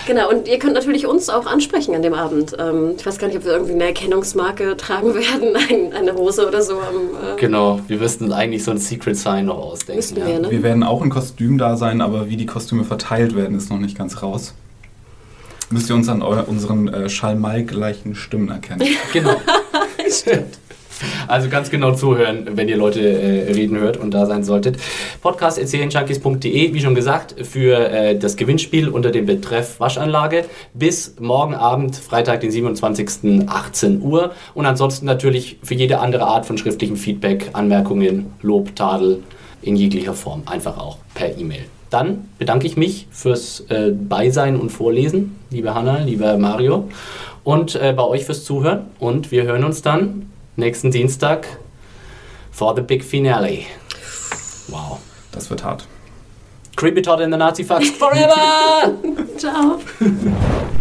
Genau, 0.08 0.30
und 0.30 0.48
ihr 0.48 0.58
könnt 0.58 0.74
natürlich 0.74 1.06
uns 1.06 1.30
auch 1.30 1.46
ansprechen 1.46 1.94
an 1.96 2.02
dem 2.02 2.14
Abend. 2.14 2.56
Ähm, 2.58 2.96
ich 2.98 3.06
weiß 3.06 3.20
gar 3.20 3.28
nicht, 3.28 3.38
ob 3.38 3.46
wir 3.46 3.54
irgendwie 3.54 3.74
eine 3.74 3.86
Erkennungsmarke 3.86 4.76
tragen 4.76 5.14
werden, 5.14 5.56
ein, 5.56 5.94
eine 5.94 6.16
Hose 6.16 6.48
oder 6.48 6.62
so. 6.62 6.74
Am, 6.74 7.36
äh 7.36 7.40
genau, 7.40 7.80
wir 7.88 7.98
müssten 7.98 8.34
eigentlich 8.34 8.64
so 8.64 8.72
ein 8.72 8.78
Secret 8.78 9.16
Sign 9.16 9.46
noch 9.46 9.58
ausdenken. 9.58 10.18
Ja. 10.18 10.28
Wir, 10.28 10.40
ne? 10.40 10.52
wir 10.52 10.64
werden 10.64 10.84
auch 10.84 11.04
in 11.04 11.10
Kostüm 11.10 11.58
da 11.58 11.78
sein, 11.78 12.02
aber 12.02 12.30
wie 12.30 12.38
die 12.38 12.46
Kostüme 12.46 12.84
verteilt 12.84 13.36
werden, 13.36 13.58
ist 13.58 13.70
noch 13.70 13.78
nicht 13.82 13.98
ganz 13.98 14.22
raus. 14.22 14.54
Müsst 15.70 15.90
ihr 15.90 15.96
uns 15.96 16.10
an 16.10 16.22
unseren 16.22 16.88
äh, 16.90 17.10
Schalmei-gleichen 17.10 18.16
Stimmen 18.16 18.50
erkennen. 18.50 18.86
genau. 19.14 19.40
Stimmt. 20.10 20.60
Also 21.28 21.50
ganz 21.50 21.70
genau 21.70 21.94
zuhören, 21.94 22.48
wenn 22.52 22.68
ihr 22.68 22.78
Leute 22.78 23.02
äh, 23.02 23.54
reden 23.54 23.78
hört 23.78 23.98
und 23.98 24.14
da 24.14 24.26
sein 24.26 24.44
solltet. 24.44 24.78
Podcast 25.22 25.58
erzählenjunkies.de, 25.58 26.74
wie 26.74 26.80
schon 26.80 26.96
gesagt, 26.96 27.36
für 27.46 27.90
äh, 27.90 28.18
das 28.18 28.36
Gewinnspiel 28.36 28.90
unter 28.90 29.12
dem 29.12 29.26
Betreff 29.26 29.80
Waschanlage 29.80 30.46
bis 30.74 31.16
morgen 31.20 31.56
Abend, 31.56 31.96
Freitag, 31.96 32.42
den 32.42 32.52
27. 32.52 33.48
18 33.48 34.02
Uhr. 34.02 34.32
Und 34.54 34.66
ansonsten 34.66 35.06
natürlich 35.06 35.58
für 35.64 35.74
jede 35.74 36.00
andere 36.00 36.26
Art 36.26 36.46
von 36.46 36.58
schriftlichem 36.58 36.98
Feedback, 36.98 37.50
Anmerkungen, 37.54 38.34
Lob, 38.42 38.76
Tadel 38.76 39.24
in 39.62 39.76
jeglicher 39.76 40.14
Form, 40.14 40.44
einfach 40.46 40.78
auch 40.78 40.98
per 41.14 41.38
E-Mail. 41.38 41.66
Dann 41.92 42.30
bedanke 42.40 42.66
ich 42.66 42.78
mich 42.78 43.08
fürs 43.12 43.60
äh, 43.70 43.92
Beisein 43.92 44.60
und 44.60 44.72
Vorlesen, 44.72 45.38
liebe 45.52 45.76
Hanna, 45.76 46.00
lieber 46.00 46.38
Mario, 46.38 46.90
und 47.44 47.76
äh, 47.76 47.94
bei 47.96 48.04
euch 48.04 48.26
fürs 48.26 48.44
Zuhören. 48.44 48.88
Und 48.98 49.30
wir 49.32 49.44
hören 49.44 49.64
uns 49.64 49.84
dann 49.84 50.32
nächsten 50.56 50.90
Dienstag 50.90 51.46
for 52.50 52.76
the 52.76 52.82
big 52.82 53.04
finale. 53.04 53.60
Wow. 54.70 55.00
Das 55.32 55.50
wird 55.50 55.64
hart. 55.64 55.88
Creepy 56.76 57.02
Todd 57.02 57.22
in 57.22 57.32
the 57.32 57.38
Nazi 57.38 57.64
Fucks 57.64 57.90
forever! 57.92 58.94
Ciao. 59.38 59.80